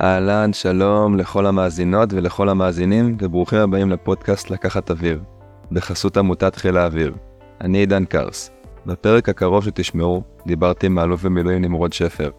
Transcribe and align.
אהלן, 0.00 0.52
שלום 0.52 1.16
לכל 1.16 1.46
המאזינות 1.46 2.12
ולכל 2.12 2.48
המאזינים, 2.48 3.16
וברוכים 3.20 3.58
הבאים 3.58 3.90
לפודקאסט 3.90 4.50
לקחת 4.50 4.90
אוויר, 4.90 5.20
בחסות 5.72 6.16
עמותת 6.16 6.56
חיל 6.56 6.76
האוויר. 6.76 7.14
אני 7.60 7.78
עידן 7.78 8.04
קרס. 8.04 8.50
בפרק 8.86 9.28
הקרוב 9.28 9.64
שתשמעו, 9.64 10.22
דיברתי 10.46 10.86
עם 10.86 10.98
האלוף 10.98 11.22
במילואים 11.22 11.62
נמרוד 11.62 11.92
שפר. 11.92 12.30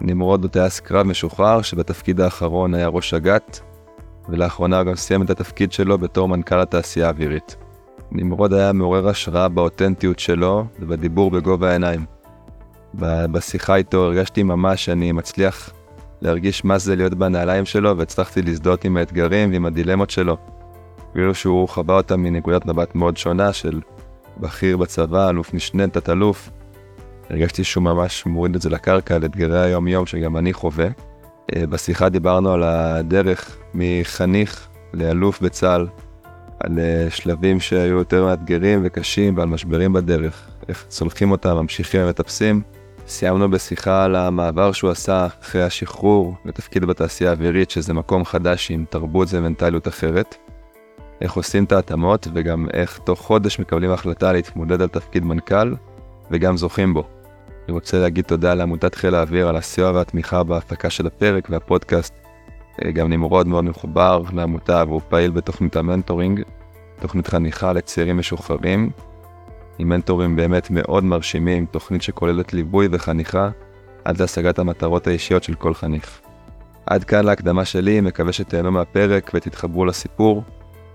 נמרוד 0.00 0.42
הוא 0.42 0.50
טייס 0.50 0.80
קרב 0.80 1.06
משוחרר, 1.06 1.62
שבתפקיד 1.62 2.20
האחרון 2.20 2.74
היה 2.74 2.88
ראש 2.88 3.14
אג"ת, 3.14 3.60
ולאחרונה 4.28 4.84
גם 4.84 4.94
סיים 4.94 5.22
את 5.22 5.30
התפקיד 5.30 5.72
שלו 5.72 5.98
בתור 5.98 6.28
מנכ"ל 6.28 6.60
התעשייה 6.60 7.06
האווירית. 7.06 7.56
נמרוד 8.10 8.52
היה 8.52 8.72
מעורר 8.72 9.08
השראה 9.08 9.48
באותנטיות 9.48 10.18
שלו 10.18 10.64
ובדיבור 10.80 11.30
בגובה 11.30 11.70
העיניים. 11.70 12.04
בשיחה 12.94 13.76
איתו 13.76 14.04
הרגשתי 14.04 14.42
ממש 14.42 14.84
שאני 14.84 15.12
מצליח 15.12 15.72
להרגיש 16.22 16.64
מה 16.64 16.78
זה 16.78 16.96
להיות 16.96 17.14
בנעליים 17.14 17.64
שלו, 17.64 17.98
והצלחתי 17.98 18.42
להזדהות 18.42 18.84
עם 18.84 18.96
האתגרים 18.96 19.52
ועם 19.52 19.66
הדילמות 19.66 20.10
שלו. 20.10 20.36
כאילו 21.12 21.34
שהוא 21.34 21.68
חווה 21.68 21.96
אותם 21.96 22.20
מנקודת 22.20 22.66
מבט 22.66 22.94
מאוד 22.94 23.16
שונה 23.16 23.52
של 23.52 23.80
בכיר 24.40 24.76
בצבא, 24.76 25.30
אלוף 25.30 25.54
משנה, 25.54 25.88
תת-אלוף. 25.88 26.50
הרגשתי 27.30 27.64
שהוא 27.64 27.84
ממש 27.84 28.26
מוריד 28.26 28.54
את 28.54 28.62
זה 28.62 28.70
לקרקע, 28.70 29.14
על 29.14 29.24
אתגרי 29.24 29.60
היום-יום 29.60 30.06
שגם 30.06 30.36
אני 30.36 30.52
חווה. 30.52 30.88
אה, 31.56 31.66
בשיחה 31.66 32.08
דיברנו 32.08 32.52
על 32.52 32.62
הדרך 32.62 33.56
מחניך 33.74 34.68
לאלוף 34.94 35.40
בצה"ל, 35.40 35.86
על 36.60 36.78
אה, 36.78 37.06
שלבים 37.10 37.60
שהיו 37.60 37.98
יותר 37.98 38.24
מאתגרים 38.24 38.80
וקשים 38.84 39.36
ועל 39.36 39.48
משברים 39.48 39.92
בדרך, 39.92 40.48
איך 40.68 40.84
צולחים 40.88 41.30
אותם, 41.30 41.56
ממשיכים 41.56 42.00
ומטפסים. 42.04 42.62
סיימנו 43.08 43.50
בשיחה 43.50 44.04
על 44.04 44.16
המעבר 44.16 44.72
שהוא 44.72 44.90
עשה 44.90 45.26
אחרי 45.42 45.62
השחרור 45.62 46.34
לתפקיד 46.44 46.84
בתעשייה 46.84 47.30
האווירית, 47.30 47.70
שזה 47.70 47.94
מקום 47.94 48.24
חדש 48.24 48.70
עם 48.70 48.84
תרבות 48.90 49.28
ומנטליות 49.30 49.88
אחרת. 49.88 50.36
איך 51.20 51.32
עושים 51.32 51.64
את 51.64 51.72
ההתאמות 51.72 52.28
וגם 52.34 52.66
איך 52.72 52.98
תוך 52.98 53.20
חודש 53.20 53.60
מקבלים 53.60 53.90
החלטה 53.90 54.32
להתמודד 54.32 54.82
על 54.82 54.88
תפקיד 54.88 55.24
מנכ"ל 55.24 55.74
וגם 56.30 56.56
זוכים 56.56 56.94
בו. 56.94 57.04
אני 57.64 57.74
רוצה 57.74 57.98
להגיד 57.98 58.24
תודה 58.24 58.54
לעמותת 58.54 58.94
חיל 58.94 59.14
האוויר 59.14 59.48
על 59.48 59.56
הסיוע 59.56 59.90
והתמיכה 59.90 60.42
בהפקה 60.42 60.90
של 60.90 61.06
הפרק 61.06 61.48
והפודקאסט. 61.50 62.14
גם 62.94 63.08
נמרוד 63.08 63.46
מאוד 63.46 63.64
מחובר 63.64 64.22
לעמותה 64.32 64.84
והוא 64.86 65.00
פעיל 65.08 65.30
בתוכנית 65.30 65.76
המנטורינג, 65.76 66.42
תוכנית 67.00 67.26
חניכה 67.26 67.72
לצעירים 67.72 68.18
משוחררים, 68.18 68.90
עם 69.78 69.88
מנטורים 69.88 70.36
באמת 70.36 70.70
מאוד 70.70 71.04
מרשימים, 71.04 71.66
תוכנית 71.66 72.02
שכוללת 72.02 72.54
ליווי 72.54 72.88
וחניכה 72.90 73.50
עד 74.04 74.20
להשגת 74.20 74.58
המטרות 74.58 75.06
האישיות 75.06 75.42
של 75.42 75.54
כל 75.54 75.74
חניך. 75.74 76.20
עד 76.86 77.04
כאן 77.04 77.24
להקדמה 77.24 77.64
שלי, 77.64 78.00
מקווה 78.00 78.32
שתהנו 78.32 78.72
מהפרק 78.72 79.30
ותתחברו 79.34 79.84
לסיפור. 79.84 80.42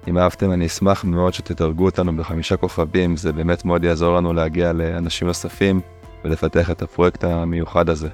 אם 0.07 0.17
אהבתם 0.17 0.51
אני 0.51 0.65
אשמח 0.65 1.03
מאוד 1.03 1.33
שתדרגו 1.33 1.85
אותנו 1.85 2.17
בחמישה 2.17 2.57
כוכבים, 2.57 3.17
זה 3.17 3.31
באמת 3.31 3.65
מאוד 3.65 3.83
יעזור 3.83 4.15
לנו 4.15 4.33
להגיע 4.33 4.73
לאנשים 4.73 5.27
נוספים 5.27 5.81
ולפתח 6.23 6.71
את 6.71 6.81
הפרויקט 6.81 7.23
המיוחד 7.23 7.89
הזה. 7.89 8.09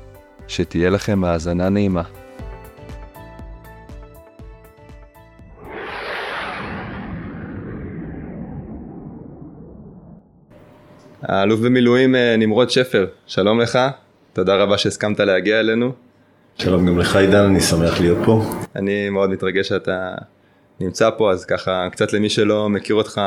שתהיה 0.47 0.89
לכם 0.89 1.23
האזנה 1.23 1.69
נעימה. 1.69 2.01
האלוף 11.29 11.59
במילואים 11.59 12.15
אה, 12.15 12.35
נמרוד 12.37 12.69
שפר, 12.69 13.07
שלום 13.27 13.59
לך, 13.59 13.79
תודה 14.33 14.55
רבה 14.55 14.77
שהסכמת 14.77 15.19
להגיע 15.19 15.59
אלינו. 15.59 15.91
שלום 16.57 16.87
גם 16.87 16.99
לך 16.99 17.15
עידן, 17.15 17.43
אני 17.43 17.61
שמח 17.61 17.99
להיות 17.99 18.17
פה. 18.25 18.43
אני 18.75 19.09
מאוד 19.09 19.29
מתרגש 19.29 19.67
שאתה 19.67 20.15
נמצא 20.79 21.09
פה, 21.17 21.31
אז 21.31 21.45
ככה 21.45 21.87
קצת 21.91 22.13
למי 22.13 22.29
שלא 22.29 22.69
מכיר 22.69 22.95
אותך, 22.95 23.21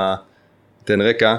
תן 0.85 1.01
רקע. 1.01 1.37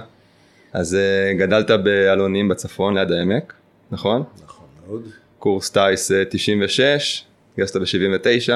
אז 0.74 0.96
אה, 0.96 1.34
גדלת 1.34 1.72
באלונים 1.72 2.50
בצפון 2.50 2.98
ליד 2.98 3.12
העמק, 3.12 3.54
נכון? 3.92 4.24
נכון 4.44 4.66
מאוד. 4.88 5.04
קורס 5.40 5.70
טיס 5.70 6.12
96, 6.30 7.26
גייסת 7.56 7.76
ב-79, 7.76 8.54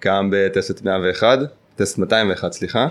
קם 0.00 0.28
בטסט 0.32 0.82
101, 0.84 1.38
טסט 1.76 1.98
201 1.98 2.52
סליחה. 2.52 2.88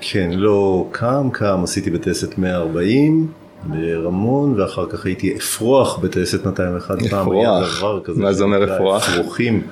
כן, 0.00 0.30
לא 0.32 0.88
קם, 0.90 1.28
קם, 1.32 1.60
עשיתי 1.64 1.90
בטסת 1.90 2.38
140 2.38 3.28
ברמון, 3.64 4.60
ואחר 4.60 4.86
כך 4.90 5.06
הייתי 5.06 5.36
אפרוח 5.36 5.98
בטסת 5.98 6.46
201 6.46 6.98
פעם. 7.10 7.20
אפרוח? 7.20 7.82
מה 8.16 8.32
זה 8.32 8.44
אומר 8.44 8.76
אפרוח? 8.76 9.08
אפרוחים. 9.08 9.62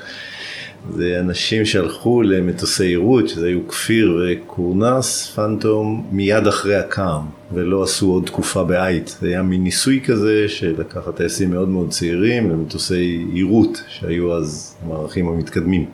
זה 0.94 1.16
אנשים 1.20 1.64
שהלכו 1.64 2.22
למטוסי 2.22 2.86
עירות, 2.86 3.28
שזה 3.28 3.46
היו 3.46 3.68
כפיר 3.68 4.20
וקורנס, 4.22 5.32
פנטום, 5.34 6.06
מיד 6.12 6.46
אחרי 6.46 6.76
הקם, 6.76 7.20
ולא 7.52 7.82
עשו 7.82 8.06
עוד 8.06 8.26
תקופה 8.26 8.64
בעית. 8.64 9.16
זה 9.20 9.28
היה 9.28 9.42
מין 9.42 9.62
ניסוי 9.62 10.00
כזה 10.06 10.48
של 10.48 10.74
לקחת 10.78 11.16
טייסים 11.16 11.50
מאוד 11.50 11.68
מאוד 11.68 11.90
צעירים 11.90 12.50
למטוסי 12.50 13.26
עירות, 13.32 13.82
שהיו 13.88 14.36
אז 14.36 14.76
המערכים 14.82 15.28
המתקדמים. 15.28 15.86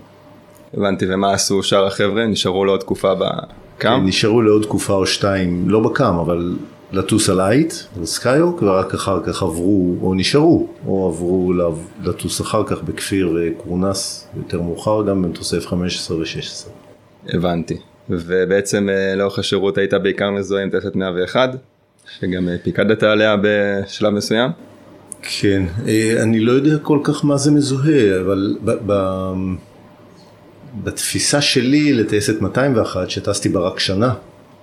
הבנתי, 0.75 1.07
ומה 1.09 1.33
עשו 1.33 1.63
שאר 1.63 1.87
החבר'ה? 1.87 2.27
נשארו 2.27 2.65
לעוד 2.65 2.81
תקופה 2.81 3.15
ב... 3.15 3.25
קא"מ? 3.83 4.03
נשארו 4.07 4.43
לעוד 4.43 4.63
תקופה 4.63 4.93
או 4.93 5.07
שתיים, 5.07 5.71
לא 5.71 5.81
בקא"מ, 5.81 6.15
אבל 6.15 6.57
לטוס 6.93 7.31
על 7.31 7.41
עיט, 7.41 7.75
על 7.99 8.05
סקייהוק, 8.07 8.63
ורק 8.63 8.95
אחר 8.95 9.21
כך 9.25 9.43
עברו, 9.43 9.97
או 10.03 10.15
נשארו, 10.15 10.69
או 10.87 11.09
עברו 11.09 11.53
לטוס 12.05 12.41
אחר 12.41 12.65
כך 12.67 12.83
בכפיר 12.83 13.37
וקורנס, 13.37 14.29
יותר 14.37 14.63
מאוחר 14.63 15.03
גם 15.03 15.23
במטוסי 15.23 15.59
F-15 15.59 16.13
ו-16. 16.13 16.69
הבנתי. 17.29 17.77
ובעצם 18.11 18.89
אה, 18.89 19.15
לאורך 19.15 19.39
השירות 19.39 19.79
היית 19.79 19.95
בעיקר 19.95 20.31
מזוהה 20.31 20.63
עם 20.63 20.71
טייסת 20.71 20.97
101, 20.97 21.51
שגם 22.19 22.49
אה, 22.49 22.57
פיקדת 22.63 23.03
עליה 23.03 23.37
בשלב 23.43 24.13
מסוים? 24.13 24.51
כן, 25.23 25.63
אה, 25.87 26.23
אני 26.23 26.41
לא 26.41 26.53
יודע 26.53 26.79
כל 26.79 26.99
כך 27.05 27.25
מה 27.25 27.37
זה 27.37 27.51
מזוהה, 27.51 28.21
אבל 28.21 28.57
ב... 28.65 28.71
ב- 28.87 29.72
בתפיסה 30.85 31.41
שלי 31.41 31.93
לטייסת 31.93 32.41
201 32.41 33.11
שטסתי 33.11 33.49
בה 33.49 33.61
רק 33.61 33.79
שנה, 33.79 34.15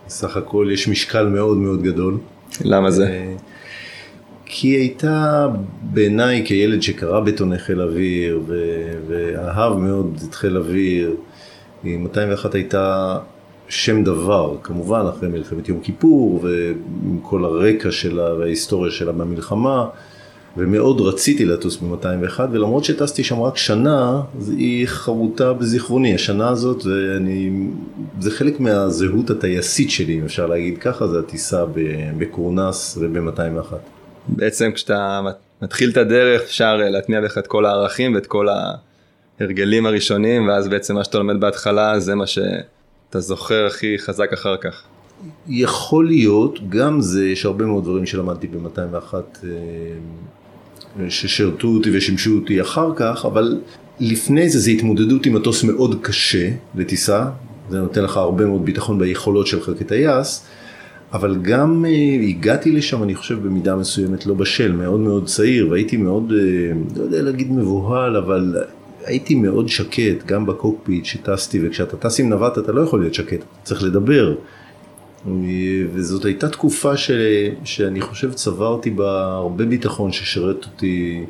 סך 0.08 0.38
הכל 0.38 0.70
יש 0.74 0.88
משקל 0.88 1.28
מאוד 1.28 1.58
מאוד 1.58 1.84
גדול. 1.84 2.18
למה 2.62 2.92
זה? 2.92 3.08
אה, 3.08 3.34
כי 4.46 4.68
היא 4.68 4.78
הייתה 4.78 5.48
בעיניי 5.82 6.44
כילד 6.46 6.82
שקרא 6.82 7.20
בטוני 7.20 7.60
חיל 7.60 7.82
אוויר 7.82 8.42
ואהב 9.08 9.78
מאוד 9.78 10.20
את 10.30 10.34
חיל 10.34 10.58
אוויר, 10.58 11.16
201 11.84 12.56
הייתה 12.56 13.18
שם 13.70 14.04
דבר, 14.04 14.56
כמובן 14.64 15.06
אחרי 15.10 15.30
מלחמת 15.30 15.70
יום 15.70 15.80
כיפור 15.80 16.40
ועם 16.44 17.20
כל 17.22 17.46
הרקע 17.46 17.92
שלה 17.92 18.34
וההיסטוריה 18.34 18.92
שלה 18.92 19.12
במלחמה. 19.12 19.86
ומאוד 20.60 21.02
רציתי 21.02 21.46
לטוס 21.46 21.78
ב-201 21.78 22.40
ולמרות 22.52 22.84
שטסתי 22.84 23.24
שם 23.24 23.42
רק 23.42 23.58
שנה, 23.58 24.22
היא 24.48 24.88
חרוטה 24.88 25.54
בזיכרוני, 25.54 26.16
השנה 26.16 26.50
הזאת 26.50 26.86
ואני, 26.86 27.68
זה 28.20 28.32
חלק 28.32 28.60
מהזהות 28.60 29.30
הטייסית 29.30 29.92
שלי 29.92 30.20
אם 30.20 30.26
אפשר 30.26 30.46
להגיד 30.46 30.78
ככה, 30.78 31.08
זה 31.08 31.20
הטיסה 31.20 31.66
בקורנס 32.18 32.98
וב-201. 33.02 33.74
בעצם 34.28 34.72
כשאתה 34.72 35.22
מתחיל 35.62 35.90
את 35.90 35.98
הדרך 35.98 36.42
אפשר 36.42 36.76
להטמיע 36.76 37.22
בך 37.22 37.38
את 37.38 37.48
כל 37.48 37.66
הערכים 37.66 38.16
ואת 38.16 38.28
כל 38.28 38.48
ההרגלים 39.40 39.86
הראשונים 39.86 40.48
ואז 40.48 40.68
בעצם 40.68 40.96
מה 40.96 41.04
שאתה 41.04 41.18
לומד 41.18 41.42
בהתחלה 41.42 42.00
זה 42.00 42.16
מה 42.16 42.28
שאתה 42.28 43.20
זוכר 43.20 43.66
הכי 43.66 44.00
חזק 44.00 44.34
אחר 44.34 44.58
כך. 44.58 44.84
יכול 45.48 46.08
להיות, 46.08 46.60
גם 46.70 47.02
זה, 47.02 47.26
יש 47.26 47.46
הרבה 47.46 47.66
מאוד 47.66 47.84
דברים 47.84 48.06
שלמדתי 48.06 48.48
ב-201 48.48 49.14
ששירתו 51.10 51.68
אותי 51.68 51.90
ושימשו 51.98 52.36
אותי 52.36 52.62
אחר 52.62 52.92
כך, 52.96 53.26
אבל 53.26 53.62
לפני 54.00 54.50
זה 54.50 54.60
זה 54.60 54.72
התמודדות 54.72 55.26
עם 55.26 55.34
מטוס 55.34 55.64
מאוד 55.64 55.96
קשה 56.02 56.50
לטיסה, 56.76 57.26
זה 57.70 57.80
נותן 57.80 58.04
לך 58.04 58.18
הרבה 58.18 58.46
מאוד 58.46 58.66
ביטחון 58.66 59.00
ביכולות 59.00 59.48
שלך 59.48 59.72
כטייס, 59.80 60.46
אבל 61.14 61.38
גם 61.42 61.86
uh, 61.86 62.24
הגעתי 62.24 62.72
לשם 62.72 63.04
אני 63.04 63.16
חושב 63.16 63.48
במידה 63.48 63.76
מסוימת 63.76 64.26
לא 64.26 64.34
בשל, 64.34 64.72
מאוד 64.72 65.00
מאוד 65.00 65.26
צעיר 65.26 65.68
והייתי 65.72 65.98
מאוד, 65.98 66.32
uh, 66.32 66.98
לא 66.98 67.04
יודע 67.04 67.22
להגיד 67.22 67.52
מבוהל, 67.52 68.18
אבל 68.18 68.56
הייתי 69.06 69.36
מאוד 69.36 69.70
שקט 69.70 70.26
גם 70.26 70.46
בקוקפיט 70.46 71.06
שטסתי 71.06 71.60
וכשאתה 71.68 71.98
טס 71.98 72.20
עם 72.20 72.30
נווט 72.30 72.58
אתה 72.58 72.72
לא 72.72 72.82
יכול 72.82 73.00
להיות 73.00 73.14
שקט, 73.14 73.40
אתה 73.40 73.46
צריך 73.64 73.84
לדבר. 73.84 74.36
וזאת 75.94 76.26
הייתה 76.26 76.50
תקופה 76.50 76.98
ש... 76.98 77.12
שאני 77.64 78.02
חושב 78.02 78.34
צברתי 78.34 78.90
בה 78.90 79.34
הרבה 79.34 79.66
ביטחון 79.66 80.12
ששירת 80.12 80.66
אותי 80.66 81.26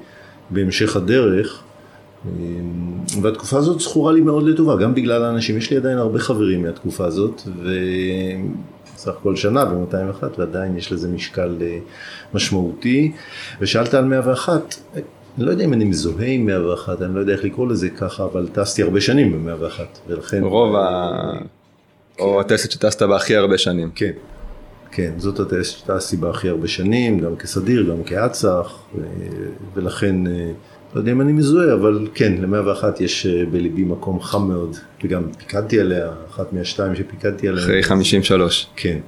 בהמשך 0.50 0.96
הדרך. 0.96 1.64
והתקופה 3.22 3.58
הזאת 3.58 3.80
זכורה 3.80 4.14
לי 4.14 4.22
מאוד 4.22 4.44
לטובה, 4.44 4.76
גם 4.76 4.96
בגלל 4.96 5.24
האנשים, 5.24 5.58
יש 5.58 5.72
לי 5.72 5.78
עדיין 5.78 5.98
הרבה 5.98 6.20
חברים 6.20 6.64
מהתקופה 6.64 7.06
הזאת, 7.06 7.42
וסך 7.64 9.08
הכל 9.08 9.36
שנה 9.36 9.66
ב-201 9.66 10.24
ועדיין 10.38 10.78
יש 10.78 10.92
לזה 10.92 11.10
משקל 11.10 11.58
אה, 11.62 11.78
משמעותי. 12.34 13.12
ושאלת 13.62 13.94
על 13.94 14.06
101, 14.06 14.76
אני 15.38 15.46
לא 15.46 15.52
יודע 15.52 15.66
אם 15.66 15.74
אני 15.74 15.86
מזוהה 15.86 16.28
עם 16.28 16.46
101, 16.46 17.02
אני 17.02 17.16
לא 17.16 17.20
יודע 17.20 17.34
איך 17.34 17.44
לקרוא 17.44 17.68
לזה 17.68 17.90
ככה, 17.90 18.24
אבל 18.24 18.48
טסתי 18.54 18.84
הרבה 18.84 19.02
שנים 19.02 19.46
ב-101, 19.46 19.82
ולכן... 20.08 20.44
רוב 20.44 20.76
ה... 20.76 21.59
או 22.20 22.40
הטסט 22.42 22.72
שטסת 22.72 23.02
בה 23.04 23.16
הכי 23.16 23.36
הרבה 23.36 23.58
שנים. 23.58 23.90
כן, 23.96 24.12
כן, 24.92 25.12
זאת 25.18 25.40
הטסט 25.40 25.78
שטסתי 25.78 26.18
בה 26.18 26.30
הכי 26.30 26.50
הרבה 26.50 26.68
שנים, 26.68 27.20
גם 27.20 27.36
כסדיר, 27.36 27.90
גם 27.90 28.04
כאצ"ח, 28.04 28.80
ולכן, 29.76 30.28
אה, 30.28 30.52
לא 30.94 31.00
יודע 31.00 31.12
אם 31.12 31.22
אני 31.22 31.32
מזוהה, 31.32 31.74
אבל 31.74 32.08
כן, 32.14 32.34
ל-101 32.42 32.84
יש 33.00 33.26
אה, 33.26 33.44
בליבי 33.52 33.84
מקום 33.84 34.22
חם 34.22 34.48
מאוד, 34.48 34.76
וגם 35.04 35.24
פיקדתי 35.38 35.80
עליה, 35.80 36.10
אחת 36.30 36.54
מהשתיים 36.54 36.96
שפיקדתי 36.96 37.48
עליה. 37.48 37.64
אחרי 37.64 37.84
53. 37.84 38.68
כן. 38.76 39.00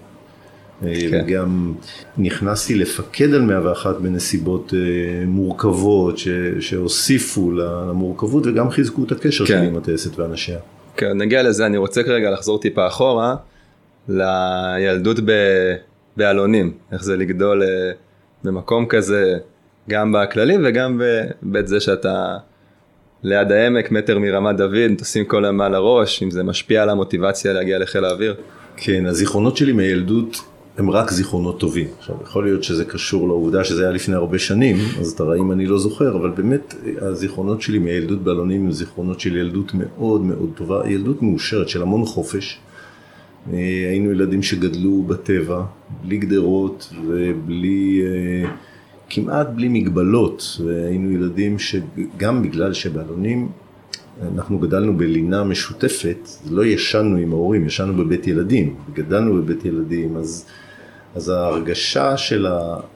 אה, 0.85 0.93
כן. 1.09 1.23
וגם 1.27 1.73
נכנסתי 2.17 2.75
לפקד 2.75 3.33
על 3.33 3.41
101 3.41 3.95
בנסיבות 4.01 4.73
מורכבות 5.27 6.17
ש- 6.17 6.27
שהוסיפו 6.59 7.51
למורכבות 7.51 8.47
וגם 8.47 8.69
חיזקו 8.69 9.03
את 9.03 9.11
הקשר 9.11 9.45
כן. 9.45 9.57
שלי 9.57 9.67
עם 9.67 9.77
הטייסת 9.77 10.19
ואנשיה. 10.19 10.57
כן, 10.95 11.17
נגיע 11.17 11.43
לזה, 11.43 11.65
אני 11.65 11.77
רוצה 11.77 12.03
כרגע 12.03 12.31
לחזור 12.31 12.59
טיפה 12.59 12.87
אחורה, 12.87 13.35
לילדות 14.09 15.19
ב... 15.25 15.31
באלונים, 16.17 16.73
איך 16.91 17.03
זה 17.03 17.17
לגדול 17.17 17.63
אה, 17.63 17.91
במקום 18.43 18.85
כזה, 18.85 19.37
גם 19.89 20.11
בכללי 20.11 20.57
וגם 20.63 20.97
בהיבט 20.97 21.67
זה 21.67 21.79
שאתה 21.79 22.37
ליד 23.23 23.51
העמק, 23.51 23.91
מטר 23.91 24.19
מרמת 24.19 24.57
דוד, 24.57 24.91
טסים 24.97 25.25
כל 25.25 25.45
היום 25.45 25.57
מעל 25.57 25.75
הראש, 25.75 26.23
אם 26.23 26.31
זה 26.31 26.43
משפיע 26.43 26.83
על 26.83 26.89
המוטיבציה 26.89 27.53
להגיע 27.53 27.79
לחיל 27.79 28.05
האוויר. 28.05 28.35
כן, 28.77 29.05
הזיכרונות 29.05 29.57
שלי 29.57 29.71
מהילדות 29.71 30.37
הם 30.77 30.89
רק 30.89 31.11
זיכרונות 31.11 31.59
טובים. 31.59 31.87
עכשיו, 31.99 32.15
יכול 32.23 32.43
להיות 32.43 32.63
שזה 32.63 32.85
קשור 32.85 33.27
לעובדה 33.27 33.63
שזה 33.63 33.83
היה 33.83 33.91
לפני 33.91 34.15
הרבה 34.15 34.39
שנים, 34.39 34.75
אז 34.99 35.11
את 35.11 35.19
הרעים 35.19 35.51
אני 35.51 35.65
לא 35.65 35.79
זוכר, 35.79 36.15
אבל 36.15 36.29
באמת 36.29 36.75
הזיכרונות 37.01 37.61
שלי 37.61 37.79
מהילדות 37.79 38.23
באלונים 38.23 38.65
הם 38.65 38.71
זיכרונות 38.71 39.19
של 39.19 39.37
ילדות 39.37 39.71
מאוד 39.73 40.21
מאוד 40.21 40.51
טובה, 40.55 40.89
ילדות 40.89 41.21
מאושרת 41.21 41.69
של 41.69 41.81
המון 41.81 42.05
חופש. 42.05 42.59
אה, 43.53 43.57
היינו 43.89 44.11
ילדים 44.11 44.43
שגדלו 44.43 45.03
בטבע, 45.03 45.63
בלי 46.01 46.17
גדרות 46.17 46.93
ובלי, 47.07 48.01
אה, 48.01 48.49
כמעט 49.09 49.47
בלי 49.55 49.67
מגבלות, 49.67 50.61
והיינו 50.65 51.11
ילדים 51.11 51.59
שגם 51.59 52.43
בגלל 52.43 52.73
שבאלונים 52.73 53.49
אנחנו 54.21 54.59
גדלנו 54.59 54.97
בלינה 54.97 55.43
משותפת, 55.43 56.29
לא 56.49 56.65
ישנו 56.65 57.17
עם 57.17 57.31
ההורים, 57.31 57.65
ישנו 57.65 57.93
בבית 57.93 58.27
ילדים, 58.27 58.75
גדלנו 58.93 59.33
בבית 59.33 59.65
ילדים, 59.65 60.17
אז, 60.17 60.45
אז 61.15 61.29
ההרגשה 61.29 62.17
של 62.17 62.47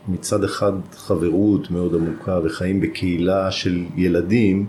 מצד 0.08 0.44
אחד 0.44 0.74
חברות 0.96 1.72
מאוד 1.72 1.96
עמוקה 1.96 2.40
וחיים 2.44 2.82
בקהילה 2.82 3.52
של 3.52 3.84
ילדים, 3.96 4.66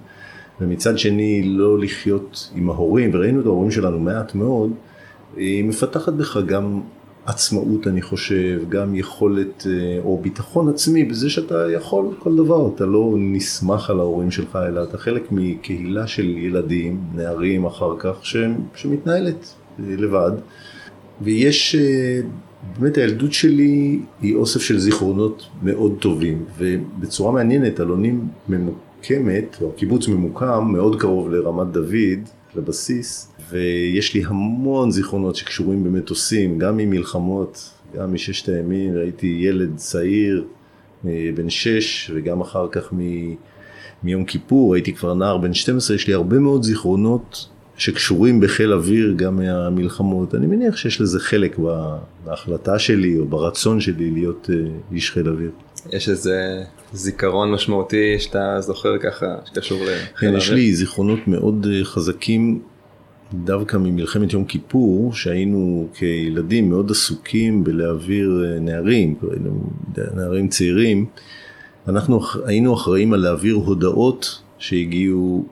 ומצד 0.61 0.99
שני 0.99 1.43
לא 1.43 1.79
לחיות 1.79 2.51
עם 2.55 2.71
ההורים, 2.71 3.11
וראינו 3.15 3.41
את 3.41 3.47
ההורים 3.47 3.71
שלנו 3.71 4.01
מעט 4.01 4.35
מאוד, 4.35 4.73
היא 5.37 5.65
מפתחת 5.65 6.13
בך 6.13 6.37
גם 6.47 6.81
עצמאות 7.27 7.87
אני 7.87 8.03
חושב, 8.03 8.61
גם 8.69 8.95
יכולת 8.95 9.67
אה, 9.67 9.99
או 10.05 10.21
ביטחון 10.23 10.69
עצמי 10.69 11.05
בזה 11.05 11.31
שאתה 11.31 11.73
יכול 11.73 12.15
כל 12.19 12.37
דבר, 12.37 12.71
אתה 12.75 12.87
לא 12.87 13.15
נסמך 13.19 13.91
על 13.91 14.01
ההורים 14.01 14.31
שלך 14.31 14.59
אלא 14.69 14.83
אתה 14.83 14.99
חלק 14.99 15.33
מקהילה 15.33 16.07
של 16.07 16.29
ילדים, 16.29 17.01
נערים 17.15 17.65
אחר 17.65 17.95
כך, 17.99 18.15
ש, 18.23 18.37
שמתנהלת 18.75 19.55
אה, 19.81 19.85
לבד. 19.99 20.31
ויש, 21.21 21.75
אה, 21.75 22.21
באמת 22.79 22.97
הילדות 22.97 23.33
שלי 23.33 24.01
היא 24.23 24.35
אוסף 24.35 24.61
של 24.61 24.79
זיכרונות 24.79 25.47
מאוד 25.63 25.97
טובים, 25.99 26.45
ובצורה 26.59 27.33
מעניינת 27.33 27.81
אלונים 27.81 28.29
ממוקמת, 28.49 29.57
או 29.63 29.71
הקיבוץ 29.75 30.09
ממוקם 30.09 30.69
מאוד 30.73 31.01
קרוב 31.01 31.31
לרמת 31.31 31.67
דוד, 31.73 32.29
לבסיס, 32.57 33.33
ויש 33.51 34.15
לי 34.15 34.23
המון 34.27 34.91
זיכרונות 34.91 35.37
שקשורים 35.37 35.85
במטוסים, 35.85 36.59
גם 36.59 36.77
ממלחמות, 36.77 37.71
גם 37.97 38.15
מששת 38.15 38.49
הימים, 38.49 38.97
הייתי 38.97 39.39
ילד 39.41 39.77
צעיר, 39.77 40.45
אה, 41.07 41.31
בן 41.35 41.51
שש, 41.51 42.11
וגם 42.15 42.41
אחר 42.41 42.69
כך 42.73 42.93
מ... 42.93 42.99
מיום 44.03 44.25
כיפור, 44.25 44.75
הייתי 44.75 44.93
כבר 44.93 45.15
נער 45.15 45.39
בן 45.39 45.55
12, 45.55 45.97
יש 45.97 46.07
לי 46.09 46.15
הרבה 46.15 46.39
מאוד 46.39 46.63
זיכרונות 46.63 47.49
שקשורים 47.77 48.41
בחיל 48.41 48.73
אוויר 48.73 49.13
גם 49.17 49.37
מהמלחמות. 49.37 50.35
אני 50.35 50.47
מניח 50.47 50.77
שיש 50.77 51.01
לזה 51.01 51.21
חלק 51.21 51.59
בה- 51.59 51.99
בהחלטה 52.25 52.79
שלי 52.79 53.19
או 53.19 53.25
ברצון 53.25 53.81
שלי 53.81 54.11
להיות 54.11 54.51
אה, 54.53 54.69
איש 54.93 55.11
חיל 55.11 55.29
אוויר. 55.29 55.51
יש 55.93 56.09
איזה 56.09 56.63
זיכרון 56.93 57.53
משמעותי 57.53 58.19
שאתה 58.19 58.61
זוכר 58.61 58.99
ככה, 58.99 59.27
שקשור 59.45 59.79
לחיל 59.83 60.07
כן, 60.19 60.27
האוויר? 60.27 60.43
יש 60.43 60.51
לי 60.51 60.75
זיכרונות 60.75 61.29
מאוד 61.29 61.67
אה, 61.71 61.85
חזקים 61.85 62.63
דווקא 63.35 63.77
ממלחמת 63.77 64.33
יום 64.33 64.45
כיפור, 64.45 65.15
שהיינו 65.15 65.89
כילדים 65.95 66.69
מאוד 66.69 66.91
עסוקים 66.91 67.65
בלהעביר 67.65 68.45
אה, 68.45 68.61
נערים, 68.61 69.15
היינו 69.31 69.71
נערים 70.15 70.49
צעירים, 70.49 71.07
אנחנו 71.89 72.21
היינו 72.45 72.75
אחראים 72.75 73.13
על 73.13 73.21
להעביר 73.21 73.55
הודעות 73.55 74.43
שהגיעו 74.59 75.47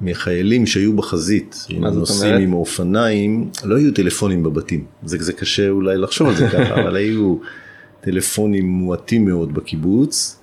מחיילים 0.00 0.66
שהיו 0.66 0.96
בחזית. 0.96 1.52
זאת 1.52 1.94
נוסעים? 1.94 2.34
עם 2.34 2.52
אופניים, 2.52 3.50
לא 3.64 3.76
היו 3.76 3.92
טלפונים 3.94 4.42
בבתים, 4.42 4.84
זה, 5.04 5.16
זה 5.20 5.32
קשה 5.32 5.68
אולי 5.68 5.96
לחשוב 5.96 6.28
על 6.28 6.36
זה 6.36 6.48
ככה, 6.48 6.74
אבל 6.82 6.96
היו 6.96 7.36
טלפונים 8.06 8.66
מועטים 8.66 9.24
מאוד 9.24 9.54
בקיבוץ, 9.54 10.40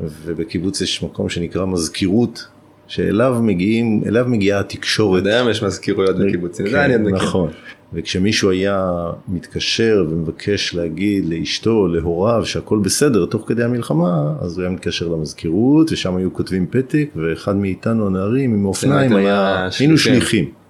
ובקיבוץ 0.00 0.80
יש 0.80 1.02
מקום 1.02 1.28
שנקרא 1.28 1.66
מזכירות, 1.66 2.46
שאליו 2.86 3.36
מגיעים, 3.42 4.02
אליו 4.06 4.24
מגיעה 4.28 4.60
התקשורת. 4.60 5.22
עד 5.22 5.26
היום 5.26 5.48
יש 5.48 5.62
מזכירויות 5.62 6.16
בקיבוצים, 6.18 6.68
זה 6.68 6.84
אני 6.84 6.92
עוד 6.92 7.02
מכיר. 7.02 7.16
נכון. 7.16 7.50
וכשמישהו 7.92 8.50
היה 8.50 8.90
מתקשר 9.28 10.06
ומבקש 10.10 10.74
להגיד 10.74 11.24
לאשתו 11.28 11.88
להוריו 11.88 12.46
שהכל 12.46 12.78
בסדר 12.78 13.26
תוך 13.26 13.48
כדי 13.48 13.64
המלחמה, 13.64 14.34
אז 14.40 14.58
הוא 14.58 14.62
היה 14.62 14.70
מתקשר 14.70 15.08
למזכירות 15.08 15.92
ושם 15.92 16.16
היו 16.16 16.32
כותבים 16.32 16.66
פתק 16.70 17.08
ואחד 17.16 17.56
מאיתנו 17.56 18.06
הנערים 18.06 18.54
עם 18.54 18.64
האופניים 18.64 19.00
הייתם 19.00 19.16
היה. 19.16 19.68
היינו 19.78 19.98
שליחים. 19.98 20.61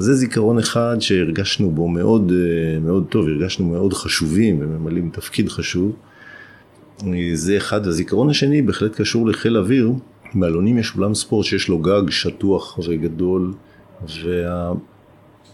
אז 0.00 0.06
זה 0.06 0.14
זיכרון 0.14 0.58
אחד 0.58 0.96
שהרגשנו 1.00 1.70
בו 1.70 1.88
מאוד 1.88 2.32
אה, 2.32 2.80
מאוד 2.80 3.06
טוב, 3.08 3.26
הרגשנו 3.28 3.68
מאוד 3.68 3.92
חשובים 3.92 4.58
וממלאים 4.60 5.10
תפקיד 5.12 5.48
חשוב. 5.48 5.92
זה 7.34 7.56
אחד. 7.56 7.86
הזיכרון 7.86 8.30
השני 8.30 8.62
בהחלט 8.62 8.94
קשור 8.94 9.26
לחיל 9.26 9.56
אוויר. 9.56 9.92
באלונים 10.34 10.78
יש 10.78 10.92
אולם 10.96 11.14
ספורט 11.14 11.46
שיש 11.46 11.68
לו 11.68 11.78
גג 11.78 12.10
שטוח 12.10 12.78
וגדול, 12.88 13.52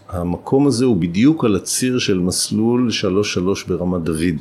והמקום 0.09 0.67
הזה 0.67 0.85
הוא 0.85 0.97
בדיוק 0.97 1.45
על 1.45 1.55
הציר 1.55 1.99
של 1.99 2.19
מסלול 2.19 2.91
33 2.91 3.63
ברמת 3.63 4.03
דוד. 4.03 4.35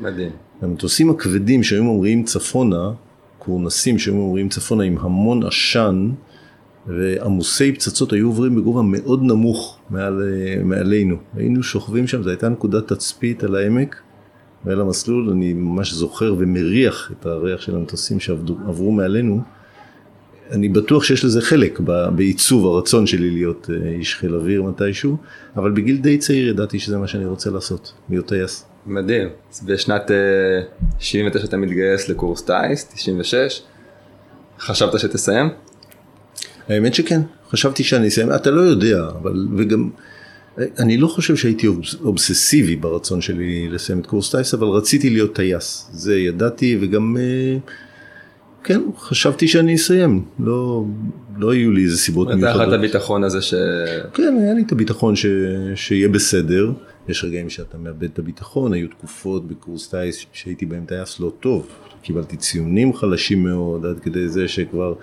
מדהים. 0.00 0.30
המטוסים 0.62 1.10
הכבדים 1.10 1.62
שהיו 1.62 1.84
ממריאים 1.84 2.24
צפונה, 2.24 2.90
קורנסים 3.38 3.98
שהיו 3.98 4.14
ממריאים 4.14 4.48
צפונה 4.48 4.84
עם 4.84 4.98
המון 4.98 5.46
עשן 5.46 6.10
ועמוסי 6.86 7.72
פצצות 7.72 8.12
היו 8.12 8.26
עוברים 8.26 8.56
בגובה 8.56 8.82
מאוד 8.82 9.22
נמוך 9.22 9.78
מעל, 9.90 10.22
מעלינו. 10.64 11.16
היינו 11.36 11.62
שוכבים 11.62 12.06
שם, 12.06 12.22
זו 12.22 12.30
הייתה 12.30 12.48
נקודת 12.48 12.92
תצפית 12.92 13.44
על 13.44 13.54
העמק 13.54 13.96
ועל 14.64 14.80
המסלול, 14.80 15.30
אני 15.30 15.52
ממש 15.52 15.92
זוכר 15.92 16.34
ומריח 16.38 17.12
את 17.12 17.26
הריח 17.26 17.60
של 17.60 17.76
המטוסים 17.76 18.20
שעברו 18.20 18.92
מעלינו. 18.92 19.40
אני 20.50 20.68
בטוח 20.68 21.04
שיש 21.04 21.24
לזה 21.24 21.40
חלק 21.40 21.80
בעיצוב 22.14 22.66
הרצון 22.66 23.06
שלי 23.06 23.30
להיות 23.30 23.70
אה, 23.70 23.90
איש 23.90 24.16
חיל 24.16 24.34
אוויר 24.34 24.62
מתישהו, 24.62 25.16
אבל 25.56 25.70
בגיל 25.70 25.96
די 25.96 26.18
צעיר 26.18 26.48
ידעתי 26.48 26.78
שזה 26.78 26.98
מה 26.98 27.06
שאני 27.06 27.24
רוצה 27.24 27.50
לעשות, 27.50 27.92
להיות 28.10 28.28
טייס. 28.28 28.64
מדהים. 28.86 29.28
אז 29.52 29.60
בשנת 29.64 30.10
אה, 30.10 30.16
79 30.98 31.44
אתה 31.44 31.56
מתגייס 31.56 32.08
לקורס 32.08 32.42
טיס, 32.42 32.88
96. 32.94 33.62
חשבת 34.58 35.00
שתסיים? 35.00 35.48
האמת 36.68 36.94
שכן, 36.94 37.20
חשבתי 37.50 37.84
שאני 37.84 38.08
אסיים, 38.08 38.32
אתה 38.34 38.50
לא 38.50 38.60
יודע, 38.60 39.06
אבל 39.22 39.46
וגם, 39.56 39.90
אני 40.78 40.96
לא 40.96 41.06
חושב 41.06 41.36
שהייתי 41.36 41.66
אובס- 41.66 41.96
אובססיבי 42.04 42.76
ברצון 42.76 43.20
שלי 43.20 43.68
לסיים 43.68 44.00
את 44.00 44.06
קורס 44.06 44.30
טיס, 44.30 44.54
אבל 44.54 44.66
רציתי 44.66 45.10
להיות 45.10 45.34
טייס, 45.34 45.88
זה 45.92 46.18
ידעתי 46.18 46.78
וגם, 46.80 47.16
אה, 47.20 47.56
כן, 48.64 48.80
חשבתי 48.98 49.48
שאני 49.48 49.74
אסיים, 49.74 50.24
לא, 50.38 50.84
לא 51.36 51.52
היו 51.52 51.70
לי 51.72 51.82
איזה 51.84 51.98
סיבות 51.98 52.28
אתה 52.28 52.36
לך 52.36 52.42
את 52.42 52.46
מיוחדות. 52.46 52.72
הביטחון 52.74 53.24
הזה 53.24 53.42
ש... 53.42 53.54
כן, 54.14 54.36
היה 54.42 54.54
לי 54.54 54.62
את 54.66 54.72
הביטחון 54.72 55.16
ש... 55.16 55.26
שיהיה 55.74 56.08
בסדר. 56.08 56.72
יש 57.08 57.24
רגעים 57.24 57.50
שאתה 57.50 57.78
מאבד 57.78 58.02
את 58.04 58.18
הביטחון, 58.18 58.72
היו 58.72 58.88
תקופות 58.88 59.48
בקורס 59.48 59.88
טיס 59.88 60.26
שהייתי 60.32 60.66
בהם 60.66 60.84
טייס 60.84 61.20
לא 61.20 61.32
טוב. 61.40 61.66
קיבלתי 62.02 62.36
ציונים 62.36 62.94
חלשים 62.94 63.42
מאוד, 63.42 63.86
עד 63.86 64.00
כדי 64.00 64.28
זה 64.28 64.48
שכבר 64.48 64.94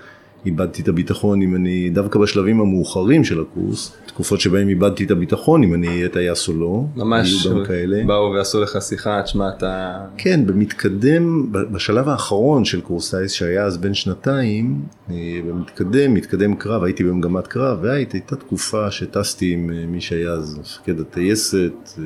איבדתי 0.46 0.82
את 0.82 0.88
הביטחון 0.88 1.42
אם 1.42 1.56
אני, 1.56 1.90
דווקא 1.90 2.20
בשלבים 2.20 2.62
המאוחרים 2.62 3.24
של 3.24 3.42
הקורס, 3.42 3.98
תקופות 4.06 4.40
שבהם 4.40 4.70
איבדתי 4.70 5.04
את 5.04 5.12
הביטחון 5.12 5.64
אם 5.64 5.74
אני 5.74 5.88
אהיה 5.88 6.10
טייס 6.10 6.48
או 6.48 6.54
לא, 6.54 6.84
ממש, 6.96 7.46
היו 7.46 7.56
גם 7.56 7.66
כאלה. 7.66 8.04
באו 8.06 8.32
ועשו 8.32 8.62
לך 8.62 8.78
שיחה, 8.82 9.22
תשמע 9.24 9.50
אתה... 9.50 9.98
כן, 10.18 10.46
במתקדם, 10.46 11.52
בשלב 11.52 12.10
האחרון 12.10 12.66
של 12.66 12.82
קורס 12.82 13.16
טייס 13.16 13.32
שהיה 13.32 13.64
אז 13.64 13.78
בן 13.78 13.94
שנתיים, 13.94 14.82
אה, 15.10 15.16
במתקדם, 15.48 16.14
מתקדם 16.14 16.56
קרב, 16.56 16.84
הייתי 16.84 17.04
במגמת 17.04 17.48
קרב, 17.48 17.80
והייתה 17.82 18.36
תקופה 18.36 18.92
שטסתי 18.92 19.54
עם 19.54 19.72
אה, 19.74 19.86
מי 19.88 20.02
שהיה 20.02 20.32
אז 20.32 20.60
מפקד 20.60 21.00
הטייסת, 21.00 21.74
אה, 21.98 22.04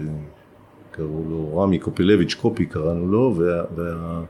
קראו 0.91 1.23
לו 1.29 1.57
רמי 1.57 1.79
קופילביץ' 1.79 2.33
קופי 2.33 2.65
קראנו 2.65 3.07
לו, 3.07 3.35
וה... 3.37 3.63
וה 3.75 4.23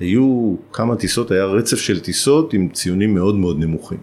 היו 0.00 0.54
כמה 0.72 0.96
טיסות, 0.96 1.30
היה 1.30 1.44
רצף 1.44 1.76
של 1.76 2.00
טיסות 2.00 2.52
עם 2.52 2.68
ציונים 2.68 3.14
מאוד 3.14 3.34
מאוד 3.34 3.58
נמוכים. 3.58 3.98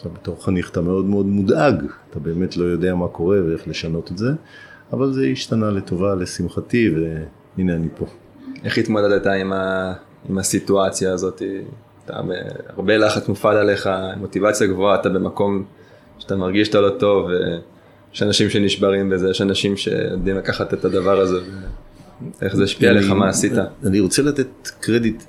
אתה 0.00 0.08
בתור 0.08 0.44
חניך 0.44 0.70
אתה 0.70 0.80
מאוד 0.80 1.04
מאוד 1.04 1.26
מודאג, 1.26 1.84
אתה 2.10 2.18
באמת 2.20 2.56
לא 2.56 2.64
יודע 2.64 2.94
מה 2.94 3.08
קורה 3.08 3.38
ואיך 3.46 3.68
לשנות 3.68 4.12
את 4.12 4.18
זה, 4.18 4.30
אבל 4.92 5.12
זה 5.12 5.26
השתנה 5.26 5.70
לטובה 5.70 6.14
לשמחתי 6.14 6.90
והנה 6.90 7.74
אני 7.74 7.88
פה. 7.98 8.06
איך 8.64 8.78
התמודדת 8.78 9.26
עם, 9.26 9.52
ה... 9.52 9.92
עם 10.28 10.38
הסיטואציה 10.38 11.12
הזאת? 11.12 11.42
אתה 12.04 12.20
הרבה 12.68 12.96
לחץ 12.96 13.28
מופעל 13.28 13.56
עליך, 13.56 13.88
מוטיבציה 14.16 14.66
גבוהה, 14.66 15.00
אתה 15.00 15.08
במקום 15.08 15.64
שאתה 16.18 16.36
מרגיש 16.36 16.68
שאתה 16.68 16.80
לא 16.80 16.90
טוב, 16.90 17.28
יש 18.14 18.22
אנשים 18.22 18.50
שנשברים 18.50 19.10
בזה, 19.10 19.30
יש 19.30 19.42
אנשים 19.42 19.76
שיודעים 19.76 20.36
לקחת 20.36 20.74
את 20.74 20.84
הדבר 20.84 21.20
הזה. 21.20 21.40
איך 22.42 22.56
זה 22.56 22.64
השפיע 22.64 22.90
עליך, 22.90 23.10
מה 23.10 23.28
עשית? 23.28 23.52
אני 23.84 24.00
רוצה 24.00 24.22
לתת 24.22 24.46
קרדיט. 24.80 25.22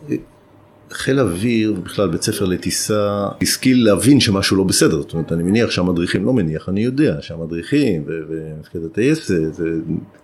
חיל 0.91 1.19
אוויר, 1.19 1.73
בכלל 1.83 2.09
בית 2.09 2.21
ספר 2.21 2.45
לטיסה, 2.45 3.27
השכיל 3.41 3.85
להבין 3.85 4.19
שמשהו 4.19 4.57
לא 4.57 4.63
בסדר. 4.63 5.01
זאת 5.01 5.13
אומרת, 5.13 5.31
אני 5.31 5.43
מניח 5.43 5.69
שהמדריכים, 5.69 6.25
לא 6.25 6.33
מניח, 6.33 6.69
אני 6.69 6.83
יודע 6.83 7.17
שהמדריכים 7.21 8.03
ומפקד 8.07 8.85
הטייסת, 8.85 9.33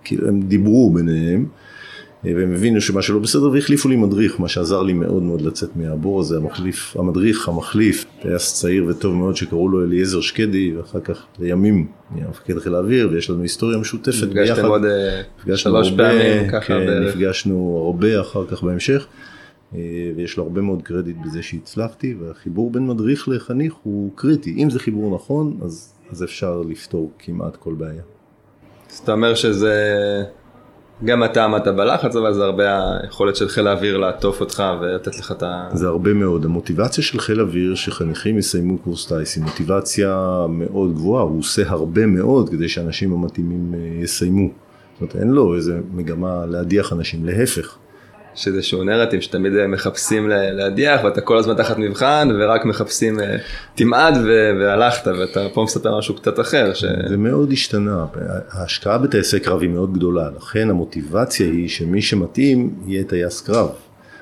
כאילו 0.03 0.27
הם 0.27 0.41
דיברו 0.41 0.93
ביניהם. 0.93 1.45
והם 2.23 2.53
הבינו 2.53 2.81
שמשהו 2.81 3.13
לא 3.13 3.19
בסדר 3.19 3.49
והחליפו 3.51 3.89
לי 3.89 3.95
מדריך, 3.95 4.39
מה 4.39 4.47
שעזר 4.47 4.81
לי 4.81 4.93
מאוד 4.93 5.23
מאוד 5.23 5.41
לצאת 5.41 5.69
מהבור 5.75 6.19
הזה, 6.19 6.37
המחליף, 6.37 6.97
המדריך 6.97 7.49
המחליף, 7.49 8.05
טייס 8.21 8.53
צעיר 8.53 8.85
וטוב 8.87 9.15
מאוד 9.15 9.35
שקראו 9.35 9.69
לו 9.69 9.83
אליעזר 9.83 10.21
שקדי, 10.21 10.73
ואחר 10.77 10.99
כך 10.99 11.25
לימים 11.39 11.87
נהיה 12.15 12.27
מפקד 12.29 12.59
חיל 12.59 12.75
האוויר, 12.75 13.09
ויש 13.11 13.29
לנו 13.29 13.41
היסטוריה 13.41 13.77
משותפת 13.77 14.27
ביחד. 14.27 14.51
נפגשתם 14.51 14.67
עוד 14.67 14.85
אה, 14.85 15.57
שלוש 15.57 15.91
פעמים 15.97 16.49
ככה 16.51 16.67
כן, 16.67 16.85
בערך. 16.85 17.15
נפגשנו 17.15 17.83
הרבה 17.85 18.21
אחר 18.21 18.45
כך 18.47 18.63
בהמשך, 18.63 19.07
אה, 19.75 19.79
ויש 20.15 20.37
לו 20.37 20.43
הרבה 20.43 20.61
מאוד 20.61 20.81
קרדיט 20.81 21.17
בזה 21.25 21.43
שהצלחתי, 21.43 22.15
והחיבור 22.19 22.71
בין 22.71 22.87
מדריך 22.87 23.29
לחניך 23.29 23.73
הוא 23.83 24.11
קריטי, 24.15 24.55
אם 24.63 24.69
זה 24.69 24.79
חיבור 24.79 25.15
נכון, 25.15 25.57
אז, 25.63 25.93
אז 26.11 26.23
אפשר 26.23 26.61
לפתור 26.69 27.11
כמעט 27.19 27.55
כל 27.55 27.73
בעיה. 27.73 28.01
זאת 28.89 29.09
אומרת 29.09 29.37
שזה... 29.37 29.73
גם 31.05 31.23
אתה 31.23 31.43
עמדת 31.43 31.67
בלחץ, 31.67 32.15
אבל 32.15 32.33
זה 32.33 32.43
הרבה 32.43 32.63
היכולת 33.03 33.35
של 33.35 33.47
חיל 33.47 33.67
האוויר 33.67 33.97
לעטוף 33.97 34.41
אותך 34.41 34.63
ולתת 34.81 35.19
לך 35.19 35.31
את 35.31 35.43
ה... 35.43 35.69
זה 35.73 35.87
הרבה 35.87 36.13
מאוד. 36.13 36.45
המוטיבציה 36.45 37.03
של 37.03 37.19
חיל 37.19 37.39
האוויר 37.39 37.75
שחניכים 37.75 38.37
יסיימו 38.37 38.77
קורס 38.77 39.05
טייס 39.07 39.35
היא 39.35 39.43
מוטיבציה 39.43 40.45
מאוד 40.49 40.93
גבוהה, 40.93 41.23
הוא 41.23 41.39
עושה 41.39 41.69
הרבה 41.69 42.05
מאוד 42.05 42.49
כדי 42.49 42.69
שאנשים 42.69 43.13
המתאימים 43.13 43.73
אה, 43.73 44.03
יסיימו. 44.03 44.47
זאת 44.47 45.01
אומרת, 45.01 45.15
אין 45.15 45.31
לו 45.31 45.55
איזה 45.55 45.79
מגמה 45.93 46.45
להדיח 46.45 46.93
אנשים, 46.93 47.25
להפך. 47.25 47.77
יש 48.35 48.47
איזשהו 48.47 48.83
נרטיב 48.83 49.21
שתמיד 49.21 49.65
מחפשים 49.67 50.29
להדיח 50.29 51.03
ואתה 51.03 51.21
כל 51.21 51.37
הזמן 51.37 51.55
תחת 51.55 51.77
מבחן 51.77 52.29
ורק 52.39 52.65
מחפשים 52.65 53.19
אה, 53.19 53.35
תמעד 53.75 54.17
והלכת 54.59 55.07
ואתה 55.07 55.47
פה 55.53 55.63
מספר 55.63 55.97
משהו 55.97 56.15
קצת 56.15 56.39
אחר. 56.39 56.73
ש... 56.73 56.85
זה 57.09 57.17
מאוד 57.17 57.51
השתנה, 57.51 58.05
ההשקעה 58.51 58.97
בטייסי 58.97 59.39
קרב 59.39 59.61
היא 59.61 59.69
מאוד 59.69 59.93
גדולה, 59.93 60.29
לכן 60.37 60.69
המוטיבציה 60.69 61.47
היא 61.47 61.69
שמי 61.69 62.01
שמתאים 62.01 62.75
יהיה 62.87 63.03
טייס 63.03 63.41
קרב, 63.41 63.69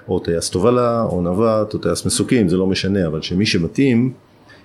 או 0.08 0.20
טייס 0.20 0.50
תובלה, 0.50 1.02
או 1.02 1.22
נווט, 1.22 1.74
או 1.74 1.80
טייס 1.80 2.06
מסוקים, 2.06 2.50
זה 2.50 2.58
לא 2.58 2.68
משנה, 2.68 3.08
אבל 3.08 3.22
שמי 3.22 3.46
שמתאים 3.46 4.14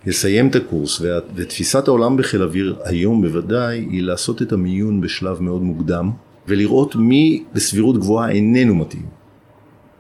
יסיים 0.07 0.49
את 0.49 0.57
הקורס, 0.57 1.03
ותפיסת 1.35 1.89
העולם 1.89 2.17
בחיל 2.17 2.43
אוויר 2.43 2.77
היום 2.85 3.23
בוודאי 3.23 3.79
היא 3.91 4.03
לעשות 4.03 4.43
את 4.43 4.53
המיון 4.53 5.01
בשלב 5.01 5.43
מאוד 5.43 5.63
מוקדם, 5.63 6.11
ולראות 6.49 6.97
מי 6.97 7.45
בסבירות 7.55 7.99
גבוהה 7.99 8.31
איננו 8.31 8.75
מתאים. 8.75 9.24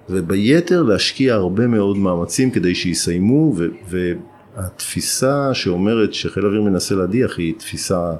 וביתר 0.08 0.82
להשקיע 0.82 1.34
הרבה 1.34 1.66
מאוד 1.66 1.96
מאמצים 1.96 2.50
כדי 2.50 2.74
שיסיימו 2.74 3.54
ו- 3.56 3.66
והתפיסה 3.88 5.54
שאומרת 5.54 6.14
שחיל 6.14 6.44
האוויר 6.44 6.62
מנסה 6.62 6.94
להדיח 6.94 7.38
היא 7.38 7.54
תפיסה 7.58 8.12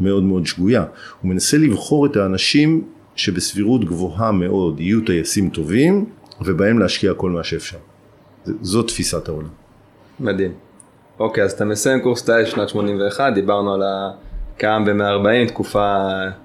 מאוד 0.00 0.22
מאוד 0.22 0.46
שגויה. 0.46 0.84
הוא 1.20 1.30
מנסה 1.30 1.56
לבחור 1.56 2.06
את 2.06 2.16
האנשים 2.16 2.84
שבסבירות 3.16 3.84
גבוהה 3.84 4.32
מאוד 4.32 4.80
יהיו 4.80 5.00
טייסים 5.00 5.50
טובים 5.50 6.04
ובהם 6.40 6.78
להשקיע 6.78 7.14
כל 7.14 7.30
מה 7.30 7.44
שאפשר. 7.44 7.78
זו 8.62 8.82
תפיסת 8.82 9.28
העולם. 9.28 9.48
מדהים. 10.20 10.52
אוקיי, 11.18 11.44
אז 11.44 11.52
אתה 11.52 11.64
מסיים 11.64 12.00
קורס 12.00 12.22
טייס 12.22 12.48
שנת 12.48 12.68
81, 12.68 13.34
דיברנו 13.34 13.74
על 13.74 13.82
הקאם 13.86 14.84
ב-140, 14.84 15.48
תקופה 15.48 15.96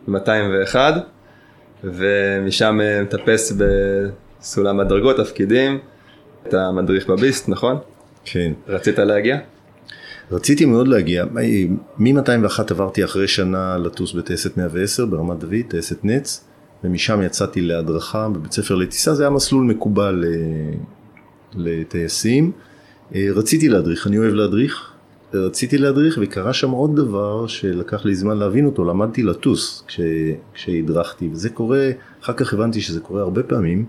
201, 0.07 0.93
ומשם 1.83 2.79
מטפס 3.03 3.51
ב... 3.57 3.63
סולם 4.43 4.79
הדרגות, 4.79 5.17
תפקידים, 5.17 5.79
אתה 6.47 6.71
מדריך 6.71 7.09
בביסט, 7.09 7.49
נכון? 7.49 7.77
כן. 8.25 8.53
רצית 8.67 8.99
להגיע? 8.99 9.37
רציתי 10.31 10.65
מאוד 10.65 10.87
להגיע, 10.87 11.25
מ-201 11.97 12.59
עברתי 12.69 13.03
אחרי 13.03 13.27
שנה 13.27 13.77
לטוס 13.77 14.13
בטייסת 14.13 14.57
110 14.57 15.05
ברמת 15.05 15.39
דוד, 15.39 15.55
טייסת 15.67 16.05
נץ, 16.05 16.45
ומשם 16.83 17.21
יצאתי 17.21 17.61
להדרכה 17.61 18.29
בבית 18.29 18.51
ספר 18.51 18.75
לטיסה, 18.75 19.13
זה 19.13 19.23
היה 19.23 19.29
מסלול 19.29 19.63
מקובל 19.63 20.23
אה, 20.27 20.77
לטייסים. 21.55 22.51
אה, 23.15 23.27
רציתי 23.35 23.69
להדריך, 23.69 24.07
אני 24.07 24.17
אוהב 24.17 24.33
להדריך, 24.33 24.92
רציתי 25.33 25.77
להדריך 25.77 26.19
וקרה 26.21 26.53
שם 26.53 26.71
עוד 26.71 26.95
דבר 26.95 27.47
שלקח 27.47 28.05
לי 28.05 28.15
זמן 28.15 28.37
להבין 28.37 28.65
אותו, 28.65 28.85
למדתי 28.85 29.23
לטוס 29.23 29.83
כש, 29.87 29.99
כשהדרכתי 30.53 31.29
וזה 31.31 31.49
קורה, 31.49 31.89
אחר 32.23 32.33
כך 32.33 32.53
הבנתי 32.53 32.81
שזה 32.81 32.99
קורה 32.99 33.21
הרבה 33.21 33.43
פעמים, 33.43 33.85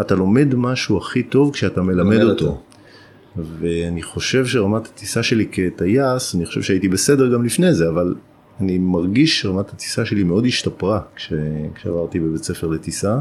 אתה 0.00 0.14
לומד 0.14 0.54
משהו 0.54 0.98
הכי 0.98 1.22
טוב 1.22 1.52
כשאתה 1.52 1.82
מלמד 1.82 2.22
אותו. 2.22 2.44
אותו. 2.44 2.60
ואני 3.36 4.02
חושב 4.02 4.46
שרמת 4.46 4.86
הטיסה 4.86 5.22
שלי 5.22 5.46
כטייס, 5.52 6.34
אני 6.34 6.46
חושב 6.46 6.62
שהייתי 6.62 6.88
בסדר 6.88 7.32
גם 7.32 7.44
לפני 7.44 7.74
זה, 7.74 7.88
אבל 7.88 8.14
אני 8.60 8.78
מרגיש 8.78 9.40
שרמת 9.40 9.70
הטיסה 9.70 10.04
שלי 10.04 10.22
מאוד 10.22 10.46
השתפרה 10.46 11.00
כש, 11.16 11.32
כשעברתי 11.74 12.20
בבית 12.20 12.44
ספר 12.44 12.66
לטיסה. 12.66 13.18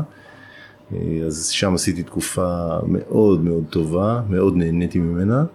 אז 1.25 1.47
שם 1.47 1.73
עשיתי 1.73 2.03
תקופה 2.03 2.77
מאוד 2.87 3.43
מאוד 3.43 3.63
טובה, 3.69 4.21
מאוד 4.29 4.55
נהניתי 4.55 4.99
ממנה. 4.99 5.45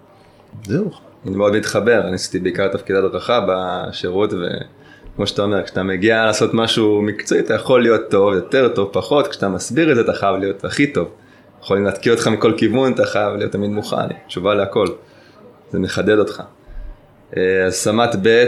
זהו, 0.67 0.91
אני 1.29 1.37
מאוד 1.37 1.57
מתחבר, 1.57 2.01
אני 2.07 2.15
עשיתי 2.15 2.39
בעיקר 2.39 2.69
תפקיד 2.69 2.97
הדרכה 2.97 3.47
בשירות 3.49 4.33
וכמו 4.33 5.27
שאתה 5.27 5.43
אומר, 5.43 5.65
כשאתה 5.65 5.83
מגיע 5.83 6.25
לעשות 6.25 6.55
משהו 6.55 7.03
מקצועי 7.03 7.41
אתה 7.41 7.55
יכול 7.55 7.83
להיות 7.83 8.11
טוב, 8.11 8.35
יותר 8.35 8.69
טוב, 8.69 8.91
פחות, 8.93 9.27
כשאתה 9.27 9.49
מסביר 9.49 9.91
את 9.91 9.97
זה 9.97 10.03
אתה 10.03 10.13
חייב 10.13 10.37
להיות 10.37 10.65
הכי 10.65 10.87
טוב. 10.93 11.09
יכולים 11.63 11.85
להתקיע 11.85 12.13
אותך 12.13 12.29
מכל 12.29 12.53
כיוון, 12.57 12.93
אתה 12.93 13.07
חייב 13.07 13.35
להיות 13.35 13.53
תמיד 13.53 13.71
מוכן, 13.71 13.97
תשובה 14.27 14.55
להכל. 14.55 14.87
זה 15.73 15.79
מחדד 15.79 16.19
אותך. 16.19 16.43
אה, 17.37 17.65
אז 17.67 17.75
סמת 17.75 18.11
ב', 18.23 18.45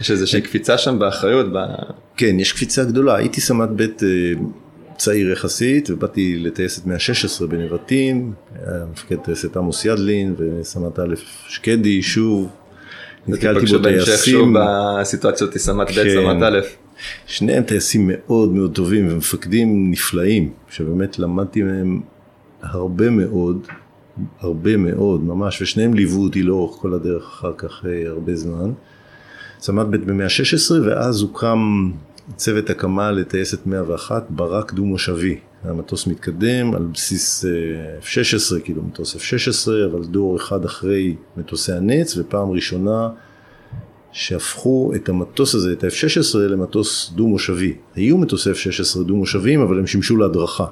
יש 0.00 0.10
איזושהי 0.10 0.40
קפיצה 0.40 0.78
שם 0.78 0.98
באחריות? 0.98 1.46
ב... 1.52 1.58
כן, 2.16 2.40
יש 2.40 2.52
קפיצה 2.52 2.84
גדולה, 2.84 3.16
הייתי 3.16 3.40
סמת 3.40 3.68
ב' 3.76 3.80
אה, 3.80 3.88
צעיר 4.96 5.32
יחסית, 5.32 5.90
ובאתי 5.90 6.38
לטייסת 6.38 6.86
116 6.86 7.48
בנבטים, 7.48 8.32
מפקד 8.92 9.16
טייסת 9.16 9.56
עמוס 9.56 9.84
ידלין 9.84 10.34
וסמת 10.38 10.98
א' 10.98 11.14
שקדי, 11.48 12.02
שוב, 12.02 12.48
נתקלתי 13.28 13.66
בו 13.66 13.78
טייסים. 13.78 14.56
בסיטואציות 14.58 15.56
סמת 15.56 15.90
ב', 15.90 15.92
כן. 15.92 16.08
סמת 16.14 16.42
א'. 16.42 16.60
שניהם 17.26 17.62
טייסים 17.62 18.10
מאוד 18.12 18.52
מאוד 18.52 18.74
טובים 18.74 19.08
ומפקדים 19.12 19.90
נפלאים, 19.90 20.52
שבאמת 20.70 21.18
למדתי 21.18 21.62
מהם 21.62 22.00
הרבה 22.62 23.10
מאוד, 23.10 23.66
הרבה 24.40 24.76
מאוד 24.76 25.24
ממש, 25.24 25.62
ושניהם 25.62 25.94
ליוו 25.94 26.22
אותי 26.22 26.42
לאורך 26.42 26.76
כל 26.76 26.94
הדרך 26.94 27.22
אחר 27.22 27.52
כך 27.58 27.84
אה, 27.86 28.08
הרבה 28.08 28.36
זמן. 28.36 28.72
סמת 29.60 29.86
ב' 29.86 29.96
ב-116 29.96 30.72
ואז 30.84 31.22
הוקם 31.22 31.90
צוות 32.34 32.70
הקמה 32.70 33.10
לטייסת 33.12 33.66
101 33.66 34.26
ברק 34.30 34.72
דו 34.72 34.84
מושבי. 34.84 35.38
המטוס 35.64 36.06
מתקדם 36.06 36.74
על 36.74 36.86
בסיס 36.94 37.44
אה, 37.44 37.50
F-16, 38.02 38.60
כאילו 38.64 38.82
מטוס 38.82 39.16
F-16, 39.16 39.70
אבל 39.90 40.04
דור 40.04 40.36
אחד 40.36 40.64
אחרי 40.64 41.16
מטוסי 41.36 41.72
הנץ, 41.72 42.16
ופעם 42.16 42.50
ראשונה 42.50 43.08
שהפכו 44.12 44.92
את 44.94 45.08
המטוס 45.08 45.54
הזה, 45.54 45.72
את 45.72 45.84
ה-F-16, 45.84 46.38
למטוס 46.38 47.12
דו 47.14 47.26
מושבי. 47.26 47.74
היו 47.94 48.18
מטוסי 48.18 48.50
F-16 48.50 49.02
דו 49.02 49.16
מושביים, 49.16 49.60
אבל 49.60 49.78
הם 49.78 49.86
שימשו 49.86 50.16
להדרכה. 50.16 50.66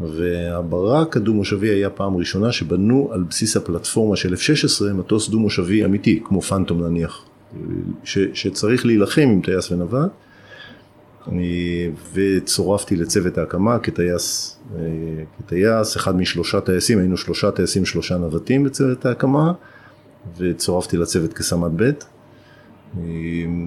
והברק 0.00 1.16
הדו-מושבי 1.16 1.68
היה 1.68 1.90
פעם 1.90 2.16
ראשונה 2.16 2.52
שבנו 2.52 3.08
על 3.12 3.22
בסיס 3.22 3.56
הפלטפורמה 3.56 4.16
של 4.16 4.34
F-16 4.34 4.92
מטוס 4.92 5.28
דו-מושבי 5.28 5.84
אמיתי, 5.84 6.20
כמו 6.24 6.42
פנטום 6.42 6.84
נניח, 6.84 7.24
ש, 8.04 8.18
שצריך 8.34 8.86
להילחם 8.86 9.20
עם 9.20 9.40
טייס 9.44 9.72
ונווט. 9.72 10.10
וצורפתי 12.14 12.96
לצוות 12.96 13.38
ההקמה 13.38 13.78
כטייס, 13.78 14.58
כטייס, 15.38 15.96
אחד 15.96 16.16
משלושה 16.16 16.60
טייסים, 16.60 16.98
היינו 16.98 17.16
שלושה 17.16 17.50
טייסים, 17.50 17.84
שלושה 17.84 18.16
נווטים 18.16 18.64
בצוות 18.64 19.06
ההקמה, 19.06 19.52
וצורפתי 20.38 20.96
לצוות 20.96 21.32
כסמ"ט 21.32 21.70
ב'. 21.76 21.90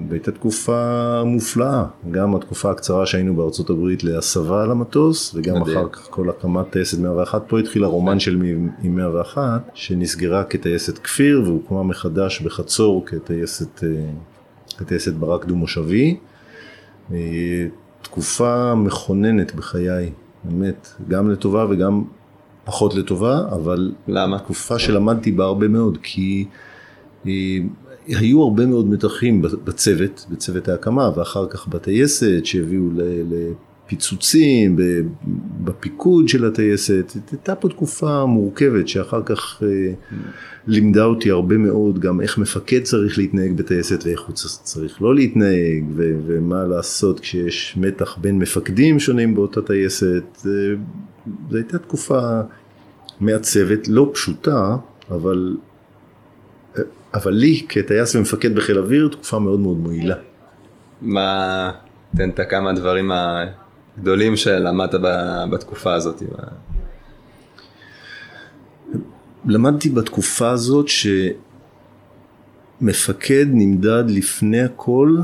והייתה 0.08 0.32
תקופה 0.32 1.22
מופלאה, 1.26 1.84
גם 2.10 2.36
התקופה 2.36 2.70
הקצרה 2.70 3.06
שהיינו 3.06 3.36
בארצות 3.36 3.70
הברית 3.70 4.04
להסבה 4.04 4.62
על 4.62 4.70
המטוס, 4.70 5.34
וגם 5.34 5.60
מדהים. 5.60 5.78
אחר 5.78 5.88
כך 5.88 6.06
כל 6.10 6.30
הקמת 6.30 6.70
טייסת 6.70 6.98
101, 6.98 7.42
פה 7.48 7.58
התחיל 7.58 7.84
הרומן 7.84 8.20
של 8.20 8.42
עם 8.82 8.96
101, 8.96 9.70
שנסגרה 9.74 10.44
כטייסת 10.44 10.98
כפיר 10.98 11.42
והוקמה 11.44 11.82
מחדש 11.82 12.40
בחצור 12.40 13.06
כטייסת, 13.06 13.84
אה, 13.84 13.88
כטייסת 14.78 15.12
ברק 15.12 15.44
דו 15.44 15.56
מושבי. 15.56 16.16
תקופה 18.02 18.74
מכוננת 18.74 19.54
בחיי, 19.54 20.12
באמת, 20.44 20.88
גם 21.08 21.30
לטובה 21.30 21.66
וגם 21.70 22.02
פחות 22.64 22.94
לטובה, 22.94 23.38
אבל... 23.52 23.92
למה? 24.08 24.38
תקופה 24.38 24.78
שלמדתי 24.78 25.32
בה 25.32 25.44
הרבה 25.44 25.68
מאוד, 25.68 25.98
כי 26.02 26.46
היו 28.06 28.42
הרבה 28.42 28.66
מאוד 28.66 28.86
מתחים 28.86 29.42
בצוות, 29.42 30.26
בצוות 30.30 30.68
ההקמה, 30.68 31.10
ואחר 31.16 31.46
כך 31.46 31.68
בטייסת 31.68 32.40
שהביאו 32.46 32.82
פיצוצים 33.92 34.76
בפיקוד 35.64 36.28
של 36.28 36.44
הטייסת, 36.44 37.12
הייתה 37.32 37.54
פה 37.54 37.68
תקופה 37.68 38.26
מורכבת 38.26 38.88
שאחר 38.88 39.22
כך 39.22 39.62
אה, 39.62 39.92
לימדה 40.66 41.04
אותי 41.04 41.30
הרבה 41.30 41.58
מאוד 41.58 41.98
גם 41.98 42.20
איך 42.20 42.38
מפקד 42.38 42.82
צריך 42.82 43.18
להתנהג 43.18 43.56
בטייסת 43.56 44.04
ואיך 44.04 44.20
הוא 44.20 44.34
צריך 44.34 45.02
לא 45.02 45.14
להתנהג 45.14 45.84
ומה 45.96 46.64
לעשות 46.64 47.20
כשיש 47.20 47.74
מתח 47.76 48.16
בין 48.16 48.38
מפקדים 48.38 49.00
שונים 49.00 49.34
באותה 49.34 49.62
טייסת, 49.62 50.24
זו 50.36 51.56
הייתה 51.56 51.78
תקופה 51.78 52.40
מעצבת, 53.20 53.88
לא 53.88 54.10
פשוטה, 54.14 54.76
אבל, 55.10 55.56
אבל 57.14 57.32
לי 57.32 57.66
כטייס 57.68 58.16
ומפקד 58.16 58.54
בחיל 58.54 58.78
אוויר 58.78 59.08
תקופה 59.12 59.38
מאוד 59.38 59.60
מאוד 59.60 59.76
מועילה. 59.76 60.16
מה, 61.02 61.70
תן 62.16 62.30
את 62.30 62.40
כמה 62.50 62.72
דברים 62.72 63.10
גדולים 64.00 64.36
שלמדת 64.36 64.94
בתקופה 65.50 65.94
הזאת? 65.94 66.22
למדתי 69.44 69.88
בתקופה 69.88 70.50
הזאת 70.50 70.86
שמפקד 72.80 73.46
נמדד 73.50 74.04
לפני 74.08 74.60
הכל 74.60 75.16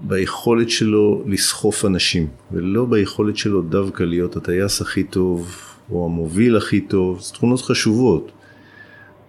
ביכולת 0.00 0.70
שלו 0.70 1.22
לסחוף 1.26 1.84
אנשים, 1.84 2.26
ולא 2.52 2.84
ביכולת 2.84 3.36
שלו 3.36 3.62
דווקא 3.62 4.02
להיות 4.02 4.36
הטייס 4.36 4.80
הכי 4.80 5.04
טוב 5.04 5.56
או 5.90 6.06
המוביל 6.06 6.56
הכי 6.56 6.80
טוב, 6.80 7.20
זה 7.20 7.32
תכונות 7.32 7.60
חשובות, 7.60 8.32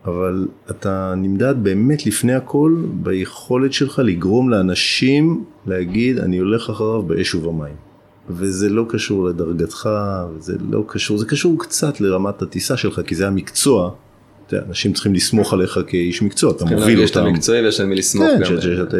אבל 0.05 0.47
אתה 0.69 1.13
נמדד 1.17 1.55
באמת 1.63 2.05
לפני 2.05 2.33
הכל 2.33 2.75
ביכולת 2.93 3.73
שלך 3.73 3.99
לגרום 3.99 4.49
לאנשים 4.49 5.43
להגיד 5.65 6.19
אני 6.19 6.37
הולך 6.37 6.69
אחריו 6.69 7.01
באש 7.01 7.35
ובמים. 7.35 7.86
וזה 8.29 8.69
לא 8.69 8.85
קשור 8.89 9.25
לדרגתך, 9.25 9.89
וזה 10.37 10.53
לא 10.69 10.83
קשור, 10.87 11.17
זה 11.17 11.25
קשור 11.25 11.59
קצת 11.59 12.01
לרמת 12.01 12.41
הטיסה 12.41 12.77
שלך, 12.77 13.01
כי 13.05 13.15
זה 13.15 13.27
המקצוע. 13.27 13.91
אנשים 14.53 14.93
צריכים 14.93 15.13
לסמוך 15.13 15.53
עליך 15.53 15.79
כאיש 15.87 16.21
מקצוע, 16.21 16.51
אתה 16.51 16.65
מוביל 16.65 16.97
אותם. 16.97 17.03
יש 17.03 17.11
את 17.11 17.17
המקצועי 17.17 17.61
ויש 17.61 17.79
על 17.79 17.85
מי 17.85 17.95
לסמוך 17.95 18.27
כן, 18.27 18.39
גם. 18.39 18.61
שאתה 18.61 18.97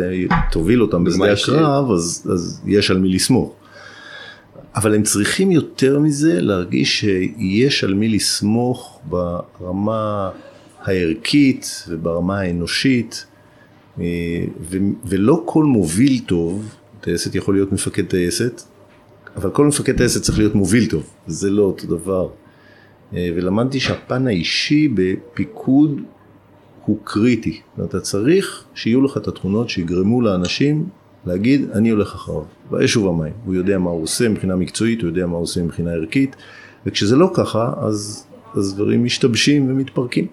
תוביל 0.52 0.82
אותם 0.82 1.04
בשדה 1.04 1.34
הקרב, 1.34 1.92
אז, 1.92 2.28
אז 2.34 2.62
יש 2.66 2.92
על 2.92 2.98
מי 2.98 3.10
לסמוך. 3.10 3.54
אבל 4.76 4.96
הם 4.96 5.04
צריכים 5.04 5.52
יותר 5.52 6.00
מזה 6.00 6.42
להרגיש 6.42 7.00
שיש 7.00 7.84
על 7.84 7.94
מי 7.94 8.10
לסמוך 8.10 9.00
ברמה 9.10 10.30
הערכית 10.84 11.84
וברמה 11.88 12.40
האנושית, 12.40 13.26
אה, 14.00 14.06
ולא 15.06 15.42
כל 15.46 15.64
מוביל 15.64 16.20
טוב, 16.26 16.76
טייסת 17.02 17.36
יכול 17.36 17.56
להיות 17.56 17.72
מפקד 17.72 18.06
טייסת, 18.06 18.62
אבל 19.38 19.50
כל 19.50 19.66
מפקד 19.66 19.98
טייסת 19.98 20.22
צריך 20.22 20.38
להיות 20.38 20.56
מוביל 20.56 20.90
טוב, 20.90 21.04
זה 21.28 21.50
לא 21.50 21.64
אותו 21.64 21.88
דבר. 21.88 22.30
אה, 23.14 23.30
ולמדתי 23.36 23.80
שהפן 23.80 24.28
האישי 24.28 24.88
בפיקוד 24.88 26.02
הוא 26.86 26.98
קריטי. 27.04 27.62
אתה 27.84 28.00
צריך 28.00 28.64
שיהיו 28.74 29.02
לך 29.02 29.18
את 29.18 29.28
התכונות 29.28 29.70
שיגרמו 29.70 30.22
לאנשים 30.22 30.90
להגיד, 31.26 31.70
אני 31.74 31.90
הולך 31.90 32.16
אחריו, 32.16 32.44
באש 32.70 32.98
ובמים. 32.98 33.34
הוא 33.46 33.56
יודע 33.56 33.78
מה 33.78 33.90
הוא 33.90 34.04
עושה 34.04 34.30
מבחינה 34.30 34.56
מקצועית, 34.56 35.02
הוא 35.02 35.10
יודע 35.10 35.26
מה 35.26 35.36
הוא 35.36 35.44
עושה 35.44 35.64
מבחינה 35.64 35.92
ערכית, 35.92 36.36
וכשזה 36.86 37.16
לא 37.16 37.32
ככה, 37.34 37.74
אז, 37.78 38.28
אז 38.56 38.76
דברים 38.76 39.04
משתבשים 39.04 39.70
ומתפרקים. 39.70 40.28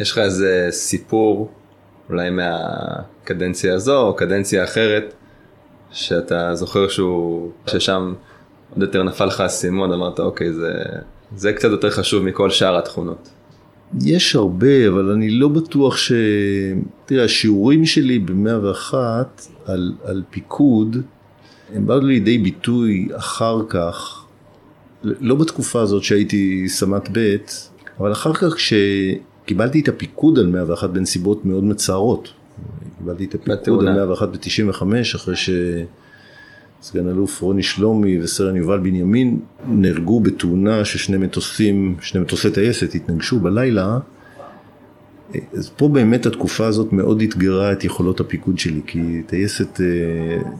יש 0.00 0.10
לך 0.10 0.18
איזה 0.18 0.66
סיפור, 0.70 1.50
אולי 2.10 2.30
מהקדנציה 2.30 3.74
הזו, 3.74 4.00
או 4.00 4.16
קדנציה 4.16 4.64
אחרת, 4.64 5.14
שאתה 5.90 6.54
זוכר 6.54 6.88
שהוא, 6.88 7.50
ששם 7.66 8.14
עוד 8.70 8.82
יותר 8.82 9.02
נפל 9.02 9.24
לך 9.26 9.40
האסימון, 9.40 9.92
אמרת 9.92 10.20
אוקיי 10.20 10.52
זה, 10.52 10.72
זה 11.36 11.52
קצת 11.52 11.68
יותר 11.70 11.90
חשוב 11.90 12.24
מכל 12.24 12.50
שאר 12.50 12.78
התכונות. 12.78 13.28
יש 14.04 14.36
הרבה, 14.36 14.88
אבל 14.88 15.10
אני 15.10 15.30
לא 15.30 15.48
בטוח 15.48 15.96
ש... 15.96 16.12
תראה, 17.06 17.24
השיעורים 17.24 17.86
שלי 17.86 18.18
ב-101 18.18 18.94
על, 19.66 19.92
על 20.04 20.22
פיקוד, 20.30 20.96
הם 21.74 21.86
באו 21.86 22.00
לידי 22.00 22.38
ביטוי 22.38 23.08
אחר 23.16 23.60
כך, 23.68 24.24
לא 25.02 25.34
בתקופה 25.34 25.80
הזאת 25.80 26.02
שהייתי 26.02 26.68
סמ"ט 26.68 27.08
ב', 27.12 27.36
אבל 28.00 28.12
אחר 28.12 28.34
כך 28.34 28.54
כשקיבלתי 28.54 29.80
את 29.80 29.88
הפיקוד 29.88 30.38
על 30.38 30.46
101 30.46 30.90
בנסיבות 30.90 31.44
מאוד 31.44 31.64
מצערות. 31.64 32.28
קיבלתי 32.98 33.24
את 33.24 33.34
הפיקוד 33.34 33.86
על 33.86 33.94
101 33.94 34.28
ב-95 34.28 34.82
אחרי 35.16 35.36
ש... 35.36 35.50
סגן 36.82 37.08
אלוף 37.08 37.40
רוני 37.40 37.62
שלומי 37.62 38.20
וסרן 38.22 38.56
יובל 38.56 38.78
בנימין 38.78 39.40
נהרגו 39.68 40.20
בתאונה 40.20 40.84
ששני 40.84 41.16
מטוסים, 41.16 41.96
שני 42.00 42.20
מטוסי 42.20 42.50
טייסת 42.50 42.94
התנגשו 42.94 43.40
בלילה. 43.40 43.98
אז 45.52 45.70
פה 45.76 45.88
באמת 45.88 46.26
התקופה 46.26 46.66
הזאת 46.66 46.92
מאוד 46.92 47.22
אתגרה 47.22 47.72
את 47.72 47.84
יכולות 47.84 48.20
הפיקוד 48.20 48.58
שלי 48.58 48.80
כי 48.86 49.22
טייסת, 49.26 49.80
אה, 49.80 50.50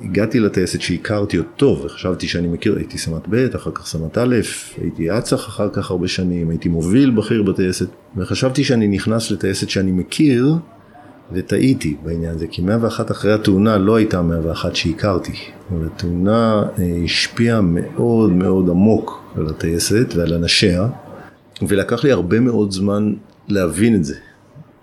הגעתי 0.00 0.40
לטייסת 0.40 0.80
שהכרתי 0.80 1.36
עוד 1.36 1.46
טוב 1.56 1.84
וחשבתי 1.84 2.28
שאני 2.28 2.48
מכיר, 2.48 2.76
הייתי 2.76 2.98
סמ"ט 2.98 3.22
ב', 3.28 3.54
אחר 3.56 3.70
כך 3.74 3.86
סמ"ט 3.86 4.18
א', 4.18 4.36
הייתי 4.80 5.18
אצ"ח 5.18 5.34
אחר 5.34 5.68
כך 5.72 5.90
הרבה 5.90 6.08
שנים, 6.08 6.50
הייתי 6.50 6.68
מוביל 6.68 7.10
בכיר 7.10 7.42
בטייסת 7.42 7.86
ושחשבתי 8.16 8.64
שאני 8.64 8.88
נכנס 8.88 9.30
לטייסת 9.30 9.68
שאני 9.70 9.92
מכיר 9.92 10.56
וטעיתי 11.32 11.96
בעניין 12.02 12.34
הזה, 12.34 12.46
כי 12.46 12.62
101 12.62 13.10
אחרי 13.10 13.32
התאונה 13.32 13.78
לא 13.78 13.96
הייתה 13.96 14.22
101 14.22 14.76
שהכרתי. 14.76 15.32
אבל 15.70 15.86
התאונה 15.86 16.62
אה, 16.78 17.00
השפיעה 17.04 17.60
מאוד 17.60 18.32
מאוד 18.32 18.68
עמוק 18.70 19.22
על 19.36 19.46
הטייסת 19.46 20.14
ועל 20.16 20.34
אנשיה, 20.34 20.88
ולקח 21.68 22.04
לי 22.04 22.12
הרבה 22.12 22.40
מאוד 22.40 22.72
זמן 22.72 23.14
להבין 23.48 23.94
את 23.94 24.04
זה. 24.04 24.14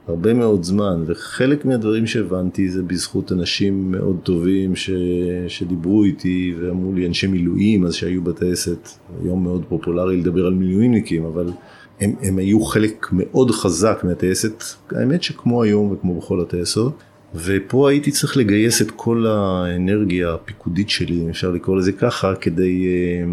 הרבה 0.08 0.34
מאוד 0.34 0.64
זמן, 0.64 1.04
וחלק 1.08 1.66
מהדברים 1.66 2.08
שהבנתי 2.08 2.70
זה 2.70 2.84
בזכות 2.84 3.32
אנשים 3.32 3.92
מאוד 3.92 4.18
טובים 4.24 4.76
ש... 4.76 4.90
שדיברו 5.48 6.04
איתי 6.04 6.56
ואמרו 6.60 6.94
לי 6.94 7.08
אנשי 7.08 7.28
מילואים 7.28 7.86
אז 7.86 7.94
שהיו 7.94 8.22
בטייסת, 8.22 8.90
היום 9.24 9.44
מאוד 9.44 9.66
פופולרי 9.70 10.18
לדבר 10.18 10.46
על 10.46 10.54
מילואימניקים, 10.54 11.26
אבל 11.26 11.48
הם, 12.02 12.14
הם 12.22 12.38
היו 12.38 12.66
חלק 12.66 13.08
מאוד 13.12 13.52
חזק 13.52 14.00
מהטייסת, 14.04 14.64
האמת 14.92 15.24
שכמו 15.24 15.64
היום 15.64 15.92
וכמו 15.92 16.20
בכל 16.20 16.42
הטייסות, 16.42 16.94
ופה 17.36 17.90
הייתי 17.90 18.12
צריך 18.12 18.38
לגייס 18.38 18.82
את 18.82 18.92
כל 18.96 19.26
האנרגיה 19.28 20.34
הפיקודית 20.34 20.90
שלי, 20.90 21.22
אם 21.22 21.30
אפשר 21.30 21.52
לקרוא 21.52 21.78
לזה 21.78 21.92
ככה, 21.92 22.36
כדי, 22.36 22.86
אה, 22.86 23.24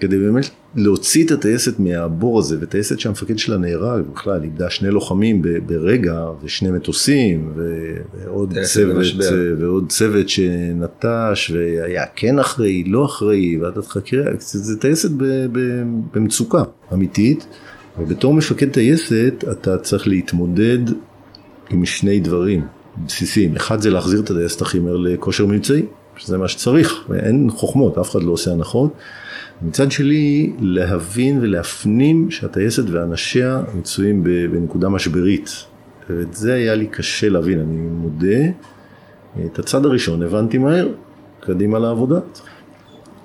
כדי 0.00 0.18
באמת 0.18 0.50
להוציא 0.74 1.26
את 1.26 1.30
הטייסת 1.30 1.78
מהבור 1.78 2.38
הזה, 2.38 2.56
וטייסת 2.60 3.00
שהמפקד 3.00 3.38
שלה 3.38 3.56
נהרג, 3.56 4.02
בכלל 4.12 4.42
איבדה 4.42 4.70
שני 4.70 4.90
לוחמים 4.90 5.42
ברגע, 5.66 6.26
ושני 6.42 6.70
מטוסים, 6.70 7.52
ועוד 8.24 8.54
צוות, 8.62 9.06
ועוד 9.58 9.88
צוות 9.88 10.28
שנטש, 10.28 11.50
והיה 11.50 12.04
כן 12.16 12.38
אחראי, 12.38 12.84
לא 12.84 13.04
אחראי, 13.04 13.56
ועדת 13.56 13.86
חקירה, 13.86 14.24
זה 14.38 14.80
טייסת 14.80 15.10
במצוקה 16.12 16.62
אמיתית. 16.92 17.46
ובתור 17.98 18.34
מפקד 18.34 18.70
טייסת 18.70 19.44
אתה 19.52 19.78
צריך 19.78 20.08
להתמודד 20.08 20.78
עם 21.70 21.84
שני 21.84 22.20
דברים 22.20 22.66
בסיסיים. 23.06 23.56
אחד 23.56 23.80
זה 23.80 23.90
להחזיר 23.90 24.20
את 24.20 24.30
הטייסת 24.30 24.62
הכי 24.62 24.78
מהר 24.78 24.96
לכושר 24.96 25.46
מבצעי, 25.46 25.82
שזה 26.16 26.38
מה 26.38 26.48
שצריך, 26.48 27.04
ואין 27.08 27.50
חוכמות, 27.50 27.98
אף 27.98 28.10
אחד 28.10 28.22
לא 28.22 28.32
עושה 28.32 28.52
הנחות. 28.52 28.92
מצד 29.62 29.92
שלי, 29.92 30.52
להבין 30.60 31.38
ולהפנים 31.42 32.30
שהטייסת 32.30 32.82
ואנשיה 32.90 33.62
מצויים 33.78 34.24
בנקודה 34.24 34.88
משברית. 34.88 35.50
ואת 36.10 36.34
זה 36.34 36.54
היה 36.54 36.74
לי 36.74 36.86
קשה 36.86 37.28
להבין, 37.28 37.60
אני 37.60 37.76
מודה. 37.76 38.50
את 39.46 39.58
הצד 39.58 39.84
הראשון 39.86 40.22
הבנתי 40.22 40.58
מהר, 40.58 40.88
קדימה 41.40 41.78
לעבודה. 41.78 42.18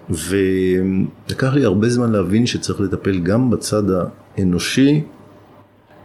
ולקח 0.09 1.53
לי 1.53 1.65
הרבה 1.65 1.89
זמן 1.89 2.11
להבין 2.11 2.45
שצריך 2.45 2.81
לטפל 2.81 3.19
גם 3.19 3.49
בצד 3.49 3.83
האנושי 4.37 5.03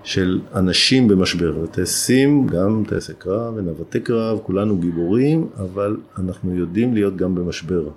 של 0.02 0.40
אנשים 0.54 1.08
במשבר. 1.08 1.66
טייסים, 1.66 2.46
גם 2.46 2.82
טייסי 2.88 3.12
קרב 3.18 3.54
ונווטי 3.56 4.00
קרב, 4.00 4.38
כולנו 4.42 4.76
גיבורים, 4.78 5.46
אבל 5.58 5.96
אנחנו 6.18 6.54
יודעים 6.54 6.94
להיות 6.94 7.16
גם 7.16 7.34
במשבר, 7.34 7.88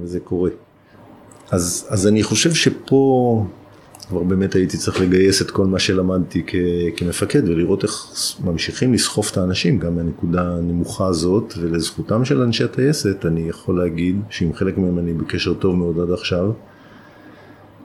וזה 0.00 0.20
קורה. 0.20 0.50
אז, 1.50 1.86
אז 1.90 2.06
אני 2.06 2.22
חושב 2.22 2.54
שפה 2.54 3.46
כבר 4.08 4.22
באמת 4.22 4.54
הייתי 4.54 4.76
צריך 4.76 5.00
לגייס 5.00 5.42
את 5.42 5.50
כל 5.50 5.66
מה 5.66 5.78
שלמדתי 5.78 6.42
כ, 6.46 6.54
כמפקד 6.96 7.48
ולראות 7.48 7.82
איך 7.84 8.06
ממשיכים 8.44 8.92
לסחוף 8.92 9.32
את 9.32 9.36
האנשים 9.36 9.78
גם 9.78 9.96
מהנקודה 9.96 10.42
הנמוכה 10.42 11.06
הזאת 11.06 11.54
ולזכותם 11.60 12.24
של 12.24 12.40
אנשי 12.40 12.64
הטייסת 12.64 13.26
אני 13.26 13.48
יכול 13.48 13.78
להגיד 13.78 14.20
שעם 14.30 14.52
חלק 14.52 14.78
מהם 14.78 14.98
אני 14.98 15.14
בקשר 15.14 15.54
טוב 15.54 15.76
מאוד 15.76 15.98
עד 15.98 16.10
עכשיו 16.10 16.52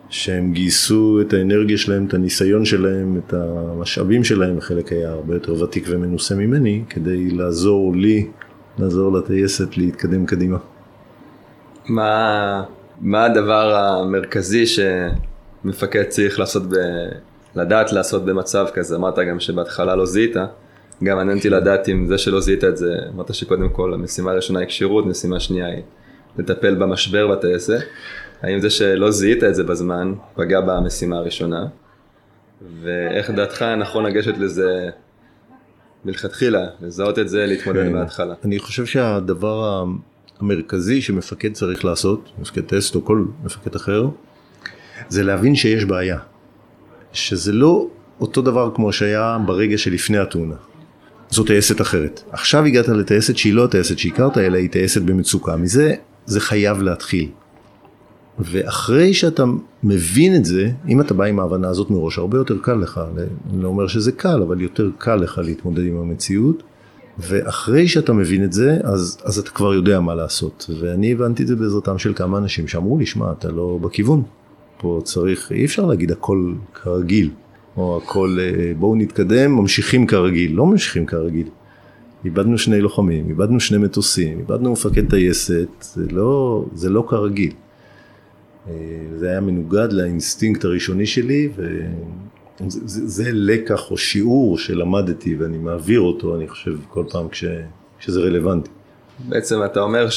שהם 0.09 0.51
גייסו 0.53 1.21
את 1.21 1.33
האנרגיה 1.33 1.77
שלהם, 1.77 2.05
את 2.05 2.13
הניסיון 2.13 2.65
שלהם, 2.65 3.17
את 3.17 3.33
המשאבים 3.33 4.23
שלהם, 4.23 4.61
חלק 4.61 4.91
היה 4.91 5.09
הרבה 5.09 5.33
יותר 5.33 5.63
ותיק 5.63 5.85
ומנוסה 5.87 6.35
ממני, 6.35 6.83
כדי 6.89 7.29
לעזור 7.29 7.95
לי, 7.95 8.27
לעזור 8.79 9.17
לטייסת 9.17 9.77
להתקדם 9.77 10.25
קדימה. 10.25 10.57
מה, 11.89 12.63
מה 13.01 13.25
הדבר 13.25 13.75
המרכזי 13.75 14.65
שמפקד 15.63 16.03
צריך 16.03 16.39
לעשות, 16.39 16.63
ב, 16.69 16.75
לדעת 17.55 17.93
לעשות 17.93 18.25
במצב 18.25 18.67
כזה? 18.73 18.95
אמרת 18.95 19.19
גם 19.29 19.39
שבהתחלה 19.39 19.95
לא 19.95 20.05
זיהית, 20.05 20.35
גם 21.03 21.17
מעניין 21.17 21.37
אותי 21.37 21.49
לדעת 21.49 21.89
אם 21.89 22.07
זה 22.07 22.17
שלא 22.17 22.41
זיהית 22.41 22.63
את 22.63 22.77
זה, 22.77 22.95
אמרת 23.13 23.33
שקודם 23.33 23.69
כל 23.69 23.93
המשימה 23.93 24.31
הראשונה 24.31 24.59
היא 24.59 24.67
כשירות, 24.67 25.05
משימה 25.05 25.39
שנייה 25.39 25.67
היא 25.67 25.83
לטפל 26.37 26.75
במשבר 26.75 27.27
בטייסת. 27.27 27.79
האם 28.41 28.59
זה 28.59 28.69
שלא 28.69 29.11
זיהית 29.11 29.43
את 29.43 29.55
זה 29.55 29.63
בזמן 29.63 30.13
פגע 30.35 30.61
במשימה 30.61 31.17
הראשונה? 31.17 31.65
ואיך 32.81 33.31
דעתך 33.31 33.61
נכון 33.61 34.05
לגשת 34.05 34.37
לזה 34.37 34.89
מלכתחילה, 36.05 36.67
לזהות 36.81 37.19
את 37.19 37.29
זה, 37.29 37.45
להתמודד 37.45 37.83
כן. 37.83 37.93
מההתחלה? 37.93 38.33
אני 38.45 38.59
חושב 38.59 38.85
שהדבר 38.85 39.83
המרכזי 40.39 41.01
שמפקד 41.01 41.53
צריך 41.53 41.85
לעשות, 41.85 42.29
מפקד 42.39 42.61
טסט 42.61 42.95
או 42.95 43.05
כל 43.05 43.25
מפקד 43.43 43.75
אחר, 43.75 44.07
זה 45.09 45.23
להבין 45.23 45.55
שיש 45.55 45.85
בעיה. 45.85 46.17
שזה 47.13 47.53
לא 47.53 47.87
אותו 48.21 48.41
דבר 48.41 48.71
כמו 48.75 48.93
שהיה 48.93 49.37
ברגע 49.45 49.77
שלפני 49.77 50.17
התאונה. 50.17 50.55
זו 51.29 51.43
טייסת 51.43 51.81
אחרת. 51.81 52.23
עכשיו 52.31 52.65
הגעת 52.65 52.87
לטייסת 52.87 53.37
שהיא 53.37 53.53
לא 53.53 53.65
הטייסת 53.65 53.97
שהכרת, 53.99 54.37
אלא 54.37 54.57
היא 54.57 54.69
טייסת 54.69 55.01
במצוקה. 55.01 55.55
מזה 55.55 55.93
זה 56.25 56.39
חייב 56.39 56.81
להתחיל. 56.81 57.29
ואחרי 58.39 59.13
שאתה 59.13 59.43
מבין 59.83 60.35
את 60.35 60.45
זה, 60.45 60.71
אם 60.87 61.01
אתה 61.01 61.13
בא 61.13 61.23
עם 61.23 61.39
ההבנה 61.39 61.69
הזאת 61.69 61.89
מראש, 61.89 62.17
הרבה 62.17 62.37
יותר 62.37 62.57
קל 62.61 62.73
לך, 62.73 63.01
אני 63.51 63.63
לא 63.63 63.67
אומר 63.67 63.87
שזה 63.87 64.11
קל, 64.11 64.41
אבל 64.41 64.61
יותר 64.61 64.89
קל 64.97 65.15
לך 65.15 65.41
להתמודד 65.43 65.85
עם 65.85 65.97
המציאות. 65.97 66.63
ואחרי 67.17 67.87
שאתה 67.87 68.13
מבין 68.13 68.43
את 68.43 68.53
זה, 68.53 68.77
אז, 68.83 69.17
אז 69.23 69.39
אתה 69.39 69.49
כבר 69.49 69.73
יודע 69.73 69.99
מה 69.99 70.15
לעשות. 70.15 70.69
ואני 70.79 71.11
הבנתי 71.11 71.43
את 71.43 71.47
זה 71.47 71.55
בעזרתם 71.55 71.97
של 71.97 72.13
כמה 72.13 72.37
אנשים 72.37 72.67
שאמרו 72.67 72.97
לי, 72.97 73.05
שמע, 73.05 73.31
אתה 73.31 73.51
לא 73.51 73.79
בכיוון. 73.81 74.23
פה 74.81 75.01
צריך, 75.03 75.51
אי 75.51 75.65
אפשר 75.65 75.85
להגיד 75.85 76.11
הכל 76.11 76.53
כרגיל, 76.73 77.29
או 77.77 77.97
הכל, 78.03 78.37
אה, 78.39 78.71
בואו 78.79 78.95
נתקדם, 78.95 79.51
ממשיכים 79.51 80.07
כרגיל. 80.07 80.55
לא 80.55 80.65
ממשיכים 80.65 81.05
כרגיל. 81.05 81.47
איבדנו 82.25 82.57
שני 82.57 82.81
לוחמים, 82.81 83.29
איבדנו 83.29 83.59
שני 83.59 83.77
מטוסים, 83.77 84.39
איבדנו 84.39 84.71
מפקד 84.71 85.09
טייסת, 85.09 85.67
זה 85.81 86.05
לא, 86.11 86.65
זה 86.73 86.89
לא 86.89 87.05
כרגיל. 87.09 87.51
אה, 88.69 88.73
זה 89.17 89.29
היה 89.29 89.41
מנוגד 89.41 89.93
לאינסטינקט 89.93 90.65
הראשוני 90.65 91.05
שלי 91.05 91.49
וזה 91.55 93.07
זה 93.07 93.29
לקח 93.33 93.91
או 93.91 93.97
שיעור 93.97 94.57
שלמדתי 94.57 95.35
ואני 95.35 95.57
מעביר 95.57 95.99
אותו 95.99 96.35
אני 96.35 96.47
חושב 96.47 96.75
כל 96.89 97.03
פעם 97.09 97.29
כש, 97.29 97.45
כשזה 97.99 98.19
רלוונטי. 98.19 98.69
בעצם 99.27 99.55
אתה 99.65 99.79
אומר 99.79 100.07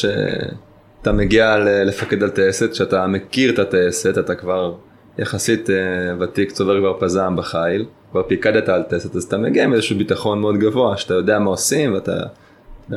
שאתה 1.03 1.13
מגיע 1.13 1.59
לפקד 1.59 2.23
על 2.23 2.31
טייסת, 2.31 2.75
שאתה 2.75 3.07
מכיר 3.07 3.51
את 3.51 3.59
הטייסת, 3.59 4.19
אתה 4.19 4.35
כבר 4.35 4.75
יחסית 5.19 5.71
אה, 5.71 5.75
ותיק, 6.21 6.51
צובר 6.51 6.79
כבר 6.79 6.97
פזם 7.01 7.37
בחיל, 7.37 7.85
כבר 8.11 8.23
פיקדת 8.23 8.69
על 8.69 8.83
טייסת, 8.83 9.17
אז 9.17 9.25
אתה 9.25 9.39
מגיע 9.39 9.65
עם 9.65 9.73
איזשהו 9.73 9.99
ביטחון 9.99 10.41
מאוד 10.41 10.57
גבוה, 10.59 10.97
שאתה 10.97 11.15
יודע 11.15 11.39
מה 11.39 11.51
עושים 11.51 11.95
ואתה 11.95 12.13
יודע 12.13 12.29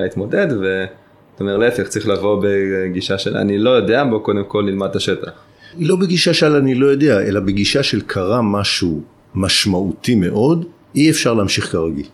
להתמודד 0.03 0.47
ו... 0.61 0.85
זאת 1.31 1.39
אומרת, 1.39 1.59
להפך, 1.59 1.87
צריך 1.87 2.07
לבוא 2.07 2.43
בגישה 2.43 3.17
של 3.17 3.37
אני 3.37 3.57
לא 3.57 3.69
יודע, 3.69 4.03
בוא 4.03 4.19
קודם 4.19 4.43
כל 4.47 4.63
נלמד 4.63 4.89
את 4.89 4.95
השטח. 4.95 5.31
לא 5.79 5.95
בגישה 5.95 6.33
של 6.33 6.55
אני 6.55 6.75
לא 6.75 6.85
יודע, 6.85 7.21
אלא 7.21 7.39
בגישה 7.39 7.83
של 7.83 8.01
קרה 8.01 8.41
משהו 8.41 9.01
משמעותי 9.35 10.15
מאוד, 10.15 10.65
אי 10.95 11.09
אפשר 11.09 11.33
להמשיך 11.33 11.71
כרגיל. 11.71 12.05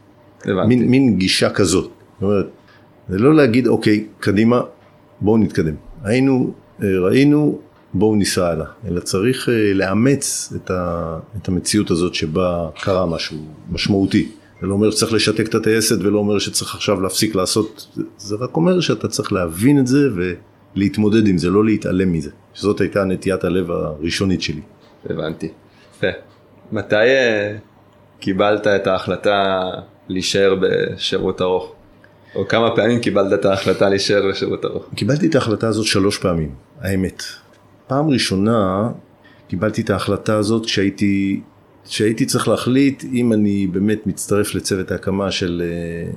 הבנתי. 0.45 0.67
מין, 0.67 0.87
מין 0.87 1.17
גישה 1.17 1.49
כזאת. 1.49 1.83
זאת 1.83 2.23
אומרת, 2.23 2.45
זה 3.09 3.17
לא 3.17 3.35
להגיד, 3.35 3.67
אוקיי, 3.67 4.05
קדימה, 4.19 4.61
בואו 5.21 5.37
נתקדם. 5.37 5.75
היינו, 6.03 6.53
אה, 6.83 6.99
ראינו, 6.99 7.59
בואו 7.93 8.15
ניסע 8.15 8.47
הלאה. 8.47 8.65
אלא 8.87 8.99
צריך 8.99 9.49
אה, 9.49 9.73
לאמץ 9.73 10.53
את, 10.55 10.71
ה, 10.71 11.17
את 11.37 11.47
המציאות 11.47 11.91
הזאת 11.91 12.15
שבה 12.15 12.69
קרה 12.81 13.05
משהו 13.05 13.37
משמעותי. 13.69 14.31
זה 14.61 14.67
לא 14.67 14.73
אומר 14.73 14.91
שצריך 14.91 15.13
לשתק 15.13 15.47
את 15.47 15.55
הטייסת 15.55 15.95
ולא 15.99 16.19
אומר 16.19 16.39
שצריך 16.39 16.75
עכשיו 16.75 17.01
להפסיק 17.01 17.35
לעשות, 17.35 17.97
זה 18.17 18.35
רק 18.39 18.55
אומר 18.55 18.79
שאתה 18.79 19.07
צריך 19.07 19.33
להבין 19.33 19.79
את 19.79 19.87
זה 19.87 19.99
ולהתמודד 20.75 21.27
עם 21.27 21.37
זה, 21.37 21.49
לא 21.49 21.65
להתעלם 21.65 22.13
מזה. 22.13 22.29
שזאת 22.53 22.81
הייתה 22.81 23.03
נטיית 23.03 23.43
הלב 23.43 23.71
הראשונית 23.71 24.41
שלי. 24.41 24.61
הבנתי. 25.09 25.51
יפה. 25.97 26.07
מתי 26.71 26.95
אה, 26.95 27.57
קיבלת 28.19 28.67
את 28.67 28.87
ההחלטה 28.87 29.61
להישאר 30.09 30.55
בשירות 30.61 31.41
ארוך? 31.41 31.73
או 32.35 32.47
כמה 32.47 32.75
פעמים 32.75 32.99
קיבלת 32.99 33.33
את 33.33 33.45
ההחלטה 33.45 33.89
להישאר 33.89 34.29
בשירות 34.29 34.65
ארוך? 34.65 34.85
קיבלתי 34.95 35.27
את 35.27 35.35
ההחלטה 35.35 35.67
הזאת 35.67 35.85
שלוש 35.85 36.17
פעמים, 36.17 36.49
האמת. 36.81 37.23
פעם 37.87 38.09
ראשונה 38.09 38.89
קיבלתי 39.47 39.81
את 39.81 39.89
ההחלטה 39.89 40.35
הזאת 40.35 40.65
כשהייתי 40.65 41.41
שהייתי 41.85 42.25
צריך 42.25 42.47
להחליט 42.47 43.03
אם 43.13 43.33
אני 43.33 43.67
באמת 43.67 44.07
מצטרף 44.07 44.55
לצוות 44.55 44.91
ההקמה 44.91 45.31
של, 45.31 45.63
אה, 45.65 46.11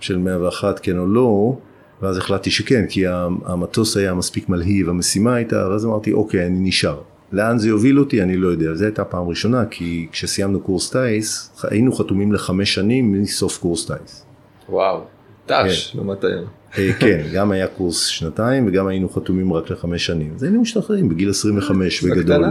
של 0.00 0.18
101 0.18 0.78
כן 0.78 0.98
או 0.98 1.06
לא, 1.06 1.56
ואז 2.02 2.16
החלטתי 2.16 2.50
שכן, 2.50 2.86
כי 2.88 3.04
המטוס 3.44 3.96
היה 3.96 4.14
מספיק 4.14 4.48
מלהיב, 4.48 4.88
המשימה 4.88 5.34
הייתה, 5.34 5.68
ואז 5.70 5.86
אמרתי 5.86 6.12
אוקיי, 6.12 6.46
אני 6.46 6.68
נשאר. 6.68 7.00
לאן 7.32 7.58
זה 7.58 7.68
יוביל 7.68 7.98
אותי 7.98 8.22
אני 8.22 8.36
לא 8.36 8.48
יודע, 8.48 8.74
זו 8.74 8.84
הייתה 8.84 9.04
פעם 9.04 9.28
ראשונה, 9.28 9.66
כי 9.66 10.08
כשסיימנו 10.12 10.60
קורס 10.60 10.90
טיס, 10.90 11.50
היינו 11.70 11.92
חתומים 11.92 12.32
לחמש 12.32 12.74
שנים 12.74 13.12
מסוף 13.12 13.58
קורס 13.58 13.90
טיס. 13.90 14.24
וואו, 14.68 15.00
ת"ש. 15.48 15.94
לעומת 15.94 16.24
היום. 16.24 16.44
אה, 16.78 16.92
כן, 17.00 17.26
גם 17.32 17.50
היה 17.50 17.66
קורס 17.66 18.06
שנתיים 18.06 18.66
וגם 18.66 18.86
היינו 18.86 19.08
חתומים 19.08 19.52
רק 19.52 19.70
לחמש 19.70 20.06
שנים. 20.06 20.32
אז 20.36 20.42
היינו 20.42 20.60
משתחררים 20.60 21.08
בגיל 21.08 21.30
25 21.30 22.04
בגדול. 22.04 22.44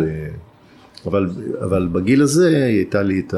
אבל, 1.05 1.29
אבל 1.63 1.87
בגיל 1.91 2.21
הזה 2.21 2.65
הייתה 2.65 3.03
לי 3.03 3.23
את 3.27 3.33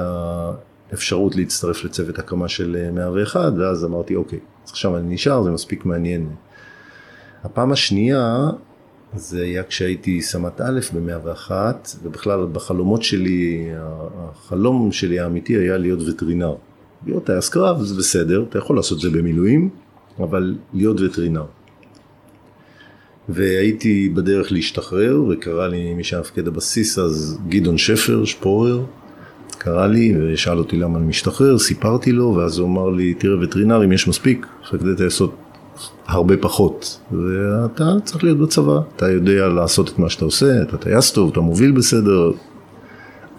האפשרות 0.91 1.35
להצטרף 1.35 1.83
לצוות 1.83 2.19
הקמה 2.19 2.47
של 2.47 2.89
101 2.93 3.53
ואז 3.57 3.85
אמרתי 3.85 4.15
אוקיי, 4.15 4.39
אז 4.65 4.71
עכשיו 4.71 4.97
אני 4.97 5.13
נשאר, 5.13 5.43
זה 5.43 5.51
מספיק 5.51 5.85
מעניין. 5.85 6.29
הפעם 7.43 7.71
השנייה 7.71 8.49
זה 9.15 9.41
היה 9.41 9.63
כשהייתי 9.63 10.21
סמ"ט 10.21 10.61
א' 10.61 10.79
ב-101 10.93 11.51
ובכלל 12.03 12.47
בחלומות 12.51 13.03
שלי, 13.03 13.69
החלום 14.17 14.91
שלי 14.91 15.19
האמיתי 15.19 15.53
היה 15.53 15.77
להיות 15.77 15.99
וטרינר. 16.07 16.55
להיות 17.05 17.25
טייס 17.25 17.49
קרב 17.49 17.83
זה 17.83 17.95
בסדר, 17.95 18.45
אתה 18.49 18.57
יכול 18.57 18.75
לעשות 18.75 18.97
את 18.97 19.01
זה 19.01 19.09
במילואים, 19.09 19.69
אבל 20.19 20.55
להיות 20.73 21.01
וטרינר. 21.01 21.45
והייתי 23.29 24.09
בדרך 24.09 24.51
להשתחרר 24.51 25.23
וקרא 25.29 25.67
לי 25.67 25.93
מי 25.93 26.03
שהיה 26.03 26.21
מפקד 26.21 26.47
הבסיס 26.47 26.99
אז 26.99 27.39
גדעון 27.49 27.77
שפר, 27.77 28.25
שפורר, 28.25 28.83
קרא 29.57 29.87
לי 29.87 30.13
ושאל 30.33 30.57
אותי 30.57 30.77
למה 30.77 30.99
אני 30.99 31.07
משתחרר, 31.07 31.57
סיפרתי 31.57 32.11
לו 32.11 32.35
ואז 32.35 32.57
הוא 32.57 32.67
אמר 32.67 32.89
לי 32.89 33.13
תראה 33.13 33.43
וטרינרים 33.43 33.91
יש 33.91 34.07
מספיק, 34.07 34.45
מפקדי 34.63 34.95
טייסות 34.97 35.35
הרבה 36.07 36.37
פחות 36.37 36.99
ואתה 37.11 37.95
צריך 38.03 38.23
להיות 38.23 38.37
בצבא, 38.37 38.79
אתה 38.95 39.11
יודע 39.11 39.47
לעשות 39.47 39.89
את 39.89 39.99
מה 39.99 40.09
שאתה 40.09 40.25
עושה, 40.25 40.61
אתה 40.61 40.77
טייס 40.77 41.11
טוב, 41.11 41.31
אתה 41.31 41.39
מוביל 41.39 41.71
בסדר, 41.71 42.31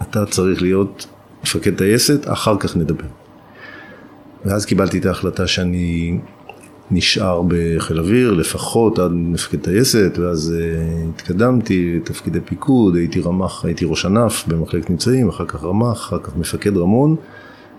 אתה 0.01 0.25
צריך 0.25 0.61
להיות 0.61 1.07
מפקד 1.43 1.75
טייסת, 1.75 2.27
אחר 2.27 2.57
כך 2.59 2.77
נדבר. 2.77 3.20
ואז 4.45 4.65
קיבלתי 4.65 4.97
את 4.97 5.05
ההחלטה 5.05 5.47
שאני 5.47 6.17
נשאר 6.91 7.41
בחיל 7.47 7.99
אוויר, 7.99 8.31
לפחות 8.31 8.99
עד 8.99 9.11
מפקד 9.11 9.59
טייסת, 9.59 10.17
ואז 10.17 10.53
uh, 10.53 11.09
התקדמתי 11.09 11.95
לתפקידי 11.95 12.39
פיקוד, 12.45 12.95
הייתי 12.95 13.21
רמ"ח, 13.21 13.65
הייתי 13.65 13.85
ראש 13.85 14.05
ענף 14.05 14.43
במחלקת 14.47 14.89
נמצאים, 14.89 15.29
אחר 15.29 15.45
כך 15.45 15.63
רמ"ח, 15.63 15.97
אחר 15.97 16.19
כך 16.23 16.37
מפקד 16.37 16.77
רמון, 16.77 17.15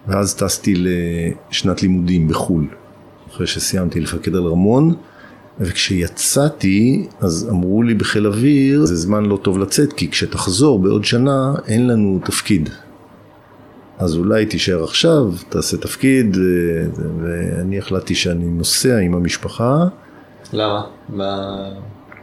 ואז 0.08 0.34
טסתי 0.34 0.74
לשנת 0.76 1.82
לימודים 1.82 2.28
בחו"ל, 2.28 2.66
אחרי 3.30 3.46
שסיימתי 3.46 4.00
לפקד 4.00 4.34
על 4.34 4.42
רמון. 4.42 4.94
וכשיצאתי, 5.60 7.06
אז 7.20 7.48
אמרו 7.50 7.82
לי 7.82 7.94
בחיל 7.94 8.26
אוויר, 8.26 8.86
זה 8.86 8.96
זמן 8.96 9.24
לא 9.24 9.36
טוב 9.36 9.58
לצאת, 9.58 9.92
כי 9.92 10.10
כשתחזור 10.10 10.78
בעוד 10.78 11.04
שנה, 11.04 11.54
אין 11.66 11.86
לנו 11.86 12.20
תפקיד. 12.24 12.70
אז 13.98 14.16
אולי 14.16 14.46
תישאר 14.46 14.84
עכשיו, 14.84 15.24
תעשה 15.48 15.76
תפקיד, 15.76 16.36
ואני 17.22 17.78
החלטתי 17.78 18.14
שאני 18.14 18.44
נוסע 18.44 18.98
עם 18.98 19.14
המשפחה. 19.14 19.84
למה? 20.52 20.82
מה... 21.08 21.68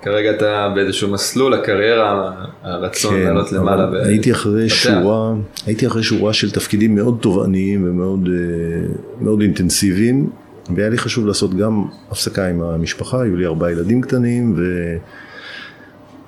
כרגע 0.02 0.32
אתה 0.32 0.72
באיזשהו 0.76 1.10
מסלול, 1.10 1.54
הקריירה, 1.54 2.32
הרצון 2.64 3.14
כן, 3.14 3.24
לעלות 3.24 3.52
למעלה. 3.52 3.90
ו... 3.92 4.06
הייתי 4.06 4.32
אחרי 4.32 4.70
שורה, 4.70 5.34
הייתי 5.66 5.88
אחרי 5.88 6.04
שורה 6.04 6.34
של 6.34 6.52
תפקידים 6.52 6.96
מאוד 6.96 7.18
תובעניים 7.22 7.90
ומאוד 7.90 8.28
אה, 8.28 8.94
מאוד 9.22 9.42
אינטנסיביים, 9.42 10.30
והיה 10.76 10.90
לי 10.90 10.98
חשוב 10.98 11.28
לעשות 11.28 11.54
גם 11.54 11.86
הפסקה 12.12 12.48
עם 12.48 12.62
המשפחה, 12.62 13.22
היו 13.22 13.36
לי 13.36 13.46
ארבעה 13.46 13.72
ילדים 13.72 14.02
קטנים, 14.02 14.56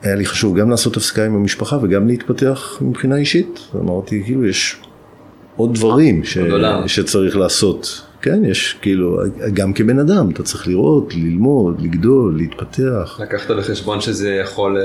והיה 0.04 0.16
לי 0.16 0.26
חשוב 0.26 0.60
גם 0.60 0.70
לעשות 0.70 0.98
הפסקה 0.98 1.26
עם 1.26 1.36
המשפחה 1.36 1.78
וגם 1.82 2.08
להתפתח 2.08 2.78
מבחינה 2.82 3.16
אישית. 3.16 3.60
אמרתי, 3.76 4.24
כאילו, 4.26 4.46
יש 4.46 4.82
עוד 5.62 5.74
דברים 5.74 6.24
ש... 6.24 6.38
שצריך 6.88 7.38
לעשות. 7.38 8.02
כן, 8.22 8.46
יש 8.46 8.78
כאילו, 8.82 9.20
גם 9.54 9.74
כבן 9.74 10.00
אדם, 10.00 10.30
אתה 10.30 10.44
צריך 10.44 10.68
לראות, 10.68 11.16
ללמוד, 11.16 11.82
לגדול, 11.82 12.38
להתפתח. 12.38 13.20
לקחת 13.24 13.52
בחשבון 13.52 14.02
שזה 14.02 14.30
יכול... 14.30 14.78
אה, 14.78 14.84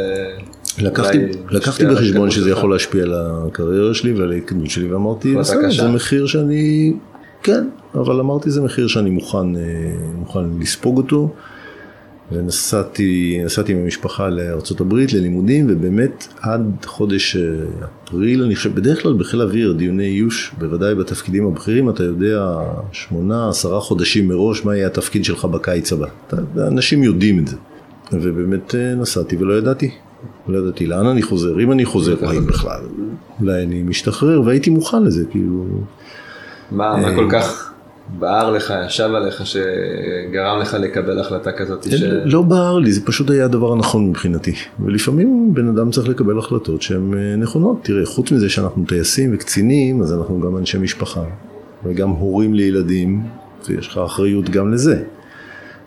לקחתי, 0.79 1.19
לקחתי 1.51 1.87
בחשבון 1.87 2.31
שזה 2.31 2.51
יכול 2.51 2.73
להשפיע 2.73 3.03
על 3.03 3.15
הקריירה 3.17 3.95
שלי 3.95 4.13
ועל 4.13 4.33
ההתקדמות 4.33 4.71
שלי 4.71 4.93
ואמרתי, 4.93 5.35
בסדר, 5.35 5.71
זה 5.71 5.89
מחיר 5.89 6.27
שאני, 6.27 6.93
כן, 7.43 7.69
אבל 7.95 8.21
אמרתי 8.21 8.51
זה 8.51 8.61
מחיר 8.61 8.87
שאני 8.87 9.11
מוכן, 9.11 9.57
אה, 9.57 9.63
מוכן 10.15 10.41
לספוג 10.61 10.97
אותו. 10.97 11.31
ונסעתי 12.33 13.49
עם 13.69 13.79
המשפחה 13.79 14.29
לארה"ב 14.29 14.95
ללימודים 14.95 15.67
ובאמת 15.69 16.29
עד 16.41 16.63
חודש 16.85 17.37
אה, 17.37 17.43
אפריל 18.05 18.43
אני 18.43 18.55
חושב 18.55 18.75
בדרך 18.75 19.03
כלל 19.03 19.13
בחיל 19.13 19.41
האוויר 19.41 19.73
דיוני 19.73 20.07
איוש 20.07 20.53
בוודאי 20.59 20.95
בתפקידים 20.95 21.47
הבכירים 21.47 21.91
אתה 21.91 22.03
יודע 22.03 22.49
שמונה 22.93 23.49
עשרה 23.49 23.81
חודשים 23.81 24.29
מראש 24.29 24.65
מה 24.65 24.77
יהיה 24.77 24.87
התפקיד 24.87 25.25
שלך 25.25 25.45
בקיץ 25.45 25.93
הבא. 25.93 26.07
אנשים 26.57 27.03
יודעים 27.03 27.39
את 27.39 27.49
זה. 27.49 27.57
ובאמת 28.13 28.75
אה, 28.75 28.95
נסעתי 28.95 29.37
ולא 29.37 29.59
ידעתי. 29.59 29.91
לא 30.49 30.59
ידעתי 30.59 30.87
לאן 30.87 31.07
אני 31.07 31.23
חוזר 31.23 31.61
אם 31.61 31.73
אני 31.73 31.85
חוזר 31.85 32.29
האם 32.29 32.47
בכלל. 32.47 32.81
אולי 33.41 33.63
אני 33.63 33.83
משתחרר 33.83 34.43
והייתי 34.45 34.71
מוכן 34.71 35.03
לזה 35.03 35.25
כאילו. 35.31 35.65
מה, 36.71 36.97
מה 36.97 37.15
כל 37.15 37.29
כך 37.33 37.66
בער 38.09 38.51
לך, 38.51 38.75
ישב 38.87 39.11
עליך, 39.15 39.47
שגרם 39.47 40.59
לך 40.61 40.75
לקבל 40.75 41.19
החלטה 41.21 41.53
כזאת? 41.53 41.85
ש... 41.91 42.03
לא 42.25 42.43
בער 42.43 42.79
לי, 42.79 42.93
זה 42.93 43.01
פשוט 43.05 43.31
היה 43.31 43.45
הדבר 43.45 43.73
הנכון 43.73 44.09
מבחינתי. 44.09 44.55
ולפעמים 44.85 45.55
בן 45.55 45.69
אדם 45.69 45.91
צריך 45.91 46.09
לקבל 46.09 46.39
החלטות 46.39 46.83
שהן 46.83 47.15
אה, 47.15 47.37
נכונות. 47.37 47.79
תראה, 47.83 48.07
חוץ 48.07 48.33
מזה 48.33 48.49
שאנחנו 48.49 48.85
טייסים 48.85 49.35
וקצינים, 49.35 50.03
אז 50.03 50.13
אנחנו 50.13 50.41
גם 50.41 50.57
אנשי 50.57 50.79
משפחה, 50.79 51.25
וגם 51.85 52.09
הורים 52.11 52.55
לילדים, 52.55 53.23
ויש 53.69 53.89
לך 53.89 53.99
אחריות 53.99 54.51
גם 54.51 54.73
לזה. 54.73 55.03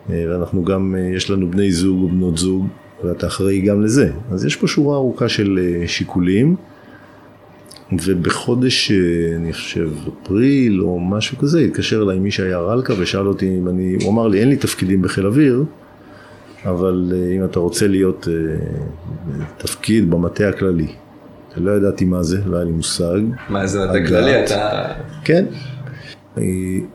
אה, 0.09 0.25
ואנחנו 0.29 0.63
גם, 0.63 0.95
אה, 0.97 1.15
יש 1.15 1.29
לנו 1.29 1.51
בני 1.51 1.71
זוג 1.71 2.03
או 2.03 2.09
בנות 2.09 2.37
זוג, 2.37 2.67
ואתה 3.03 3.27
אחראי 3.27 3.61
גם 3.61 3.81
לזה. 3.81 4.11
אז 4.31 4.45
יש 4.45 4.55
פה 4.55 4.67
שורה 4.67 4.95
ארוכה 4.95 5.29
של 5.29 5.59
שיקולים. 5.87 6.55
ובחודש, 7.91 8.91
אה, 8.91 8.97
אני 9.35 9.53
חושב, 9.53 9.89
אפריל 10.23 10.81
או 10.81 10.99
משהו 10.99 11.37
כזה, 11.37 11.59
התקשר 11.59 12.01
אליי 12.01 12.19
מי 12.19 12.31
שהיה 12.31 12.59
רלקה 12.59 12.93
ושאל 12.99 13.27
אותי 13.27 13.57
אם 13.57 13.67
אני, 13.67 13.97
הוא 14.01 14.11
אמר 14.11 14.27
לי, 14.27 14.39
אין 14.39 14.49
לי 14.49 14.55
תפקידים 14.55 15.01
בחיל 15.01 15.25
אוויר, 15.25 15.63
אבל 16.65 17.11
אה, 17.15 17.35
אם 17.35 17.45
אתה 17.45 17.59
רוצה 17.59 17.87
להיות 17.87 18.27
אה, 18.31 18.65
תפקיד 19.57 20.11
במטה 20.11 20.49
הכללי. 20.49 20.87
לא 21.57 21.71
ידעתי 21.71 22.05
מה 22.05 22.23
זה, 22.23 22.37
לא 22.45 22.55
היה 22.55 22.65
לי 22.65 22.71
מושג. 22.71 23.19
מה 23.49 23.67
זה 23.67 23.85
מטה 23.85 24.07
כללי? 24.07 24.43
אתה... 24.43 24.83
כן. 25.23 25.45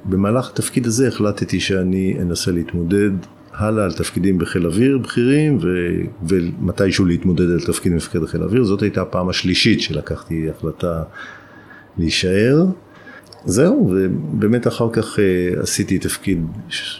במהלך 0.05 0.51
התפקיד 0.51 0.87
הזה 0.87 1.09
החלטתי 1.09 1.61
שאני 1.61 2.17
אנסה 2.21 2.51
להתמודד 2.51 3.11
הלאה 3.57 3.85
על 3.85 3.93
תפקידים 3.93 4.39
בחיל 4.39 4.67
אוויר 4.67 4.99
בכירים 4.99 5.59
ו... 5.63 5.69
ומתישהו 6.29 7.05
להתמודד 7.05 7.51
על 7.51 7.61
תפקיד 7.61 7.93
מפקד 7.93 8.27
חיל 8.27 8.43
אוויר. 8.43 8.65
זאת 8.65 8.83
הייתה 8.83 9.03
הפעם 9.03 9.29
השלישית 9.29 9.81
שלקחתי 9.81 10.51
החלטה 10.51 11.03
להישאר. 11.99 12.65
זהו, 13.47 13.91
ובאמת 13.91 14.67
אחר 14.67 14.89
כך 14.93 15.17
uh, 15.17 15.61
עשיתי 15.63 15.99
תפקיד 15.99 16.47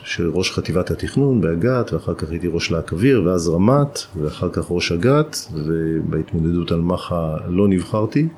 של 0.05 0.31
ראש 0.31 0.51
חטיבת 0.51 0.91
התכנון 0.91 1.41
באג"ת, 1.41 1.93
ואחר 1.93 2.15
כך 2.15 2.31
הייתי 2.31 2.49
ראש 2.49 2.71
להק 2.71 2.93
אוויר, 2.93 3.23
ואז 3.27 3.49
רמ"ט, 3.49 3.99
ואחר 4.23 4.49
כך 4.53 4.67
ראש 4.71 4.93
אג"ת, 4.93 5.37
ובהתמודדות 5.53 6.73
על 6.73 6.81
מח"א 6.81 7.37
לא 7.49 7.69
נבחרתי, 7.69 8.29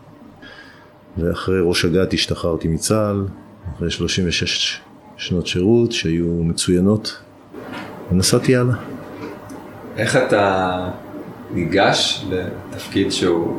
ואחרי 1.18 1.61
ראש 1.62 1.85
אג"ת 1.85 2.12
השתחררתי 2.12 2.68
מצה"ל, 2.68 3.24
אחרי 3.76 3.90
36 3.90 4.81
שנות 5.16 5.46
שירות 5.46 5.92
שהיו 5.92 6.44
מצוינות 6.44 7.18
ונסעתי 8.12 8.57
הלאה. 8.57 8.75
איך 9.97 10.16
אתה 10.16 10.77
ניגש 11.51 12.25
לתפקיד 12.31 13.12
שהוא 13.12 13.59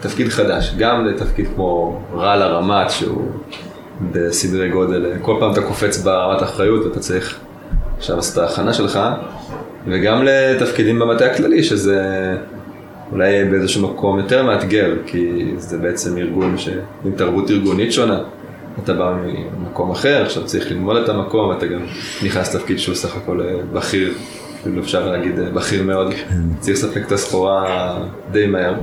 תפקיד 0.00 0.28
חדש, 0.28 0.74
גם 0.78 1.06
לתפקיד 1.06 1.46
כמו 1.54 2.00
רע 2.14 2.36
לרמת 2.36 2.90
שהוא 2.90 3.30
בסדרי 4.12 4.70
גודל, 4.70 5.12
כל 5.22 5.36
פעם 5.40 5.52
אתה 5.52 5.62
קופץ 5.62 5.98
ברמת 5.98 6.42
אחריות 6.42 6.86
ואתה 6.86 7.00
צריך 7.00 7.38
עכשיו 7.98 8.16
לעשות 8.16 8.38
את 8.38 8.42
ההכנה 8.42 8.72
שלך, 8.72 9.00
וגם 9.86 10.22
לתפקידים 10.24 10.98
במטה 10.98 11.26
הכללי 11.26 11.62
שזה 11.62 12.02
אולי 13.12 13.44
באיזשהו 13.44 13.88
מקום 13.88 14.18
יותר 14.18 14.42
מאתגר, 14.42 14.94
כי 15.06 15.52
זה 15.56 15.78
בעצם 15.78 16.18
ארגון 16.18 16.58
ש... 16.58 16.68
עם 17.04 17.12
תרבות 17.16 17.50
ארגונית 17.50 17.92
שונה. 17.92 18.20
אתה 18.84 18.94
בא 18.94 19.16
ממקום 19.58 19.90
אחר, 19.90 20.22
עכשיו 20.22 20.44
צריך 20.44 20.70
ללמוד 20.70 20.96
את 20.96 21.08
המקום, 21.08 21.52
אתה 21.52 21.66
גם 21.66 21.80
נכנס 22.24 22.54
לתפקיד 22.54 22.78
שהוא 22.78 22.94
סך 22.94 23.16
הכל 23.16 23.40
אה, 23.40 23.60
בכיר, 23.72 24.14
אפילו 24.60 24.82
אפשר 24.82 25.10
להגיד 25.10 25.38
אה, 25.38 25.50
בכיר 25.50 25.82
מאוד, 25.82 26.12
כן. 26.12 26.40
צריך 26.60 26.78
לספק 26.78 27.06
את 27.06 27.12
הסחורה 27.12 27.98
די 28.32 28.46
מהר. 28.46 28.74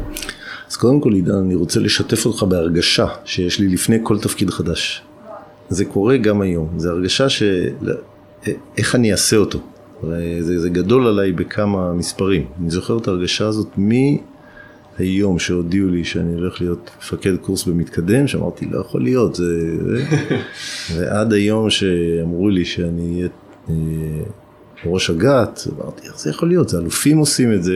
אז 0.70 0.76
קודם 0.76 1.02
כל 1.02 1.14
עידן, 1.14 1.36
אני 1.36 1.56
רוצה 1.56 1.80
לשתף 1.80 2.26
אותך 2.26 2.44
בהרגשה 2.44 3.06
שיש 3.26 3.60
לי 3.60 3.68
לפני 3.68 3.98
כל 4.04 4.20
תפקיד 4.20 4.50
חדש. 4.50 5.02
זה 5.70 5.86
קורה 5.86 6.18
גם 6.18 6.42
היום, 6.42 6.70
זה 6.78 6.90
הרגשה 6.90 7.30
ש... 7.30 7.44
אה, 7.44 8.54
איך 8.78 8.96
אני 8.96 9.12
אעשה 9.12 9.38
אותו. 9.38 9.60
זה, 10.40 10.60
זה 10.60 10.70
גדול 10.70 11.08
עליי 11.08 11.32
בכמה 11.32 11.94
מספרים. 11.94 12.46
אני 12.62 12.70
זוכר 12.70 12.98
את 12.98 13.08
ההרגשה 13.08 13.48
הזאת 13.48 13.68
מ... 13.78 13.92
היום 14.98 15.40
שהודיעו 15.40 15.90
לי 15.90 16.04
שאני 16.04 16.34
הולך 16.34 16.62
להיות 16.62 16.90
מפקד 17.00 17.36
קורס 17.38 17.66
במתקדם, 17.66 18.28
שאמרתי 18.28 18.66
לא 18.66 18.80
יכול 18.80 19.04
להיות, 19.04 19.36
זה... 19.36 19.76
ועד 20.96 21.34
היום 21.34 21.70
שאמרו 21.70 22.50
לי 22.50 22.66
שאני 22.66 23.14
אהיה 23.16 23.28
אה, 23.70 23.76
ראש 24.86 25.10
אג"ת, 25.10 25.62
אמרתי 25.76 26.08
איך 26.08 26.20
זה 26.20 26.30
יכול 26.30 26.50
להיות, 26.50 26.70
זה 26.70 26.80
אלופים 26.80 27.18
עושים 27.18 27.54
את 27.54 27.64
זה, 27.64 27.74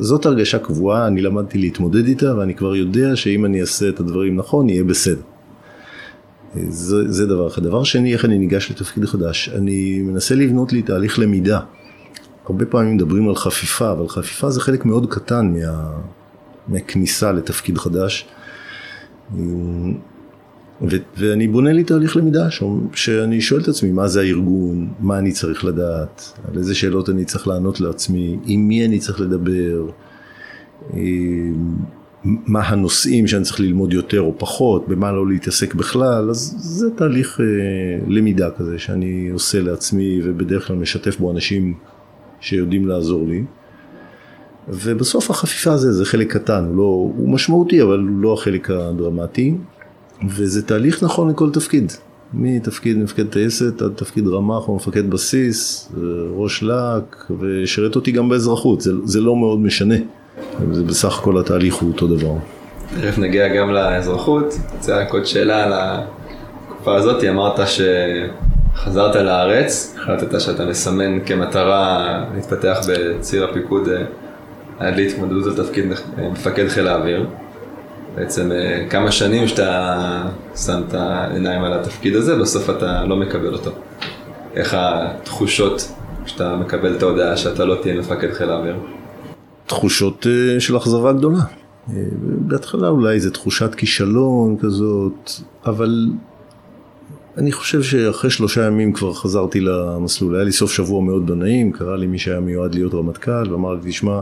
זאת 0.00 0.26
הרגשה 0.26 0.58
קבועה, 0.58 1.06
אני 1.06 1.20
למדתי 1.20 1.58
להתמודד 1.58 2.06
איתה 2.06 2.36
ואני 2.38 2.54
כבר 2.54 2.76
יודע 2.76 3.16
שאם 3.16 3.44
אני 3.44 3.60
אעשה 3.60 3.88
את 3.88 4.00
הדברים 4.00 4.36
נכון, 4.36 4.68
יהיה 4.68 4.84
בסדר. 4.84 5.22
זה, 6.68 7.12
זה 7.12 7.26
דבר 7.26 7.48
אחד. 7.48 7.62
דבר 7.62 7.84
שני, 7.84 8.12
איך 8.12 8.24
אני 8.24 8.38
ניגש 8.38 8.70
לתפקיד 8.70 9.04
חדש? 9.04 9.48
אני 9.48 10.02
מנסה 10.02 10.34
לבנות 10.34 10.72
לי 10.72 10.82
תהליך 10.82 11.18
למידה. 11.18 11.60
הרבה 12.46 12.66
פעמים 12.66 12.94
מדברים 12.94 13.28
על 13.28 13.34
חפיפה, 13.34 13.92
אבל 13.92 14.08
חפיפה 14.08 14.50
זה 14.50 14.60
חלק 14.60 14.84
מאוד 14.84 15.06
קטן 15.10 15.52
מה... 15.52 15.90
מכניסה 16.70 17.32
לתפקיד 17.32 17.78
חדש. 17.78 18.28
ו- 20.82 20.96
ואני 21.16 21.48
בונה 21.48 21.72
לי 21.72 21.84
תהליך 21.84 22.16
למידה 22.16 22.48
שאני 22.94 23.40
שואל 23.40 23.60
את 23.60 23.68
עצמי 23.68 23.90
מה 23.92 24.08
זה 24.08 24.20
הארגון, 24.20 24.88
מה 25.00 25.18
אני 25.18 25.32
צריך 25.32 25.64
לדעת, 25.64 26.32
על 26.48 26.58
איזה 26.58 26.74
שאלות 26.74 27.10
אני 27.10 27.24
צריך 27.24 27.48
לענות 27.48 27.80
לעצמי, 27.80 28.38
עם 28.46 28.68
מי 28.68 28.86
אני 28.86 28.98
צריך 28.98 29.20
לדבר, 29.20 29.86
מה 32.24 32.60
הנושאים 32.60 33.26
שאני 33.26 33.44
צריך 33.44 33.60
ללמוד 33.60 33.92
יותר 33.92 34.20
או 34.20 34.34
פחות, 34.38 34.88
במה 34.88 35.12
לא 35.12 35.28
להתעסק 35.28 35.74
בכלל, 35.74 36.30
אז 36.30 36.54
זה 36.58 36.90
תהליך 36.90 37.40
אה, 37.40 37.44
למידה 38.08 38.50
כזה 38.50 38.78
שאני 38.78 39.28
עושה 39.28 39.60
לעצמי 39.60 40.20
ובדרך 40.24 40.66
כלל 40.66 40.76
משתף 40.76 41.18
בו 41.18 41.30
אנשים 41.30 41.74
שיודעים 42.40 42.88
לעזור 42.88 43.28
לי. 43.28 43.44
ובסוף 44.72 45.30
החפיפה 45.30 45.72
הזה 45.72 45.92
זה 45.92 46.04
חלק 46.04 46.32
קטן, 46.32 46.64
הוא, 46.64 46.76
לא, 46.76 46.82
הוא 47.16 47.28
משמעותי 47.28 47.82
אבל 47.82 47.98
הוא 47.98 48.22
לא 48.22 48.32
החלק 48.32 48.70
הדרמטי. 48.70 49.54
וזה 50.28 50.62
תהליך 50.62 51.02
נכון 51.02 51.30
לכל 51.30 51.50
תפקיד. 51.50 51.92
מתפקיד 52.34 52.98
מפקד 52.98 53.26
טייסת 53.26 53.82
עד 53.82 53.92
תפקיד 53.96 54.26
רמ"ח 54.26 54.68
או 54.68 54.76
מפקד 54.76 55.10
בסיס, 55.10 55.92
ראש 56.34 56.62
להק, 56.62 57.30
ושירת 57.40 57.96
אותי 57.96 58.12
גם 58.12 58.28
באזרחות, 58.28 58.80
זה, 58.80 58.92
זה 59.04 59.20
לא 59.20 59.36
מאוד 59.36 59.58
משנה, 59.58 59.94
זה 60.72 60.82
בסך 60.82 61.18
הכל 61.18 61.38
התהליך 61.38 61.74
הוא 61.74 61.92
אותו 61.92 62.06
דבר. 62.06 62.32
תכף 63.00 63.18
נגיע 63.18 63.48
גם 63.48 63.70
לאזרחות, 63.70 64.54
רוצה 64.76 65.00
רק 65.00 65.12
עוד 65.12 65.26
שאלה 65.26 65.64
על 65.64 65.72
התקופה 65.74 66.96
הזאת, 66.96 67.24
אמרת 67.24 67.60
שחזרת 67.68 69.16
לארץ, 69.16 69.96
החלטת 69.98 70.40
שאתה 70.40 70.66
מסמן 70.66 71.20
כמטרה 71.26 72.24
להתפתח 72.34 72.78
בציר 72.88 73.44
הפיקוד 73.44 73.88
אה, 73.88 74.02
עד 74.80 74.96
להתמודדות 74.96 75.46
על 75.46 75.64
תפקיד 75.64 75.84
מפקד 76.32 76.68
חיל 76.68 76.88
האוויר. 76.88 77.26
בעצם 78.14 78.52
אה, 78.52 78.86
כמה 78.90 79.12
שנים 79.12 79.48
שאתה 79.48 80.22
שם 80.56 80.82
את 80.88 80.94
העיניים 80.94 81.64
על 81.64 81.72
התפקיד 81.72 82.16
הזה, 82.16 82.36
בסוף 82.36 82.70
אתה 82.70 83.04
לא 83.04 83.16
מקבל 83.16 83.52
אותו. 83.52 83.70
איך 84.54 84.76
התחושות 84.78 85.92
כשאתה 86.24 86.56
מקבל 86.56 86.96
את 86.96 87.02
ההודעה 87.02 87.36
שאתה 87.36 87.64
לא 87.64 87.76
תהיה 87.82 87.94
מפקד 87.94 88.32
חיל 88.32 88.50
האוויר? 88.50 88.76
תחושות 89.66 90.26
אה, 90.26 90.60
של 90.60 90.76
אכזבה 90.76 91.12
גדולה. 91.12 91.38
אה, 91.38 91.94
בהתחלה 92.22 92.88
אולי 92.88 93.20
זו 93.20 93.30
תחושת 93.30 93.74
כישלון 93.74 94.56
כזאת, 94.60 95.30
אבל 95.66 96.08
אני 97.38 97.52
חושב 97.52 97.82
שאחרי 97.82 98.30
שלושה 98.30 98.66
ימים 98.66 98.92
כבר 98.92 99.12
חזרתי 99.12 99.60
למסלול. 99.60 100.34
היה 100.34 100.44
לי 100.44 100.52
סוף 100.52 100.72
שבוע 100.72 101.02
מאוד 101.02 101.30
לא 101.30 101.36
נעים, 101.36 101.72
קרא 101.72 101.96
לי 101.96 102.06
מי 102.06 102.18
שהיה 102.18 102.40
מיועד 102.40 102.74
להיות 102.74 102.94
רמטכ"ל, 102.94 103.52
ואמר 103.52 103.74
לי, 103.74 103.80
תשמע, 103.84 104.12
אה, 104.12 104.20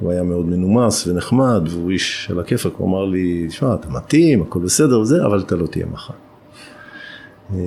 הוא 0.00 0.10
היה 0.10 0.22
מאוד 0.22 0.46
מנומס 0.46 1.06
ונחמד, 1.06 1.62
והוא 1.70 1.90
איש 1.90 2.28
על 2.30 2.40
הכיפאק, 2.40 2.72
הוא 2.76 2.88
אמר 2.88 3.04
לי, 3.04 3.46
תשמע, 3.48 3.74
אתה 3.74 3.88
מתאים, 3.90 4.42
הכל 4.42 4.58
בסדר 4.58 5.00
וזה, 5.00 5.26
אבל 5.26 5.40
אתה 5.40 5.56
לא 5.56 5.66
תהיה 5.66 5.86
מחר. 5.86 6.14
אה, 7.54 7.58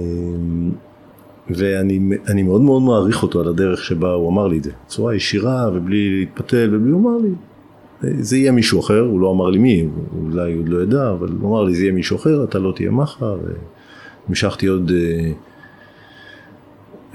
ואני 1.49 2.43
מאוד 2.43 2.61
מאוד 2.61 2.81
מעריך 2.81 3.23
אותו 3.23 3.41
על 3.41 3.47
הדרך 3.47 3.83
שבה 3.83 4.13
הוא 4.13 4.29
אמר 4.29 4.47
לי 4.47 4.57
את 4.57 4.63
זה, 4.63 4.71
בצורה 4.85 5.15
ישירה 5.15 5.69
ובלי 5.73 6.19
להתפתל 6.19 6.69
ובלי, 6.75 6.91
הוא 6.91 7.01
אמר 7.01 7.17
לי, 7.17 7.29
זה 8.19 8.37
יהיה 8.37 8.51
מישהו 8.51 8.79
אחר, 8.79 8.99
הוא 8.99 9.19
לא 9.19 9.31
אמר 9.31 9.49
לי 9.49 9.59
מי, 9.59 9.87
אולי 10.21 10.55
עוד 10.55 10.69
לא 10.69 10.83
ידע, 10.83 11.11
אבל 11.11 11.29
הוא 11.41 11.49
אמר 11.49 11.63
לי 11.63 11.75
זה 11.75 11.83
יהיה 11.83 11.93
מישהו 11.93 12.17
אחר, 12.17 12.43
אתה 12.43 12.59
לא 12.59 12.73
תהיה 12.75 12.91
מחר, 12.91 13.37
והמשכתי 14.27 14.67
עוד 14.67 14.91
אה, 14.95 15.31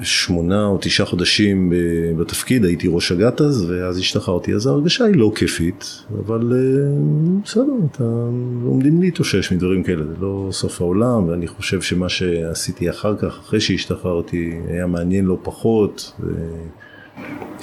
שמונה 0.03 0.67
או 0.67 0.79
תשעה 0.81 1.07
חודשים 1.07 1.73
בתפקיד, 2.19 2.65
הייתי 2.65 2.89
ראש 2.91 3.13
אג"ת 3.13 3.41
אז, 3.41 3.71
ואז 3.71 3.99
השתחררתי, 3.99 4.55
אז 4.55 4.67
ההרגשה 4.67 5.05
היא 5.05 5.17
לא 5.17 5.33
כיפית, 5.35 6.03
אבל 6.27 6.53
אה, 6.53 7.39
בסדר, 7.45 7.73
אתה 7.93 8.05
לומדים 8.65 9.03
להתאושש 9.03 9.53
מדברים 9.53 9.83
כאלה, 9.83 10.05
זה 10.05 10.15
לא 10.21 10.49
סוף 10.53 10.81
העולם, 10.81 11.29
ואני 11.29 11.47
חושב 11.47 11.81
שמה 11.81 12.09
שעשיתי 12.09 12.91
אחר 12.91 13.17
כך, 13.17 13.39
אחרי 13.39 13.61
שהשתחררתי, 13.61 14.61
היה 14.69 14.87
מעניין 14.87 15.25
לא 15.25 15.39
פחות, 15.43 16.13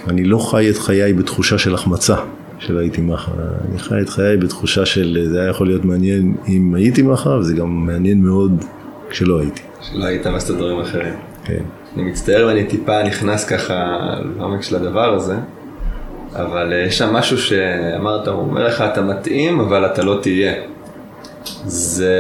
ואני 0.08 0.24
לא 0.24 0.38
חי 0.38 0.70
את 0.70 0.78
חיי 0.78 1.14
בתחושה 1.14 1.58
של 1.58 1.74
החמצה. 1.74 2.16
של 2.60 2.78
הייתי 2.78 3.02
מחר, 3.02 3.32
אני 3.70 3.80
חי 3.80 4.02
את 4.02 4.10
חיי 4.10 4.38
בתחושה 4.38 4.86
של 4.86 5.28
זה 5.32 5.42
היה 5.42 5.50
יכול 5.50 5.68
להיות 5.68 5.86
מעניין 5.86 6.36
אם 6.48 6.76
הייתי 6.76 7.02
מחר, 7.02 7.38
וזה 7.38 7.56
גם 7.56 7.86
מעניין 7.86 8.22
מאוד 8.22 8.64
כשלא 9.10 9.40
הייתי. 9.40 9.62
שלא 9.82 10.06
היית 10.06 10.26
לעשות 10.26 10.58
דברים 10.58 10.80
אחרים. 10.80 11.14
כן. 11.44 11.64
אני 11.96 12.04
מצטער 12.04 12.46
ואני 12.48 12.64
טיפה 12.64 13.04
נכנס 13.04 13.46
ככה 13.46 13.98
לעומק 14.38 14.62
של 14.62 14.76
הדבר 14.76 15.14
הזה, 15.14 15.36
אבל 16.34 16.74
אה, 16.74 16.78
יש 16.78 16.98
שם 16.98 17.14
משהו 17.14 17.38
שאמרת, 17.38 18.28
הוא 18.28 18.40
אומר 18.40 18.68
לך 18.68 18.82
אתה 18.82 19.02
מתאים 19.02 19.60
אבל 19.60 19.86
אתה 19.86 20.04
לא 20.04 20.20
תהיה. 20.22 20.54
זה, 21.66 22.16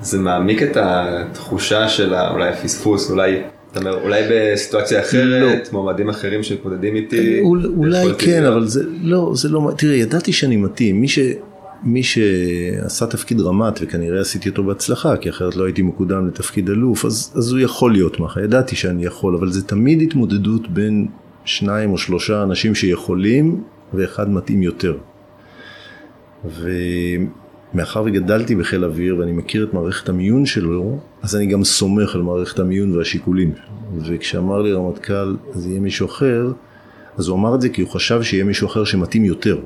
זה 0.00 0.18
מעמיק 0.18 0.62
את 0.62 0.76
התחושה 0.80 1.88
של 1.88 2.14
אולי 2.14 2.48
הפספוס, 2.48 3.10
אולי 3.10 3.42
אתה 3.72 3.80
אומר, 3.80 4.02
אולי 4.02 4.22
בסיטואציה 4.30 5.00
אחרת, 5.00 5.66
לא. 5.66 5.72
מועמדים 5.72 6.08
אחרים 6.08 6.42
שמתמודדים 6.42 6.96
איתי. 6.96 7.40
אולי 7.76 8.06
כן, 8.18 8.44
אבל 8.44 8.66
זה 8.66 8.82
לא, 9.02 9.32
זה 9.34 9.48
לא, 9.48 9.70
תראה, 9.76 9.94
ידעתי 9.96 10.32
שאני 10.32 10.56
מתאים. 10.56 11.00
מי 11.00 11.08
ש... 11.08 11.18
מי 11.82 12.02
שעשה 12.02 13.06
תפקיד 13.06 13.40
רמ"ט, 13.40 13.78
וכנראה 13.82 14.20
עשיתי 14.20 14.48
אותו 14.48 14.64
בהצלחה, 14.64 15.16
כי 15.16 15.30
אחרת 15.30 15.56
לא 15.56 15.64
הייתי 15.64 15.82
מקודם 15.82 16.28
לתפקיד 16.28 16.70
אלוף, 16.70 17.04
אז, 17.04 17.32
אז 17.36 17.52
הוא 17.52 17.60
יכול 17.60 17.92
להיות 17.92 18.20
מחר, 18.20 18.40
ידעתי 18.40 18.76
שאני 18.76 19.04
יכול, 19.04 19.36
אבל 19.36 19.50
זה 19.50 19.66
תמיד 19.66 20.02
התמודדות 20.02 20.68
בין 20.68 21.06
שניים 21.44 21.90
או 21.90 21.98
שלושה 21.98 22.42
אנשים 22.42 22.74
שיכולים, 22.74 23.62
ואחד 23.94 24.30
מתאים 24.30 24.62
יותר. 24.62 24.96
ומאחר 27.74 28.02
וגדלתי 28.06 28.56
בחיל 28.56 28.84
אוויר 28.84 29.18
ואני 29.18 29.32
מכיר 29.32 29.64
את 29.64 29.74
מערכת 29.74 30.08
המיון 30.08 30.46
שלו, 30.46 30.98
אז 31.22 31.36
אני 31.36 31.46
גם 31.46 31.64
סומך 31.64 32.14
על 32.14 32.22
מערכת 32.22 32.58
המיון 32.58 32.96
והשיקולים. 32.96 33.52
וכשאמר 34.00 34.62
לי 34.62 34.72
רמטכ"ל, 34.72 35.36
זה 35.54 35.68
יהיה 35.68 35.80
מישהו 35.80 36.06
אחר, 36.06 36.52
אז 37.16 37.28
הוא 37.28 37.38
אמר 37.38 37.54
את 37.54 37.60
זה 37.60 37.68
כי 37.68 37.82
הוא 37.82 37.90
חשב 37.90 38.22
שיהיה 38.22 38.44
מישהו 38.44 38.66
אחר 38.68 38.84
שמתאים 38.84 39.24
יותר. 39.24 39.58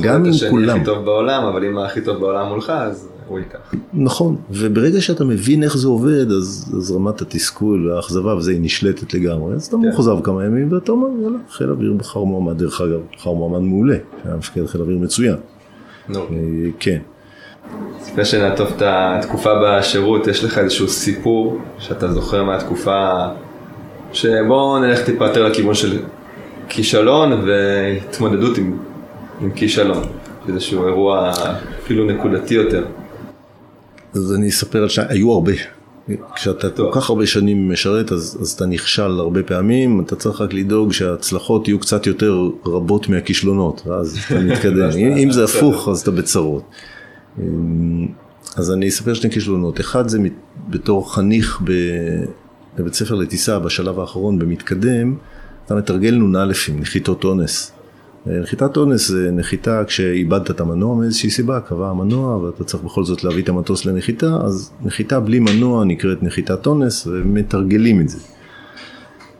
גם 0.00 0.24
עם 0.24 0.32
כולם. 0.50 0.76
הכי 0.76 0.84
טוב 0.84 1.04
בעולם, 1.04 1.44
אבל 1.44 1.64
אם 1.64 1.78
הכי 1.78 2.00
טוב 2.00 2.16
בעולם 2.16 2.48
מולך, 2.48 2.70
אז 2.70 3.08
הוא 3.28 3.38
ייקח. 3.38 3.74
נכון, 3.94 4.36
וברגע 4.50 5.00
שאתה 5.00 5.24
מבין 5.24 5.62
איך 5.62 5.76
זה 5.76 5.88
עובד, 5.88 6.30
אז, 6.30 6.74
אז 6.76 6.92
רמת 6.92 7.20
התסכול 7.20 7.90
והאכזבה 7.90 8.36
וזה 8.36 8.50
היא 8.50 8.60
נשלטת 8.62 9.14
לגמרי. 9.14 9.54
אז 9.54 9.66
אתה 9.66 9.76
כן. 9.76 9.82
מוחזב 9.82 10.16
כמה 10.22 10.44
ימים 10.44 10.72
ואתה 10.72 10.92
אומר, 10.92 11.08
יאללה, 11.22 11.38
חיל 11.50 11.70
אוויר 11.70 11.92
בחר 11.92 12.24
מועמד, 12.24 12.58
דרך 12.58 12.80
אגב, 12.80 13.00
בחר 13.16 13.32
מועמד 13.32 13.60
מעולה, 13.60 13.96
היה 14.24 14.36
מפקד 14.36 14.66
חיל 14.66 14.80
אוויר 14.80 14.98
מצוין. 14.98 15.36
נו. 16.08 16.20
אה, 16.20 16.26
כן. 16.80 16.98
לפני 18.02 18.24
שנעטוף 18.24 18.72
את 18.76 18.82
התקופה 18.86 19.50
בשירות, 19.64 20.26
יש 20.26 20.44
לך 20.44 20.58
איזשהו 20.58 20.88
סיפור 20.88 21.58
שאתה 21.78 22.12
זוכר 22.12 22.44
מהתקופה, 22.44 23.26
שבוא 24.12 24.78
נלך 24.78 25.00
טיפה 25.00 25.26
יותר 25.26 25.48
לכיוון 25.48 25.74
של 25.74 25.98
כישלון 26.68 27.32
והתמודדות 27.46 28.58
עם 28.58 28.78
עם 29.40 29.50
כישלון, 29.50 30.04
איזשהו 30.48 30.86
אירוע 30.86 31.32
אפילו 31.84 32.04
נקודתי 32.04 32.54
יותר. 32.54 32.84
אז 34.14 34.34
אני 34.34 34.48
אספר 34.48 34.82
על 34.82 34.88
שהיו 34.88 35.32
הרבה. 35.32 35.52
כשאתה 36.34 36.70
כל 36.70 36.90
כך 36.92 37.10
הרבה 37.10 37.26
שנים 37.26 37.72
משרת 37.72 38.12
אז, 38.12 38.38
אז 38.40 38.50
אתה 38.52 38.66
נכשל 38.66 39.20
הרבה 39.20 39.42
פעמים, 39.42 40.00
אתה 40.00 40.16
צריך 40.16 40.40
רק 40.40 40.54
לדאוג 40.54 40.92
שההצלחות 40.92 41.68
יהיו 41.68 41.78
קצת 41.78 42.06
יותר 42.06 42.48
רבות 42.66 43.08
מהכישלונות, 43.08 43.82
ואז 43.86 44.18
אתה 44.26 44.40
מתקדם. 44.50 44.90
אם, 44.98 45.16
אם 45.16 45.30
זה 45.30 45.44
הפוך 45.44 45.88
אז 45.88 46.00
אתה 46.00 46.10
בצרות. 46.10 46.62
אמ, 47.38 48.08
אז 48.56 48.72
אני 48.72 48.88
אספר 48.88 49.14
שני 49.14 49.30
כישלונות. 49.30 49.80
אחד 49.80 50.08
זה 50.08 50.18
בתור 50.68 51.14
חניך 51.14 51.60
בבית 52.78 52.94
ספר 52.94 53.14
לטיסה 53.14 53.58
בשלב 53.58 54.00
האחרון 54.00 54.38
במתקדם, 54.38 55.14
אתה 55.66 55.74
מתרגל 55.74 56.14
נ"א 56.14 56.52
נחיתות 56.78 57.24
אונס. 57.24 57.75
נחיתת 58.26 58.76
אונס 58.76 59.08
זה 59.08 59.30
נחיתה 59.30 59.84
כשאיבדת 59.84 60.50
את 60.50 60.60
המנוע 60.60 60.94
מאיזושהי 60.94 61.30
סיבה, 61.30 61.60
קבע 61.60 61.88
המנוע 61.90 62.36
ואתה 62.36 62.64
צריך 62.64 62.82
בכל 62.82 63.04
זאת 63.04 63.24
להביא 63.24 63.42
את 63.42 63.48
המטוס 63.48 63.84
לנחיתה, 63.84 64.38
אז 64.44 64.72
נחיתה 64.84 65.20
בלי 65.20 65.38
מנוע 65.38 65.84
נקראת 65.84 66.22
נחיתת 66.22 66.66
אונס 66.66 67.06
ומתרגלים 67.06 68.00
את 68.00 68.08
זה. 68.08 68.18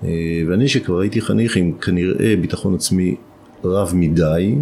אה, 0.05 0.09
ואני 0.49 0.69
שכבר 0.69 1.01
הייתי 1.01 1.21
חניך 1.21 1.57
עם 1.57 1.73
כנראה 1.73 2.35
ביטחון 2.41 2.75
עצמי 2.75 3.17
רב 3.65 3.93
מדי, 3.95 4.55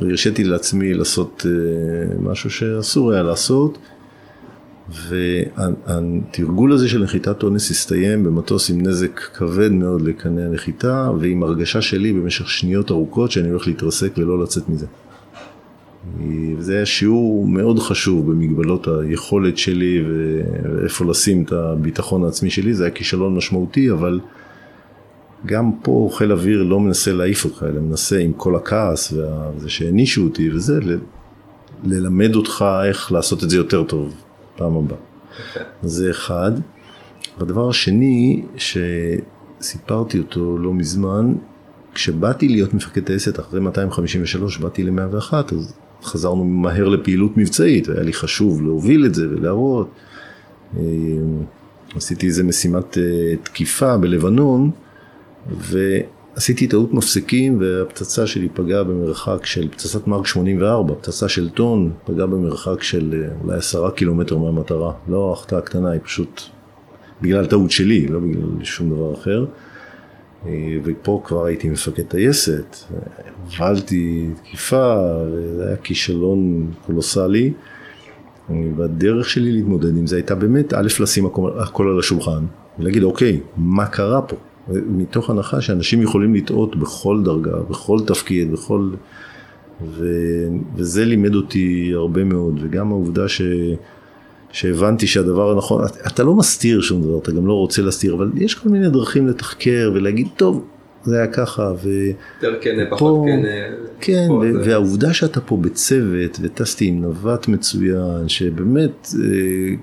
והרשיתי 0.00 0.44
לעצמי 0.44 0.94
לעשות 0.94 1.46
אה, 1.46 2.14
משהו 2.22 2.50
שאסור 2.50 3.12
היה 3.12 3.22
לעשות, 3.22 3.78
והתרגול 5.08 6.72
הזה 6.72 6.88
של 6.88 7.02
נחיתת 7.02 7.42
אונס 7.42 7.70
הסתיים 7.70 8.24
במטוס 8.24 8.70
עם 8.70 8.80
נזק 8.80 9.20
כבד 9.34 9.72
מאוד 9.72 10.02
לקנה 10.02 10.44
הנחיתה 10.44 11.10
ועם 11.20 11.42
הרגשה 11.42 11.82
שלי 11.82 12.12
במשך 12.12 12.48
שניות 12.48 12.90
ארוכות 12.90 13.30
שאני 13.30 13.50
הולך 13.50 13.66
להתרסק 13.66 14.12
ולא 14.16 14.42
לצאת 14.42 14.68
מזה. 14.68 14.86
וזה 16.58 16.76
היה 16.76 16.86
שיעור 16.86 17.46
מאוד 17.46 17.78
חשוב 17.78 18.30
במגבלות 18.30 18.88
היכולת 18.88 19.58
שלי 19.58 20.04
ואיפה 20.08 21.04
לשים 21.04 21.42
את 21.42 21.52
הביטחון 21.52 22.24
העצמי 22.24 22.50
שלי, 22.50 22.74
זה 22.74 22.84
היה 22.84 22.90
כישלון 22.90 23.34
משמעותי 23.34 23.90
אבל 23.90 24.20
גם 25.46 25.70
פה 25.82 26.10
חיל 26.12 26.32
אוויר 26.32 26.62
לא 26.62 26.80
מנסה 26.80 27.12
להעיף 27.12 27.44
אותך 27.44 27.64
אלא 27.68 27.80
מנסה 27.80 28.18
עם 28.18 28.32
כל 28.32 28.56
הכעס 28.56 29.12
וזה 29.56 29.70
שהענישו 29.70 30.24
אותי 30.24 30.50
וזה 30.50 30.80
ללמד 31.84 32.34
אותך 32.34 32.64
איך 32.84 33.12
לעשות 33.12 33.44
את 33.44 33.50
זה 33.50 33.56
יותר 33.56 33.84
טוב 33.84 34.14
פעם 34.62 34.76
הבאה. 34.76 34.98
זה 35.82 36.10
אחד. 36.10 36.52
והדבר 37.38 37.68
השני 37.68 38.44
שסיפרתי 38.56 40.18
אותו 40.18 40.58
לא 40.58 40.74
מזמן, 40.74 41.34
כשבאתי 41.94 42.48
להיות 42.48 42.74
מפקד 42.74 43.04
טייסת 43.04 43.40
אחרי 43.40 43.60
253 43.60 44.58
באתי 44.58 44.82
ל-101 44.82 45.34
אז 45.54 45.74
חזרנו 46.02 46.44
מהר 46.44 46.88
לפעילות 46.88 47.36
מבצעית 47.36 47.88
והיה 47.88 48.02
לי 48.02 48.12
חשוב 48.12 48.62
להוביל 48.62 49.06
את 49.06 49.14
זה 49.14 49.28
ולהראות. 49.30 49.88
אה, 50.76 50.82
עשיתי 51.96 52.26
איזה 52.26 52.44
משימת 52.44 52.98
אה, 52.98 53.02
תקיפה 53.42 53.96
בלבנון 53.96 54.70
עשיתי 56.36 56.66
טעות 56.66 56.94
מפסיקים 56.94 57.60
והפצצה 57.60 58.26
שלי 58.26 58.48
פגעה 58.48 58.84
במרחק 58.84 59.46
של 59.46 59.68
פצצת 59.68 60.06
מרק 60.06 60.26
84, 60.26 60.94
פצצה 60.94 61.28
של 61.28 61.48
טון, 61.48 61.92
פגעה 62.04 62.26
במרחק 62.26 62.82
של 62.82 63.22
אה, 63.24 63.34
אולי 63.44 63.58
עשרה 63.58 63.90
קילומטר 63.90 64.38
מהמטרה. 64.38 64.92
לא 65.08 65.32
החטאה 65.32 65.60
קטנה, 65.60 65.90
היא 65.90 66.00
פשוט 66.04 66.42
בגלל 67.22 67.46
טעות 67.46 67.70
שלי, 67.70 68.08
לא 68.08 68.18
בגלל 68.18 68.64
שום 68.64 68.90
דבר 68.90 69.14
אחר. 69.14 69.44
אה, 70.46 70.78
ופה 70.84 71.22
כבר 71.24 71.44
הייתי 71.44 71.68
מפקד 71.68 72.02
טייסת, 72.02 72.76
הובלתי 73.44 74.28
תקיפה, 74.42 74.96
זה 75.56 75.66
היה 75.66 75.76
כישלון 75.76 76.70
קולוסלי. 76.86 77.52
והדרך 78.76 79.28
שלי 79.28 79.52
להתמודד 79.52 79.96
עם 79.96 80.06
זה 80.06 80.16
הייתה 80.16 80.34
באמת, 80.34 80.74
א', 80.74 80.88
לשים 81.00 81.26
הכל 81.26 81.88
על 81.88 81.98
השולחן, 81.98 82.44
ולהגיד, 82.78 83.02
אוקיי, 83.02 83.40
מה 83.56 83.86
קרה 83.86 84.22
פה? 84.22 84.36
מתוך 84.68 85.30
הנחה 85.30 85.60
שאנשים 85.60 86.02
יכולים 86.02 86.34
לטעות 86.34 86.76
בכל 86.76 87.22
דרגה, 87.24 87.56
בכל 87.70 87.98
תפקיד, 88.06 88.52
בכל... 88.52 88.90
ו... 89.88 90.06
וזה 90.76 91.04
לימד 91.04 91.34
אותי 91.34 91.92
הרבה 91.94 92.24
מאוד, 92.24 92.60
וגם 92.62 92.90
העובדה 92.90 93.28
ש... 93.28 93.42
שהבנתי 94.52 95.06
שהדבר 95.06 95.50
הנכון, 95.50 95.84
אתה 96.06 96.22
לא 96.22 96.34
מסתיר 96.34 96.80
שום 96.80 97.02
דבר, 97.02 97.18
אתה 97.18 97.32
גם 97.32 97.46
לא 97.46 97.52
רוצה 97.52 97.82
להסתיר, 97.82 98.14
אבל 98.14 98.30
יש 98.34 98.54
כל 98.54 98.68
מיני 98.68 98.88
דרכים 98.90 99.28
לתחקר 99.28 99.90
ולהגיד, 99.94 100.28
טוב, 100.36 100.64
זה 101.04 101.16
היה 101.16 101.26
ככה, 101.26 101.72
ו... 101.82 101.88
יותר 102.42 102.58
כן, 102.60 102.86
פחות 102.90 103.26
כן. 103.26 103.42
כן, 104.00 104.30
ו- 104.30 104.52
זה... 104.52 104.70
והעובדה 104.70 105.12
שאתה 105.12 105.40
פה 105.40 105.56
בצוות, 105.56 106.38
וטסתי 106.42 106.86
עם 106.86 107.00
נווט 107.02 107.48
מצוין, 107.48 108.28
שבאמת, 108.28 109.08
אה, 109.14 109.74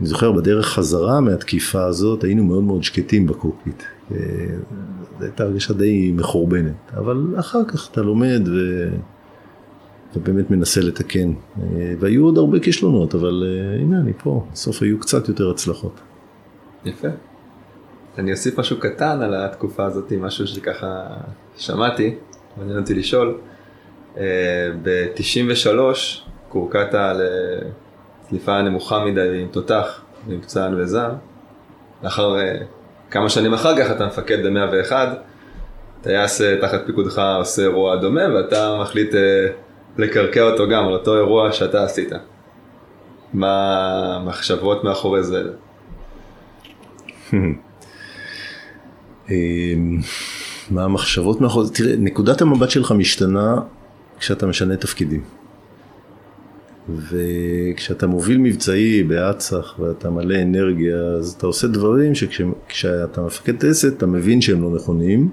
אני 0.00 0.06
זוכר 0.06 0.32
בדרך 0.32 0.66
חזרה 0.66 1.20
מהתקיפה 1.20 1.84
הזאת, 1.84 2.24
היינו 2.24 2.44
מאוד 2.44 2.62
מאוד 2.62 2.82
שקטים 2.82 3.26
בקוקפיט. 3.26 3.82
אה, 4.12 4.16
זו 5.18 5.24
הייתה 5.24 5.44
הרגשה 5.44 5.74
די 5.74 6.12
מחורבנת, 6.16 6.92
אבל 6.96 7.34
אחר 7.38 7.64
כך 7.68 7.88
אתה 7.90 8.02
לומד 8.02 8.48
ו... 8.48 8.88
ובאמת 10.16 10.50
מנסה 10.50 10.80
לתקן. 10.80 11.32
אה, 11.32 11.94
והיו 12.00 12.24
עוד 12.24 12.38
הרבה 12.38 12.60
כישלונות, 12.60 13.14
אבל 13.14 13.44
הנה 13.80 14.00
אני 14.00 14.12
פה, 14.22 14.46
בסוף 14.52 14.82
היו 14.82 15.00
קצת 15.00 15.28
יותר 15.28 15.50
הצלחות. 15.50 16.00
יפה. 16.84 17.08
אני 18.18 18.32
אוסיף 18.32 18.58
משהו 18.58 18.80
קטן 18.80 19.22
על 19.22 19.34
התקופה 19.34 19.84
הזאת, 19.84 20.12
משהו 20.12 20.46
שככה 20.46 21.06
שמעתי, 21.56 22.14
מעניין 22.56 22.78
אותי 22.78 22.94
לשאול. 22.94 23.38
אה, 24.18 24.22
ב-93 24.82 25.78
קורקעת 26.48 26.94
לדליפה 28.26 28.62
נמוכה 28.62 29.04
מדי 29.04 29.40
עם 29.42 29.48
תותח, 29.48 30.00
עם 30.28 30.40
פצען 30.40 30.74
וזעם. 30.80 31.12
לאחר 32.02 32.38
אה, 32.38 32.54
כמה 33.10 33.28
שנים 33.28 33.54
אחר 33.54 33.76
כך 33.78 33.90
אתה 33.90 34.06
מפקד 34.06 34.46
ב-101, 34.46 34.92
טייס 36.00 36.40
אה, 36.40 36.56
תחת 36.60 36.86
פיקודך 36.86 37.22
עושה 37.38 37.62
אירוע 37.62 37.96
דומה 37.96 38.34
ואתה 38.34 38.78
מחליט 38.82 39.14
לקרקע 39.98 40.42
אותו 40.42 40.68
גם 40.68 40.86
על 40.86 40.92
אותו 40.92 41.16
אירוע 41.16 41.52
שאתה 41.52 41.84
עשית. 41.84 42.12
מה 43.32 44.16
המחשבות 44.16 44.84
מאחורי 44.84 45.22
זה? 45.22 45.42
אמ, 49.30 50.00
מה 50.70 50.84
המחשבות 50.84 51.40
מאחורי 51.40 51.66
זה? 51.66 51.74
תראה, 51.74 51.94
נקודת 51.98 52.42
המבט 52.42 52.70
שלך 52.70 52.92
משתנה 52.92 53.56
כשאתה 54.18 54.46
משנה 54.46 54.76
תפקידים. 54.76 55.24
וכשאתה 56.88 58.06
מוביל 58.06 58.38
מבצעי 58.38 59.02
באצ"ח 59.02 59.78
ואתה 59.78 60.10
מלא 60.10 60.42
אנרגיה, 60.42 60.96
אז 60.96 61.34
אתה 61.38 61.46
עושה 61.46 61.66
דברים 61.66 62.14
שכשאתה 62.14 63.22
מפקד 63.22 63.56
טייסת 63.56 63.96
אתה 63.96 64.06
מבין 64.06 64.40
שהם 64.40 64.62
לא 64.62 64.70
נכונים. 64.70 65.30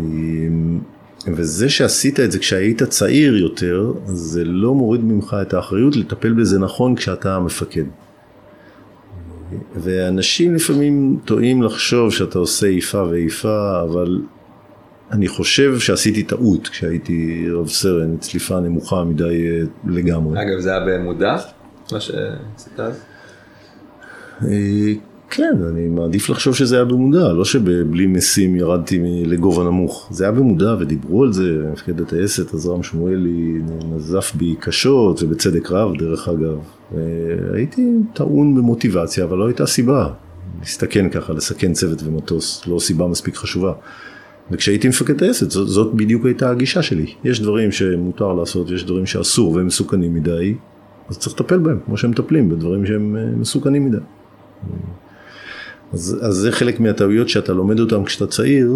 אמ, 0.00 0.78
וזה 1.26 1.68
שעשית 1.68 2.20
את 2.20 2.32
זה 2.32 2.38
כשהיית 2.38 2.82
צעיר 2.82 3.36
יותר, 3.36 3.92
זה 4.06 4.44
לא 4.44 4.74
מוריד 4.74 5.04
ממך 5.04 5.36
את 5.42 5.54
האחריות 5.54 5.96
לטפל 5.96 6.32
בזה 6.32 6.58
נכון 6.58 6.94
כשאתה 6.94 7.36
המפקד. 7.36 7.84
ואנשים 9.74 10.54
לפעמים 10.54 11.18
טועים 11.24 11.62
לחשוב 11.62 12.12
שאתה 12.12 12.38
עושה 12.38 12.66
איפה 12.66 13.02
ואיפה, 13.10 13.82
אבל 13.82 14.20
אני 15.14 15.28
חושב 15.28 15.78
שעשיתי 15.78 16.22
טעות 16.22 16.68
כשהייתי 16.68 17.46
רב 17.50 17.68
סרן, 17.68 18.16
צליפה 18.16 18.60
נמוכה 18.60 19.04
מדי 19.04 19.24
אה, 19.24 19.62
לגמרי. 19.84 20.42
אגב, 20.42 20.60
זה 20.60 20.70
היה 20.70 20.80
במודע, 20.86 21.36
מה 21.92 22.00
שעשית 22.00 22.80
אז? 22.80 23.00
אה, 24.42 24.92
כן, 25.30 25.56
אני 25.68 25.88
מעדיף 25.88 26.30
לחשוב 26.30 26.54
שזה 26.54 26.76
היה 26.76 26.84
במודע, 26.84 27.32
לא 27.32 27.44
שבלי 27.44 28.06
משים 28.06 28.56
ירדתי 28.56 29.00
לגובה 29.24 29.64
נמוך. 29.64 30.08
זה 30.10 30.24
היה 30.24 30.32
במודע 30.32 30.74
ודיברו 30.78 31.22
על 31.22 31.32
זה, 31.32 31.66
מפקד 31.72 32.00
הטייסת 32.00 32.54
עזרם 32.54 32.82
שמואלי 32.82 33.60
נזף 33.90 34.32
בי 34.34 34.54
קשות, 34.60 35.22
ובצדק 35.22 35.70
רב 35.70 35.96
דרך 35.98 36.28
אגב. 36.28 36.58
הייתי 37.54 37.92
טעון 38.14 38.54
במוטיבציה, 38.54 39.24
אבל 39.24 39.38
לא 39.38 39.46
הייתה 39.46 39.66
סיבה 39.66 40.08
להסתכן 40.60 41.08
ככה, 41.08 41.32
לסכן 41.32 41.72
צוות 41.72 42.02
ומטוס, 42.02 42.66
לא 42.66 42.78
סיבה 42.78 43.06
מספיק 43.06 43.36
חשובה. 43.36 43.72
וכשהייתי 44.50 44.88
מפקד 44.88 45.18
טייסת, 45.18 45.50
זאת, 45.50 45.68
זאת 45.68 45.94
בדיוק 45.94 46.26
הייתה 46.26 46.50
הגישה 46.50 46.82
שלי. 46.82 47.14
יש 47.24 47.40
דברים 47.40 47.72
שמותר 47.72 48.32
לעשות, 48.32 48.70
יש 48.70 48.84
דברים 48.84 49.06
שאסור 49.06 49.52
והם 49.52 49.66
מסוכנים 49.66 50.14
מדי, 50.14 50.54
אז 51.08 51.18
צריך 51.18 51.40
לטפל 51.40 51.58
בהם, 51.58 51.78
כמו 51.86 51.96
שהם 51.96 52.10
מטפלים 52.10 52.48
בדברים 52.48 52.86
שהם 52.86 53.16
אה, 53.16 53.24
מסוכנים 53.36 53.86
מדי. 53.86 53.98
אז, 55.92 56.18
אז 56.22 56.34
זה 56.34 56.52
חלק 56.52 56.80
מהטעויות 56.80 57.28
שאתה 57.28 57.52
לומד 57.52 57.80
אותם 57.80 58.04
כשאתה 58.04 58.26
צעיר, 58.26 58.72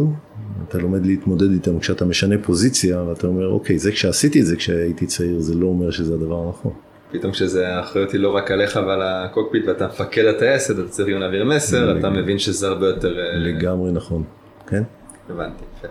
אתה 0.69 0.79
לומד 0.79 1.07
להתמודד 1.07 1.51
איתם 1.53 1.79
כשאתה 1.79 2.05
משנה 2.05 2.35
פוזיציה, 2.43 3.03
ואתה 3.03 3.27
אומר, 3.27 3.49
אוקיי, 3.49 3.79
זה 3.79 3.93
כשעשיתי 3.93 4.41
את 4.41 4.47
זה 4.47 4.57
כשהייתי 4.57 5.07
צעיר, 5.07 5.41
זה 5.41 5.55
לא 5.55 5.66
אומר 5.66 5.91
שזה 5.91 6.14
הדבר 6.14 6.47
הנכון. 6.47 6.73
פתאום 7.12 7.33
שזה 7.33 7.69
האחריות 7.69 8.12
היא 8.12 8.21
לא 8.21 8.37
רק 8.37 8.51
עליך 8.51 8.77
ועל 8.87 9.03
הקוקפיט 9.03 9.64
ואתה 9.69 9.87
מפקד 9.87 10.25
הטייסת, 10.25 10.79
אתה 10.79 10.89
צריך 10.89 11.09
גם 11.09 11.21
להעביר 11.21 11.45
מסר, 11.45 11.99
אתה 11.99 12.11
מבין 12.11 12.39
שזה 12.39 12.69
הרבה 12.69 12.87
יותר... 12.87 13.19
אה, 13.19 13.39
לגמרי 13.39 13.93
נכון, 13.93 14.23
כן. 14.66 14.83
הבנתי, 15.31 15.64
יפה. 15.79 15.89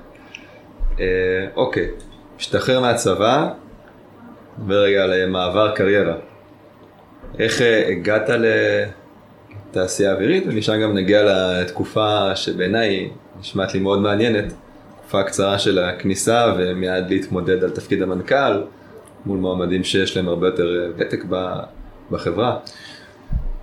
אה, 0.99 1.47
אוקיי, 1.55 1.89
משתחרר 2.37 2.79
מהצבא, 2.79 3.49
ורגע 4.67 5.05
למעבר 5.05 5.71
קריירה. 5.75 6.15
איך 7.39 7.61
אה, 7.61 7.87
הגעת 7.87 8.29
ל... 8.29 8.45
תעשייה 9.71 10.13
אווירית, 10.13 10.43
ומשם 10.47 10.81
גם 10.81 10.97
נגיע 10.97 11.21
לתקופה 11.23 12.35
שבעיניי 12.35 13.09
נשמעת 13.39 13.73
לי 13.73 13.79
מאוד 13.79 13.99
מעניינת, 13.99 14.53
תקופה 15.01 15.23
קצרה 15.23 15.59
של 15.59 15.79
הכניסה 15.79 16.53
ומיד 16.57 17.09
להתמודד 17.09 17.63
על 17.63 17.69
תפקיד 17.69 18.01
המנכ"ל 18.01 18.63
מול 19.25 19.39
מועמדים 19.39 19.83
שיש 19.83 20.17
להם 20.17 20.27
הרבה 20.27 20.47
יותר 20.47 20.63
אה, 20.63 20.89
ותק 20.97 21.23
בחברה. 22.11 22.57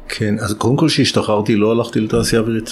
כן, 0.08 0.34
אז 0.38 0.54
קודם 0.54 0.76
כל 0.76 0.86
כשהשתחררתי 0.88 1.56
לא 1.56 1.72
הלכתי 1.72 2.00
לתעשייה 2.00 2.42
אווירית. 2.42 2.70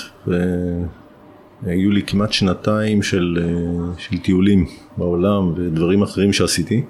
והיו 1.62 1.90
לי 1.90 2.02
כמעט 2.02 2.32
שנתיים 2.32 3.02
של, 3.02 3.38
אה, 3.42 3.98
של 3.98 4.18
טיולים 4.18 4.66
בעולם 4.96 5.52
ודברים 5.56 6.02
אחרים 6.02 6.32
שעשיתי. 6.32 6.82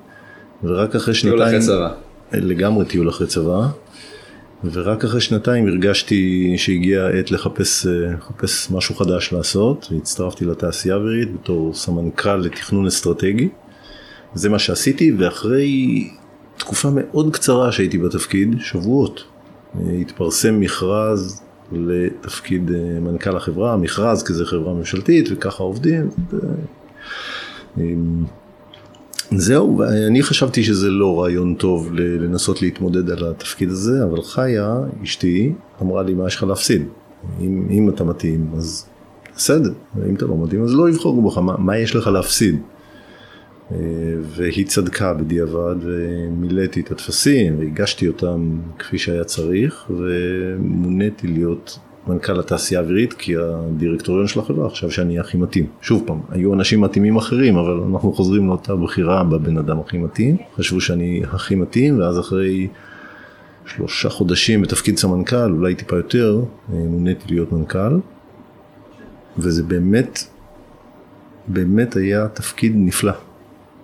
ורק 0.65 0.97
אחרי 0.97 1.15
שנתיים... 1.15 1.39
טיול 1.39 1.49
אחרי 1.49 1.61
צבא. 1.61 1.95
לגמרי 2.33 2.85
טיול 2.85 3.09
אחרי 3.09 3.27
צבא. 3.27 3.69
ורק 4.65 5.05
אחרי 5.05 5.21
שנתיים 5.21 5.67
הרגשתי 5.67 6.55
שהגיעה 6.57 7.07
העת 7.07 7.31
לחפש, 7.31 7.87
אה, 7.87 7.93
לחפש 8.13 8.71
משהו 8.71 8.95
חדש 8.95 9.33
לעשות, 9.33 9.89
והצטרפתי 9.93 10.45
לתעשייה 10.45 10.95
האווירית 10.95 11.35
בתור 11.35 11.75
סמנכ"ל 11.75 12.37
לתכנון 12.37 12.87
אסטרטגי. 12.87 13.49
זה 14.35 14.49
מה 14.49 14.59
שעשיתי, 14.59 15.13
ואחרי 15.19 16.09
תקופה 16.57 16.89
מאוד 16.95 17.33
קצרה 17.33 17.73
שהייתי 17.73 17.99
בתפקיד, 17.99 18.57
שבועות, 18.61 19.25
אה, 19.75 19.93
התפרסם 19.93 20.61
מכרז 20.61 21.43
לתפקיד 21.75 22.71
אה, 22.71 23.01
מנכ"ל 23.01 23.37
החברה, 23.37 23.77
מכרז 23.77 24.23
כי 24.23 24.33
זו 24.33 24.45
חברה 24.47 24.75
ממשלתית 24.75 25.29
וככה 25.31 25.63
עובדים. 25.63 26.09
זהו, 29.37 29.83
אני 29.83 30.23
חשבתי 30.23 30.65
שזה 30.65 30.91
לא 30.91 31.23
רעיון 31.23 31.55
טוב 31.55 31.93
לנסות 31.95 32.63
להתמודד 32.63 33.11
על 33.11 33.31
התפקיד 33.31 33.71
הזה, 33.71 34.05
אבל 34.05 34.23
חיה, 34.23 34.77
אשתי, 35.03 35.53
אמרה 35.83 36.03
לי, 36.03 36.15
מה 36.15 36.27
יש 36.27 36.37
לך 36.37 36.43
להפסיד? 36.43 36.83
אם, 37.41 37.67
אם 37.71 37.89
אתה 37.89 38.05
מתאים, 38.05 38.51
אז 38.57 38.87
בסדר, 39.37 39.73
אם 40.09 40.15
אתה 40.15 40.27
לא 40.27 40.37
מתאים, 40.45 40.65
אז 40.65 40.75
לא 40.75 40.89
יבחרו 40.89 41.31
בך, 41.31 41.39
מה, 41.39 41.57
מה 41.59 41.79
יש 41.79 41.97
לך 41.97 42.07
להפסיד? 42.07 42.61
והיא 44.23 44.67
צדקה 44.67 45.15
בדיעבד, 45.15 45.75
ומילאתי 45.81 46.81
את 46.81 46.91
הטפסים, 46.91 47.59
והגשתי 47.59 48.09
אותם 48.09 48.59
כפי 48.79 48.99
שהיה 48.99 49.25
צריך, 49.25 49.91
ומוניתי 49.91 51.27
להיות 51.27 51.79
מנכ"ל 52.07 52.41
התעשייה 52.41 52.81
האווירית, 52.81 53.13
כי 53.13 53.35
הדירקטוריון 53.37 54.27
של 54.27 54.41
החברה 54.41 54.71
חשב 54.71 54.91
שאני 54.91 55.19
הכי 55.19 55.37
מתאים. 55.37 55.67
שוב 55.81 56.03
פעם, 56.07 56.21
היו 56.31 56.55
אנשים 56.55 56.81
מתאימים 56.81 57.17
אחרים, 57.17 57.57
אבל 57.57 57.81
אנחנו 57.93 58.13
חוזרים 58.13 58.47
לאותה 58.47 58.77
בחירה 58.77 59.25
בבן 59.25 59.59
אדם 59.59 59.81
הכי 59.81 59.99
מתאים. 59.99 60.37
חשבו 60.57 60.81
שאני 60.81 61.23
הכי 61.33 61.55
מתאים, 61.55 61.99
ואז 61.99 62.21
אחרי 62.21 62.69
שלושה 63.67 64.09
חודשים 64.09 64.63
בתפקיד 64.63 64.97
סמנכ"ל, 64.97 65.53
אולי 65.53 65.75
טיפה 65.75 65.97
יותר, 65.97 66.43
מוניתי 66.69 67.25
להיות 67.29 67.53
מנכ"ל. 67.53 67.99
וזה 69.39 69.63
באמת 69.63 70.19
באמת 71.49 71.97
היה 71.97 72.29
תפקיד 72.29 72.73
נפלא. 72.77 73.13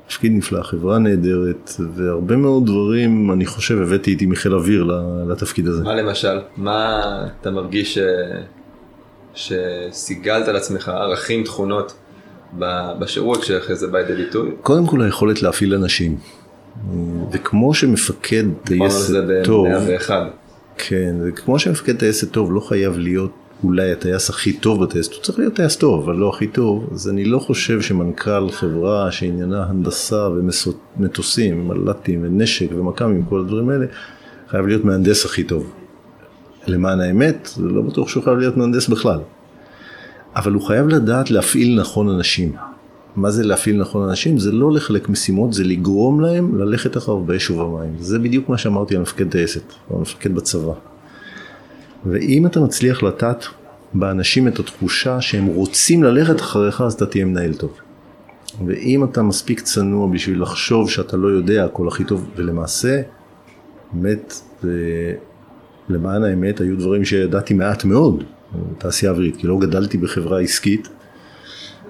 תפקיד 0.08 0.32
נפלא, 0.32 0.62
חברה 0.62 0.98
נהדרת, 0.98 1.72
והרבה 1.94 2.36
מאוד 2.36 2.66
דברים, 2.66 3.32
אני 3.32 3.46
חושב, 3.46 3.82
הבאתי 3.82 4.10
איתי 4.10 4.26
מחיל 4.26 4.54
אוויר 4.54 4.84
לתפקיד 5.28 5.66
הזה. 5.66 5.84
מה 5.84 5.94
למשל? 5.94 6.40
מה 6.56 7.02
אתה 7.40 7.50
מרגיש 7.50 7.98
ש... 7.98 8.00
שסיגלת 9.34 10.48
על 10.48 10.56
עצמך 10.56 10.88
ערכים, 10.88 11.44
תכונות 11.44 11.94
בשירות 12.98 13.44
שאחרי 13.44 13.76
זה 13.76 13.86
בא 13.86 13.98
לידי 13.98 14.24
ביטוי? 14.24 14.50
קודם 14.62 14.86
כל 14.86 15.02
היכולת 15.02 15.42
להפעיל 15.42 15.74
אנשים. 15.74 16.16
וכמו 17.32 17.74
שמפקד 17.74 18.44
טייסת 18.64 19.14
טוב, 19.44 19.66
כן, 20.78 21.16
וכמו 21.24 21.58
שמפקד 21.58 21.96
טייסת 21.96 22.32
טוב 22.32 22.52
לא 22.52 22.60
חייב 22.60 22.98
להיות 22.98 23.30
אולי 23.64 23.92
הטייס 23.92 24.30
הכי 24.30 24.52
טוב 24.52 24.84
בטייסת, 24.84 25.12
הוא 25.12 25.22
צריך 25.22 25.38
להיות 25.38 25.54
טייס 25.54 25.76
טוב, 25.76 26.04
אבל 26.04 26.16
לא 26.16 26.28
הכי 26.28 26.46
טוב, 26.46 26.88
אז 26.92 27.08
אני 27.08 27.24
לא 27.24 27.38
חושב 27.38 27.80
שמנכ"ל 27.80 28.50
חברה 28.50 29.12
שעניינה 29.12 29.64
הנדסה 29.64 30.28
ומטוסים, 30.28 31.68
מל"טים 31.68 32.20
ונשק 32.22 32.66
ומכ"מים, 32.76 33.24
כל 33.24 33.40
הדברים 33.40 33.68
האלה, 33.68 33.86
חייב 34.48 34.66
להיות 34.66 34.84
מהנדס 34.84 35.24
הכי 35.24 35.44
טוב. 35.44 35.70
למען 36.66 37.00
האמת, 37.00 37.50
זה 37.54 37.62
לא 37.62 37.82
בטוח 37.82 38.08
שהוא 38.08 38.24
חייב 38.24 38.38
להיות 38.38 38.56
מהנדס 38.56 38.88
בכלל. 38.88 39.20
אבל 40.36 40.52
הוא 40.52 40.62
חייב 40.62 40.88
לדעת 40.88 41.30
להפעיל 41.30 41.80
נכון 41.80 42.08
אנשים. 42.08 42.52
מה 43.16 43.30
זה 43.30 43.44
להפעיל 43.44 43.80
נכון 43.80 44.08
אנשים? 44.08 44.38
זה 44.38 44.52
לא 44.52 44.72
לחלק 44.72 45.08
משימות, 45.08 45.52
זה 45.52 45.64
לגרום 45.64 46.20
להם 46.20 46.58
ללכת 46.58 46.96
אחריו 46.96 47.20
באש 47.20 47.50
ובמים. 47.50 47.94
זה 47.98 48.18
בדיוק 48.18 48.48
מה 48.48 48.58
שאמרתי 48.58 48.96
על 48.96 49.02
מפקד 49.02 49.30
טייסת, 49.30 49.62
או 49.90 50.00
מפקד 50.00 50.34
בצבא. 50.34 50.72
ואם 52.06 52.46
אתה 52.46 52.60
מצליח 52.60 53.02
לטעת 53.02 53.44
באנשים 53.94 54.48
את 54.48 54.58
התחושה 54.58 55.20
שהם 55.20 55.46
רוצים 55.46 56.02
ללכת 56.02 56.40
אחריך, 56.40 56.80
אז 56.80 56.92
אתה 56.92 57.06
תהיה 57.06 57.24
מנהל 57.24 57.54
טוב. 57.54 57.72
ואם 58.66 59.04
אתה 59.04 59.22
מספיק 59.22 59.60
צנוע 59.60 60.08
בשביל 60.12 60.42
לחשוב 60.42 60.90
שאתה 60.90 61.16
לא 61.16 61.28
יודע 61.28 61.64
הכל 61.64 61.88
הכי 61.88 62.04
טוב, 62.04 62.28
ולמעשה, 62.36 63.02
באמת, 63.92 64.34
למען 65.88 66.24
האמת, 66.24 66.60
היו 66.60 66.78
דברים 66.78 67.04
שידעתי 67.04 67.54
מעט 67.54 67.84
מאוד 67.84 68.24
בתעשייה 68.54 69.12
אווירית, 69.12 69.36
כי 69.36 69.46
לא 69.46 69.58
גדלתי 69.58 69.98
בחברה 69.98 70.40
עסקית, 70.40 70.88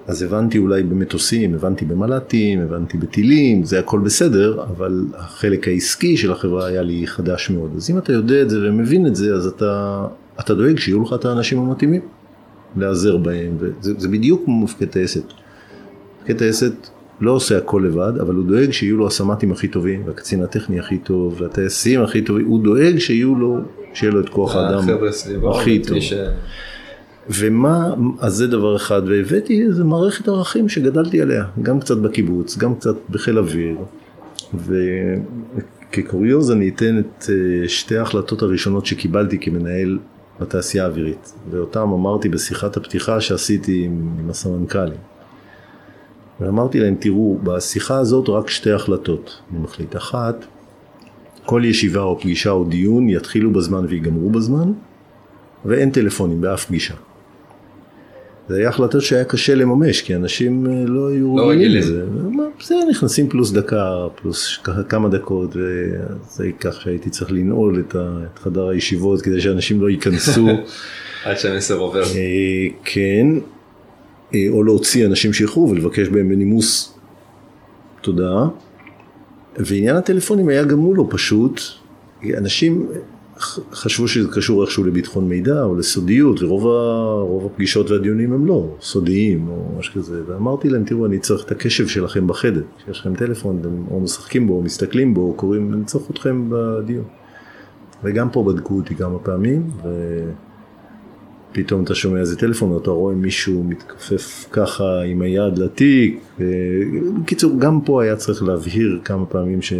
אז 0.08 0.22
הבנתי 0.22 0.58
אולי 0.58 0.82
במטוסים, 0.82 1.54
הבנתי 1.54 1.84
במל"טים, 1.84 2.60
הבנתי 2.60 2.98
בטילים, 2.98 3.64
זה 3.64 3.78
הכל 3.78 4.00
בסדר, 4.00 4.62
אבל 4.62 5.04
החלק 5.14 5.68
העסקי 5.68 6.16
של 6.16 6.32
החברה 6.32 6.66
היה 6.66 6.82
לי 6.82 7.06
חדש 7.06 7.50
מאוד. 7.50 7.70
אז 7.76 7.90
אם 7.90 7.98
אתה 7.98 8.12
יודע 8.12 8.42
את 8.42 8.50
זה 8.50 8.58
ומבין 8.62 9.06
את 9.06 9.16
זה, 9.16 9.34
אז 9.34 9.46
אתה, 9.46 10.04
אתה 10.40 10.54
דואג 10.54 10.78
שיהיו 10.78 11.02
לך 11.02 11.12
את 11.12 11.24
האנשים 11.24 11.58
המתאימים 11.58 12.00
להיעזר 12.76 13.16
בהם, 13.16 13.56
וזה 13.58 14.08
בדיוק 14.08 14.44
כמו 14.44 14.64
מפקד 14.64 14.86
טייסת. 14.86 15.24
מפקד 16.20 16.38
טייסת 16.38 16.72
לא 17.20 17.30
עושה 17.30 17.58
הכל 17.58 17.82
לבד, 17.86 18.12
אבל 18.20 18.34
הוא 18.34 18.44
דואג 18.44 18.70
שיהיו 18.70 18.96
לו 18.96 19.06
הסמ"טים 19.06 19.52
הכי 19.52 19.68
טובים, 19.68 20.02
והקצין 20.06 20.42
הטכני 20.42 20.80
הכי 20.80 20.98
טוב, 20.98 21.36
והטייסים 21.40 22.02
הכי 22.02 22.22
טובים, 22.22 22.46
הוא 22.46 22.64
דואג 22.64 22.98
שיהיו 22.98 23.34
לו, 23.34 23.58
שיהיה 23.94 24.12
לו 24.12 24.20
את 24.20 24.28
כוח 24.28 24.56
האדם 24.56 24.84
הכי 25.50 25.78
טוב. 25.78 26.00
ש... 26.00 26.12
ומה, 27.30 27.94
אז 28.20 28.34
זה 28.34 28.46
דבר 28.46 28.76
אחד, 28.76 29.02
והבאתי 29.06 29.62
איזה 29.62 29.84
מערכת 29.84 30.28
ערכים 30.28 30.68
שגדלתי 30.68 31.22
עליה, 31.22 31.44
גם 31.62 31.80
קצת 31.80 31.96
בקיבוץ, 31.96 32.58
גם 32.58 32.74
קצת 32.74 32.96
בחיל 33.10 33.38
אוויר, 33.38 33.76
וכקוריוז 34.54 36.50
אני 36.50 36.68
אתן 36.68 36.98
את 36.98 37.30
אה, 37.30 37.68
שתי 37.68 37.96
ההחלטות 37.96 38.42
הראשונות 38.42 38.86
שקיבלתי 38.86 39.38
כמנהל 39.38 39.98
בתעשייה 40.40 40.84
האווירית, 40.84 41.32
ואותם 41.50 41.88
אמרתי 41.92 42.28
בשיחת 42.28 42.76
הפתיחה 42.76 43.20
שעשיתי 43.20 43.82
עם, 43.84 44.08
עם 44.18 44.30
הסמנכ"לים. 44.30 44.98
ואמרתי 46.40 46.80
להם, 46.80 46.94
תראו, 46.94 47.38
בשיחה 47.44 47.98
הזאת 47.98 48.28
רק 48.28 48.50
שתי 48.50 48.72
החלטות, 48.72 49.40
אני 49.50 49.60
מחליט. 49.60 49.96
אחת, 49.96 50.44
כל 51.44 51.62
ישיבה 51.64 52.00
או 52.00 52.20
פגישה 52.20 52.50
או 52.50 52.64
דיון 52.64 53.08
יתחילו 53.08 53.52
בזמן 53.52 53.84
ויגמרו 53.88 54.30
בזמן, 54.30 54.72
ואין 55.64 55.90
טלפונים 55.90 56.40
באף 56.40 56.64
פגישה. 56.64 56.94
זה 58.48 58.56
היה 58.56 58.68
החלטות 58.68 59.02
שהיה 59.02 59.24
קשה 59.24 59.54
לממש, 59.54 60.02
כי 60.02 60.14
אנשים 60.14 60.66
אה, 60.66 60.84
לא 60.86 61.08
היו 61.08 61.36
לא 61.36 61.50
רגילים 61.50 61.78
לזה. 61.78 62.04
בסדר, 62.60 62.78
נכנסים 62.90 63.28
פלוס 63.28 63.52
דקה, 63.52 64.06
פלוס 64.14 64.58
כמה 64.88 65.08
דקות, 65.08 65.56
וזה 65.56 66.46
ייקח 66.46 66.80
שהייתי 66.80 67.10
צריך 67.10 67.32
לנעול 67.32 67.80
את, 67.80 67.94
ה, 67.94 68.18
את 68.34 68.38
חדר 68.38 68.68
הישיבות 68.68 69.22
כדי 69.22 69.40
שאנשים 69.40 69.80
לא 69.80 69.90
ייכנסו. 69.90 70.46
עד 71.24 71.38
שהמסר 71.38 71.78
עובר. 71.78 72.02
אה, 72.02 72.06
כן, 72.84 73.26
אה, 74.34 74.46
או 74.50 74.62
להוציא 74.62 75.06
אנשים 75.06 75.32
שאיחרו 75.32 75.70
ולבקש 75.70 76.08
בהם 76.08 76.28
בנימוס 76.28 76.94
תודה. 78.00 78.46
ועניין 79.56 79.96
הטלפונים 79.96 80.48
היה 80.48 80.64
גם 80.64 80.78
הוא 80.78 80.96
לא 80.96 81.06
פשוט. 81.10 81.60
אנשים 82.36 82.88
חשבו 83.72 84.08
שזה 84.08 84.28
קשור 84.32 84.62
איכשהו 84.62 84.84
לביטחון 84.84 85.28
מידע 85.28 85.62
או 85.62 85.74
לסודיות, 85.74 86.42
ורוב 86.42 87.46
הפגישות 87.46 87.90
והדיונים 87.90 88.32
הם 88.32 88.46
לא 88.46 88.68
סודיים 88.80 89.48
או 89.48 89.68
משהו 89.78 89.94
כזה, 89.94 90.22
ואמרתי 90.26 90.68
להם, 90.68 90.84
תראו, 90.84 91.06
אני 91.06 91.18
צריך 91.18 91.44
את 91.44 91.50
הקשב 91.50 91.88
שלכם 91.88 92.26
בחדר, 92.26 92.62
כשיש 92.78 93.00
לכם 93.00 93.14
טלפון, 93.14 93.62
או 93.90 94.00
משחקים 94.00 94.46
בו, 94.46 94.54
או 94.54 94.62
מסתכלים 94.62 95.14
בו, 95.14 95.20
או 95.20 95.32
קוראים, 95.32 95.74
אני 95.74 95.84
צריך 95.84 96.10
אתכם 96.10 96.48
בדיון. 96.48 97.04
וגם 98.04 98.30
פה 98.30 98.44
בדקו 98.44 98.76
אותי 98.76 98.94
כמה 98.94 99.18
פעמים, 99.18 99.70
ופתאום 101.52 101.84
אתה 101.84 101.94
שומע 101.94 102.20
איזה 102.20 102.36
טלפון, 102.36 102.72
ואתה 102.72 102.90
רואה 102.90 103.14
מישהו 103.14 103.64
מתכופף 103.64 104.46
ככה 104.50 105.02
עם 105.02 105.22
היד 105.22 105.58
לתיק, 105.58 106.20
בקיצור, 107.22 107.52
גם 107.58 107.80
פה 107.80 108.02
היה 108.02 108.16
צריך 108.16 108.42
להבהיר 108.42 109.00
כמה 109.04 109.26
פעמים 109.26 109.62
ש... 109.62 109.72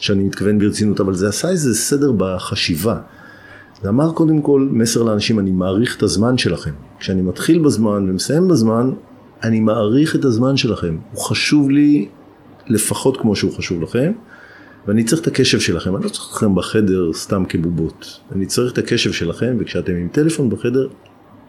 שאני 0.00 0.24
מתכוון 0.24 0.58
ברצינות, 0.58 1.00
אבל 1.00 1.14
זה 1.14 1.28
עשה 1.28 1.48
איזה 1.48 1.74
סדר 1.74 2.12
בחשיבה. 2.16 3.00
זה 3.82 3.88
אמר 3.88 4.12
קודם 4.12 4.42
כל 4.42 4.68
מסר 4.70 5.02
לאנשים, 5.02 5.38
אני 5.38 5.50
מעריך 5.50 5.96
את 5.96 6.02
הזמן 6.02 6.38
שלכם. 6.38 6.70
כשאני 6.98 7.22
מתחיל 7.22 7.58
בזמן 7.58 8.10
ומסיים 8.10 8.48
בזמן, 8.48 8.90
אני 9.42 9.60
מעריך 9.60 10.16
את 10.16 10.24
הזמן 10.24 10.56
שלכם. 10.56 10.96
הוא 11.12 11.22
חשוב 11.22 11.70
לי 11.70 12.08
לפחות 12.66 13.16
כמו 13.16 13.36
שהוא 13.36 13.52
חשוב 13.52 13.82
לכם, 13.82 14.12
ואני 14.86 15.04
צריך 15.04 15.22
את 15.22 15.26
הקשב 15.26 15.60
שלכם. 15.60 15.96
אני 15.96 16.04
לא 16.04 16.08
צריך 16.08 16.28
אתכם 16.32 16.54
בחדר 16.54 17.12
סתם 17.12 17.44
כבובות. 17.48 18.20
אני 18.32 18.46
צריך 18.46 18.72
את 18.72 18.78
הקשב 18.78 19.12
שלכם, 19.12 19.56
וכשאתם 19.60 19.92
עם 19.92 20.08
טלפון 20.12 20.50
בחדר, 20.50 20.88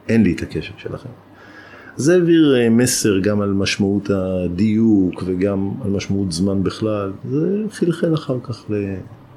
אין 0.09 0.23
לי 0.23 0.33
את 0.33 0.41
הקשב 0.41 0.73
שלכם. 0.77 1.09
זה 1.97 2.13
העביר 2.13 2.55
אה, 2.55 2.69
מסר 2.69 3.19
גם 3.19 3.41
על 3.41 3.53
משמעות 3.53 4.09
הדיוק 4.09 5.23
וגם 5.25 5.71
על 5.85 5.91
משמעות 5.91 6.31
זמן 6.31 6.63
בכלל, 6.63 7.11
זה 7.29 7.47
חלחל 7.71 8.13
אחר 8.13 8.37
כך 8.43 8.65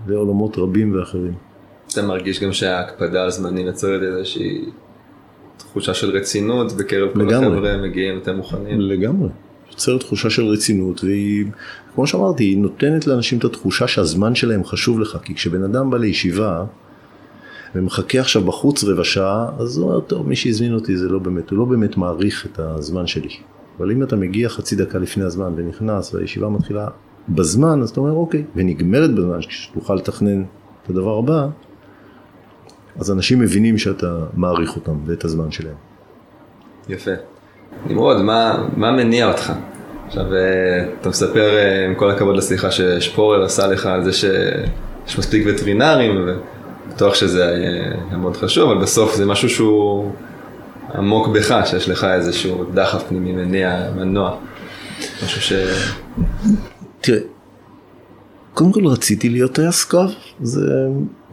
לעולמות 0.08 0.58
רבים 0.58 0.94
ואחרים. 0.94 1.34
אתה 1.92 2.02
מרגיש 2.02 2.42
גם 2.42 2.52
שההקפדה 2.52 3.22
על 3.22 3.30
זמנים 3.30 3.66
יוצרת 3.66 4.02
איזושהי 4.02 4.64
תחושה 5.56 5.94
של 5.94 6.10
רצינות 6.10 6.72
בקרב 6.72 7.14
כל 7.14 7.34
החבר'ה 7.34 7.76
מגיעים 7.76 8.14
יותר 8.14 8.36
מוכנים? 8.36 8.80
לגמרי. 8.80 9.28
יוצרת 9.70 10.00
תחושה 10.00 10.30
של 10.30 10.46
רצינות 10.46 11.04
והיא, 11.04 11.44
כמו 11.94 12.06
שאמרתי, 12.06 12.44
היא 12.44 12.58
נותנת 12.58 13.06
לאנשים 13.06 13.38
את 13.38 13.44
התחושה 13.44 13.88
שהזמן 13.88 14.34
שלהם 14.34 14.64
חשוב 14.64 15.00
לך, 15.00 15.18
כי 15.22 15.34
כשבן 15.34 15.62
אדם 15.62 15.90
בא 15.90 15.98
לישיבה 15.98 16.64
ומחכה 17.74 18.20
עכשיו 18.20 18.42
בחוץ 18.42 18.84
רבע 18.84 19.04
שעה, 19.04 19.48
אז 19.58 19.78
הוא 19.78 19.88
אומר, 19.88 20.00
טוב, 20.00 20.28
מי 20.28 20.36
שהזמין 20.36 20.74
אותי 20.74 20.96
זה 20.96 21.08
לא 21.08 21.18
באמת, 21.18 21.50
הוא 21.50 21.58
לא 21.58 21.64
באמת 21.64 21.96
מעריך 21.96 22.46
את 22.46 22.58
הזמן 22.58 23.06
שלי. 23.06 23.28
אבל 23.78 23.92
אם 23.92 24.02
אתה 24.02 24.16
מגיע 24.16 24.48
חצי 24.48 24.76
דקה 24.76 24.98
לפני 24.98 25.24
הזמן 25.24 25.52
ונכנס 25.56 26.14
והישיבה 26.14 26.48
מתחילה 26.48 26.88
בזמן, 27.28 27.82
אז 27.82 27.90
אתה 27.90 28.00
אומר, 28.00 28.12
אוקיי, 28.12 28.44
ונגמרת 28.56 29.14
בזמן, 29.14 29.42
שתוכל 29.42 29.94
לתכנן 29.94 30.42
את 30.82 30.90
הדבר 30.90 31.18
הבא, 31.18 31.46
אז 32.98 33.10
אנשים 33.10 33.38
מבינים 33.38 33.78
שאתה 33.78 34.24
מעריך 34.34 34.76
אותם 34.76 34.98
ואת 35.06 35.24
הזמן 35.24 35.50
שלהם. 35.50 35.74
יפה. 36.88 37.10
נמרוד, 37.86 38.22
מה, 38.22 38.68
מה 38.76 38.92
מניע 38.92 39.28
אותך? 39.28 39.52
עכשיו, 40.06 40.34
אה, 40.34 40.92
אתה 41.00 41.08
מספר, 41.08 41.56
אה, 41.56 41.86
עם 41.86 41.94
כל 41.94 42.10
הכבוד 42.10 42.36
לסליחה, 42.36 42.70
ששפורר 42.70 43.44
עשה 43.44 43.66
לך 43.66 43.86
על 43.86 44.04
זה 44.04 44.12
שיש 44.12 45.18
מספיק 45.18 45.46
וטרינרים, 45.46 46.28
בטוח 46.94 47.14
שזה 47.14 47.48
היה 47.48 48.16
מאוד 48.16 48.36
חשוב, 48.36 48.70
אבל 48.70 48.82
בסוף 48.82 49.14
זה 49.14 49.26
משהו 49.26 49.48
שהוא 49.48 50.10
עמוק 50.94 51.28
בך, 51.28 51.54
שיש 51.64 51.88
לך 51.88 52.04
איזשהו 52.04 52.64
דחף 52.74 53.02
פנימי, 53.08 53.32
מניע, 53.32 53.90
מנוע. 53.96 54.36
משהו 55.24 55.40
ש... 55.40 55.52
תראה, 57.00 57.18
קודם 58.54 58.72
כל 58.72 58.86
רציתי 58.86 59.28
להיות 59.28 59.52
טייס 59.52 59.84
קרב, 59.84 60.10
זה... 60.42 60.60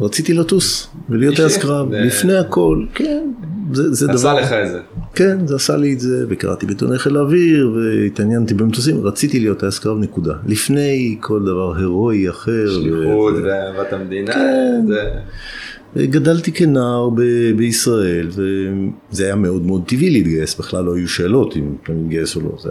רציתי 0.01 0.33
לטוס 0.33 0.87
ולהיות 1.09 1.35
טייס 1.35 1.57
קרב, 1.57 1.89
זה... 1.89 1.99
לפני 1.99 2.37
הכל, 2.37 2.85
כן, 2.93 3.31
זה, 3.73 3.93
זה 3.93 4.07
דבר... 4.07 4.15
עשה 4.15 4.33
לך 4.33 4.51
את 4.51 4.71
זה. 4.71 4.79
כן, 5.15 5.47
זה 5.47 5.55
עשה 5.55 5.77
לי 5.77 5.93
את 5.93 5.99
זה, 5.99 6.25
וקראתי 6.29 6.65
בעיתוני 6.65 6.99
חיל 6.99 7.17
האוויר, 7.17 7.71
והתעניינתי 7.75 8.53
במטוסים, 8.53 9.05
רציתי 9.05 9.39
להיות 9.39 9.59
טייס 9.59 9.79
קרב 9.79 9.97
נקודה. 9.99 10.33
לפני 10.47 11.17
כל 11.21 11.43
דבר 11.43 11.77
הירואי 11.77 12.29
אחר. 12.29 12.69
שליחות. 12.69 13.33
ואהבת 13.43 13.93
המדינה. 13.93 14.33
כן. 14.33 14.85
זה... 14.87 16.05
גדלתי 16.05 16.51
כנער 16.51 17.09
ב- 17.09 17.51
בישראל, 17.57 18.27
וזה 18.29 19.25
היה 19.25 19.35
מאוד 19.35 19.65
מאוד 19.65 19.83
טבעי 19.85 20.09
להתגייס, 20.09 20.59
בכלל 20.59 20.83
לא 20.83 20.95
היו 20.95 21.07
שאלות 21.07 21.57
אם 21.57 21.75
אתה 21.83 21.91
מתגייס 21.91 22.35
או 22.35 22.41
לא. 22.41 22.57
זה 22.61 22.69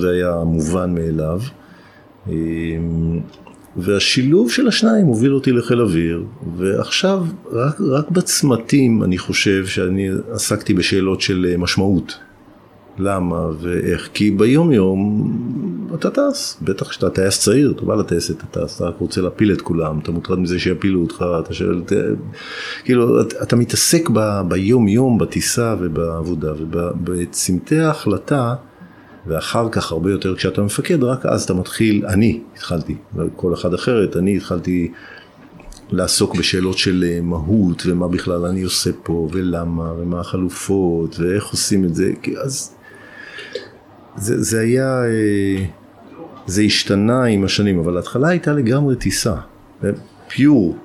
זה 0.00 0.10
היה 0.10 0.36
מובן 0.44 0.94
מאליו. 0.94 1.40
והשילוב 3.76 4.50
של 4.50 4.68
השניים 4.68 5.06
הוביל 5.06 5.34
אותי 5.34 5.52
לחיל 5.52 5.80
אוויר, 5.80 6.24
ועכשיו 6.56 7.24
רק, 7.52 7.80
רק 7.80 8.10
בצמתים 8.10 9.02
אני 9.02 9.18
חושב 9.18 9.66
שאני 9.66 10.08
עסקתי 10.32 10.74
בשאלות 10.74 11.20
של 11.20 11.54
משמעות. 11.58 12.18
למה 12.98 13.46
ואיך? 13.60 14.08
כי 14.14 14.30
ביום 14.30 14.72
יום 14.72 15.30
אתה 15.94 16.10
טס, 16.10 16.58
בטח 16.62 16.88
כשאתה 16.88 17.10
טייס 17.10 17.40
צעיר, 17.40 17.72
אתה 17.76 17.84
בא 17.84 17.94
לטייסת, 17.94 18.36
אתה 18.44 18.60
טס, 18.60 18.76
אתה 18.76 18.84
רק 18.84 18.94
רוצה 18.98 19.20
להפיל 19.20 19.52
את 19.52 19.60
כולם, 19.60 19.98
אתה 19.98 20.10
מוטרד 20.10 20.38
מזה 20.38 20.58
שיפילו 20.58 21.00
אותך, 21.00 21.24
אתה 21.40 21.54
שואל, 21.54 21.82
כאילו, 22.84 23.20
אתה, 23.20 23.42
אתה 23.42 23.56
מתעסק 23.56 24.10
ב, 24.12 24.40
ביום 24.48 24.88
יום, 24.88 25.18
בטיסה 25.18 25.76
ובעבודה, 25.80 26.52
ובצמתי 26.58 27.78
ההחלטה, 27.78 28.54
ואחר 29.26 29.68
כך 29.72 29.92
הרבה 29.92 30.10
יותר 30.10 30.36
כשאתה 30.36 30.62
מפקד, 30.62 31.02
רק 31.02 31.26
אז 31.26 31.42
אתה 31.42 31.54
מתחיל, 31.54 32.06
אני 32.06 32.40
התחלתי, 32.56 32.94
כל 33.36 33.54
אחד 33.54 33.74
אחרת, 33.74 34.16
אני 34.16 34.36
התחלתי 34.36 34.92
לעסוק 35.90 36.36
בשאלות 36.36 36.78
של 36.78 37.04
אה, 37.08 37.20
מהות, 37.20 37.82
ומה 37.86 38.08
בכלל 38.08 38.44
אני 38.44 38.62
עושה 38.62 38.90
פה, 39.02 39.28
ולמה, 39.32 39.92
ומה 39.92 40.20
החלופות, 40.20 41.16
ואיך 41.18 41.46
עושים 41.46 41.84
את 41.84 41.94
זה, 41.94 42.12
אז 42.44 42.74
זה, 44.16 44.42
זה 44.42 44.60
היה, 44.60 45.04
אה, 45.04 45.64
זה 46.46 46.62
השתנה 46.62 47.24
עם 47.24 47.44
השנים, 47.44 47.78
אבל 47.78 47.96
ההתחלה 47.96 48.28
הייתה 48.28 48.52
לגמרי 48.52 48.96
טיסה, 48.96 49.34
פיור. 50.28 50.76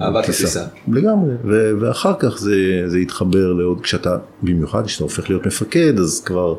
אהבת 0.00 0.24
הטיסה. 0.24 0.66
לגמרי, 0.88 1.34
ו- 1.44 1.72
ואחר 1.80 2.14
כך 2.18 2.38
זה, 2.38 2.82
זה 2.86 2.98
התחבר 2.98 3.52
לעוד, 3.52 3.80
כשאתה, 3.80 4.16
במיוחד 4.42 4.86
כשאתה 4.86 5.04
הופך 5.04 5.30
להיות 5.30 5.46
מפקד, 5.46 5.98
אז 5.98 6.22
כבר 6.24 6.54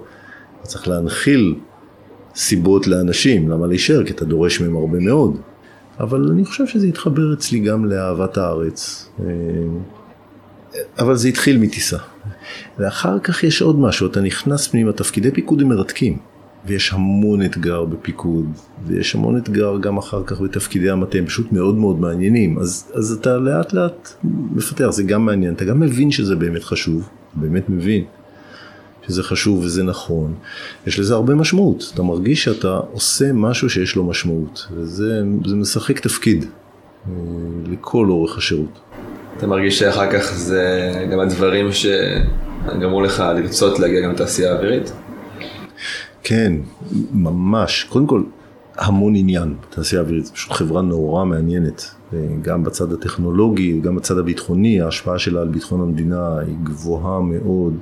צריך 0.64 0.88
להנחיל 0.88 1.55
סיבות 2.36 2.88
לאנשים, 2.88 3.49
למה 3.49 3.68
להישאר, 3.68 4.05
כי 4.05 4.14
אתה 4.14 4.26
דורש 4.26 4.62
מהם 4.62 4.76
הרבה 4.76 4.99
מאוד. 4.99 5.38
אבל 5.99 6.28
אני 6.32 6.45
חושב 6.45 6.68
שזה 6.68 6.88
התחבר 6.88 7.34
אצלי 7.34 7.60
גם 7.60 7.86
לאהבת 7.86 8.38
הארץ. 8.38 9.10
אה, 9.20 9.26
אבל 10.99 11.16
זה 11.16 11.28
התחיל 11.28 11.57
מטיסה. 11.57 11.97
ואחר 12.80 13.20
כך 13.20 13.43
יש 13.43 13.62
עוד 13.62 13.80
משהו, 13.80 14.07
אתה 14.07 14.22
נכנס 14.22 14.68
פנימה, 14.68 14.91
תפקידי 14.91 15.32
פיקוד 15.32 15.62
הם 15.62 15.70
מרתקים. 15.70 16.18
ויש 16.66 16.93
המון 16.93 17.41
אתגר 17.41 17.86
בפיקוד, 17.86 18.45
ויש 18.88 19.16
המון 19.16 19.38
אתגר 19.38 19.78
גם 19.82 19.97
אחר 19.97 20.24
כך 20.26 20.41
בתפקידי 20.41 20.89
המטה, 20.89 21.18
הם 21.18 21.26
פשוט 21.26 21.51
מאוד 21.51 21.76
מאוד 21.76 21.99
מעניינים. 21.99 22.60
אז, 22.60 22.91
אז 22.93 23.12
אתה 23.12 23.38
לאט 23.38 23.74
לאט 23.74 24.14
מפתח, 24.24 24.88
זה 24.89 25.03
גם 25.03 25.26
מעניין, 25.26 25.53
אתה 25.53 25.66
גם 25.66 25.80
מבין 25.80 26.12
שזה 26.12 26.36
באמת 26.36 26.64
חשוב, 26.64 27.10
באמת 27.34 27.70
מבין 27.70 28.03
שזה 29.10 29.24
חשוב 29.24 29.60
וזה 29.60 29.84
נכון. 29.84 30.34
יש 30.88 30.99
לזה 30.99 31.14
הרבה 31.14 31.36
משמעות, 31.36 31.91
אתה 31.93 32.03
מרגיש 32.03 32.43
שאתה 32.43 32.80
עושה 32.93 33.34
משהו 33.34 33.70
שיש 33.70 33.95
לו 33.95 34.03
משמעות, 34.03 34.68
וזה 34.72 35.22
משחק 35.55 35.99
תפקיד 35.99 36.45
אה, 37.07 37.14
לכל 37.72 38.10
אורך 38.10 38.38
השירות. 38.38 38.80
אתה 39.38 39.47
מרגיש 39.47 39.80
שאחר 39.80 40.12
כך 40.12 40.34
זה 40.34 40.91
גם 41.12 41.20
הדברים 41.20 41.70
שגרמו 41.72 43.01
לך 43.01 43.24
לרצות 43.36 43.80
להגיע 43.80 44.01
גם 44.01 44.12
לתעשייה 44.12 44.51
האווירית? 44.53 44.91
כן, 46.24 46.53
ממש. 47.14 47.88
קודם 47.89 48.07
כל, 48.07 48.24
המון 48.78 49.16
עניין 49.16 49.53
בתעשייה 49.62 50.01
האווירית, 50.01 50.26
זו 50.26 50.34
פשוט 50.34 50.51
חברה 50.51 50.82
נורא 50.82 51.26
מעניינת. 51.26 51.91
גם 52.41 52.64
בצד 52.64 52.93
הטכנולוגי, 52.93 53.80
גם 53.80 53.95
בצד 53.95 54.18
הביטחוני, 54.18 54.82
ההשפעה 54.82 55.20
שלה 55.20 55.41
על 55.41 55.47
ביטחון 55.47 55.82
המדינה 55.82 56.39
היא 56.39 56.55
גבוהה 56.64 57.20
מאוד. 57.22 57.74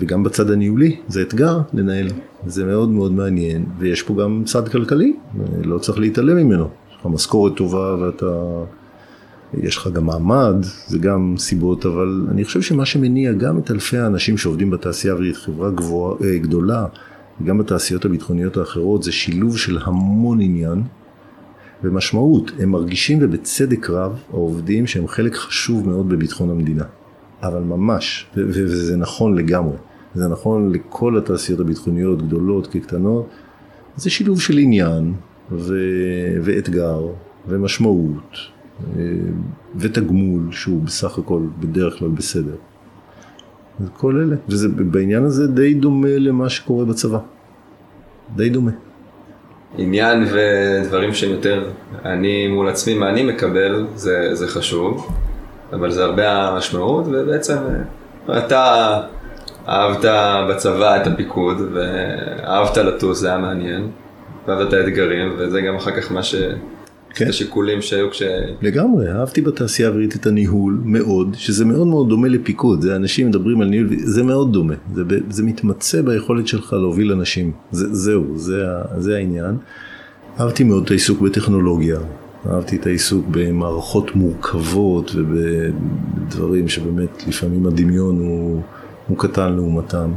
וגם 0.00 0.22
בצד 0.22 0.50
הניהולי, 0.50 0.96
זה 1.08 1.22
אתגר 1.22 1.60
לנהל, 1.74 2.08
זה 2.46 2.64
מאוד 2.64 2.88
מאוד 2.88 3.12
מעניין, 3.12 3.64
ויש 3.78 4.02
פה 4.02 4.22
גם 4.22 4.42
צד 4.46 4.68
כלכלי, 4.68 5.16
לא 5.64 5.78
צריך 5.78 5.98
להתעלם 5.98 6.36
ממנו. 6.36 6.68
יש 6.90 6.96
לך 7.00 7.06
משכורת 7.06 7.56
טובה 7.56 7.96
ואתה 8.00 8.26
יש 9.54 9.76
לך 9.76 9.88
גם 9.92 10.06
מעמד, 10.06 10.54
זה 10.86 10.98
גם 10.98 11.34
סיבות, 11.38 11.86
אבל 11.86 12.26
אני 12.30 12.44
חושב 12.44 12.62
שמה 12.62 12.86
שמניע 12.86 13.32
גם 13.32 13.58
את 13.58 13.70
אלפי 13.70 13.96
האנשים 13.96 14.38
שעובדים 14.38 14.70
בתעשייה 14.70 15.14
האווירית, 15.14 15.36
חברה 15.36 15.70
גבוה, 15.70 16.16
אה, 16.24 16.38
גדולה, 16.38 16.86
וגם 17.40 17.58
בתעשיות 17.58 18.04
הביטחוניות 18.04 18.56
האחרות, 18.56 19.02
זה 19.02 19.12
שילוב 19.12 19.58
של 19.58 19.78
המון 19.84 20.40
עניין 20.40 20.82
ומשמעות. 21.84 22.50
הם 22.58 22.70
מרגישים 22.70 23.18
ובצדק 23.22 23.90
רב 23.90 24.18
העובדים 24.30 24.86
שהם 24.86 25.08
חלק 25.08 25.34
חשוב 25.34 25.88
מאוד 25.88 26.08
בביטחון 26.08 26.50
המדינה. 26.50 26.84
אבל 27.46 27.60
ממש, 27.62 28.26
וזה 28.36 28.96
נכון 28.96 29.38
לגמרי. 29.38 29.76
זה 30.14 30.28
נכון 30.28 30.72
לכל 30.72 31.18
התעשיות 31.18 31.60
הביטחוניות, 31.60 32.22
גדולות 32.22 32.66
כקטנות. 32.66 33.28
זה 33.96 34.10
שילוב 34.10 34.40
של 34.40 34.58
עניין 34.58 35.14
ו- 35.52 36.36
ואתגר 36.42 37.06
ומשמעות 37.48 38.36
אה, 38.96 39.02
ותגמול 39.76 40.52
שהוא 40.52 40.82
בסך 40.82 41.18
הכל 41.18 41.42
בדרך 41.60 41.98
כלל 41.98 42.08
בסדר. 42.08 42.54
כל 43.96 44.16
אלה, 44.16 44.36
וזה 44.48 44.68
בעניין 44.68 45.24
הזה 45.24 45.46
די 45.46 45.74
דומה 45.74 46.08
למה 46.18 46.48
שקורה 46.48 46.84
בצבא, 46.84 47.18
די 48.36 48.48
דומה. 48.48 48.70
עניין 49.78 50.24
ודברים 50.32 51.14
שהם 51.14 51.30
יותר 51.30 51.70
אני 52.04 52.48
מול 52.48 52.68
עצמי, 52.68 52.94
מה 52.94 53.10
אני 53.10 53.22
מקבל, 53.22 53.86
זה, 53.94 54.34
זה 54.34 54.48
חשוב, 54.48 55.08
אבל 55.72 55.90
זה 55.90 56.04
הרבה 56.04 56.32
המשמעות, 56.32 57.04
ובעצם 57.06 57.56
אה, 58.28 58.38
אתה 58.38 59.00
אהבת 59.68 60.04
בצבא 60.50 60.96
את 60.96 61.06
הפיקוד, 61.06 61.56
ואהבת 61.72 62.76
לטוס, 62.76 63.20
זה 63.20 63.28
היה 63.28 63.38
מעניין, 63.38 63.88
ואהבת 64.46 64.68
את 64.68 64.72
האתגרים, 64.72 65.34
וזה 65.38 65.60
גם 65.60 65.76
אחר 65.76 66.00
כך 66.00 66.12
מה 66.12 66.22
ש... 66.22 66.34
כן. 67.16 67.28
השיקולים 67.28 67.82
שהיו 67.82 68.10
כש... 68.10 68.22
לגמרי, 68.62 69.12
אהבתי 69.12 69.40
בתעשייה 69.40 69.88
האווירית 69.88 70.16
את 70.16 70.26
הניהול 70.26 70.80
מאוד, 70.84 71.34
שזה 71.38 71.64
מאוד 71.64 71.86
מאוד 71.86 72.08
דומה 72.08 72.28
לפיקוד, 72.28 72.80
זה 72.80 72.96
אנשים 72.96 73.26
מדברים 73.28 73.60
על 73.60 73.68
ניהול, 73.68 73.88
זה 73.98 74.22
מאוד 74.22 74.52
דומה, 74.52 74.74
זה, 74.94 75.02
זה 75.30 75.42
מתמצא 75.42 76.02
ביכולת 76.02 76.48
שלך 76.48 76.72
להוביל 76.72 77.12
אנשים, 77.12 77.52
זה, 77.70 77.94
זהו, 77.94 78.38
זה, 78.38 78.62
זה 78.98 79.16
העניין. 79.16 79.56
אהבתי 80.40 80.64
מאוד 80.64 80.84
את 80.84 80.90
העיסוק 80.90 81.20
בטכנולוגיה, 81.20 81.98
אהבתי 82.50 82.76
את 82.76 82.86
העיסוק 82.86 83.24
במערכות 83.30 84.16
מורכבות 84.16 85.10
ובדברים 85.14 86.68
שבאמת 86.68 87.26
לפעמים 87.26 87.66
הדמיון 87.66 88.18
הוא, 88.18 88.62
הוא 89.08 89.18
קטן 89.18 89.52
לעומתם. 89.52 90.12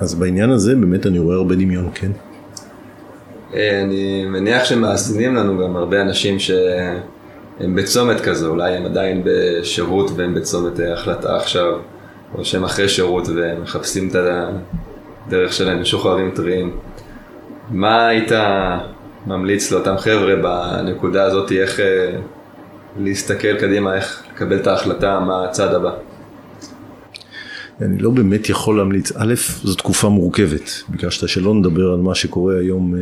אז 0.00 0.14
בעניין 0.14 0.50
הזה 0.50 0.76
באמת 0.76 1.06
אני 1.06 1.18
רואה 1.18 1.36
הרבה 1.36 1.54
דמיון, 1.54 1.90
כן. 1.94 2.10
אה, 3.54 3.82
אני 3.82 4.24
מניח 4.24 4.64
שמאזינים 4.64 5.34
לנו 5.34 5.58
גם 5.58 5.76
הרבה 5.76 6.00
אנשים 6.00 6.38
שהם 6.38 7.74
בצומת 7.74 8.20
כזו, 8.20 8.48
אולי 8.48 8.76
הם 8.76 8.86
עדיין 8.86 9.22
בשירות 9.24 10.10
והם 10.16 10.34
בצומת 10.34 10.80
אה, 10.80 10.92
החלטה 10.92 11.36
עכשיו, 11.36 11.72
או 12.34 12.44
שהם 12.44 12.64
אחרי 12.64 12.88
שירות 12.88 13.28
ומחפשים 13.28 14.08
את 14.08 14.16
הדרך 15.26 15.52
שלהם, 15.52 15.80
משוחררים 15.80 16.30
טריים. 16.30 16.76
מה 17.70 18.06
היית 18.06 18.32
ממליץ 19.26 19.72
לאותם 19.72 19.94
חבר'ה 19.98 20.36
בנקודה 20.36 21.24
הזאת, 21.24 21.52
איך 21.52 21.80
אה, 21.80 22.18
להסתכל 22.98 23.56
קדימה, 23.60 23.96
איך 23.96 24.22
לקבל 24.34 24.56
את 24.56 24.66
ההחלטה, 24.66 25.20
מה 25.20 25.44
הצעד 25.44 25.74
הבא? 25.74 25.90
אני 27.80 27.98
לא 27.98 28.10
באמת 28.10 28.48
יכול 28.48 28.76
להמליץ. 28.76 29.12
א', 29.16 29.34
זו 29.62 29.74
תקופה 29.74 30.08
מורכבת. 30.08 30.70
ביקשת 30.88 31.28
שלא 31.28 31.54
נדבר 31.54 31.92
על 31.92 32.00
מה 32.00 32.14
שקורה 32.14 32.58
היום 32.58 32.94
אה, 32.94 33.00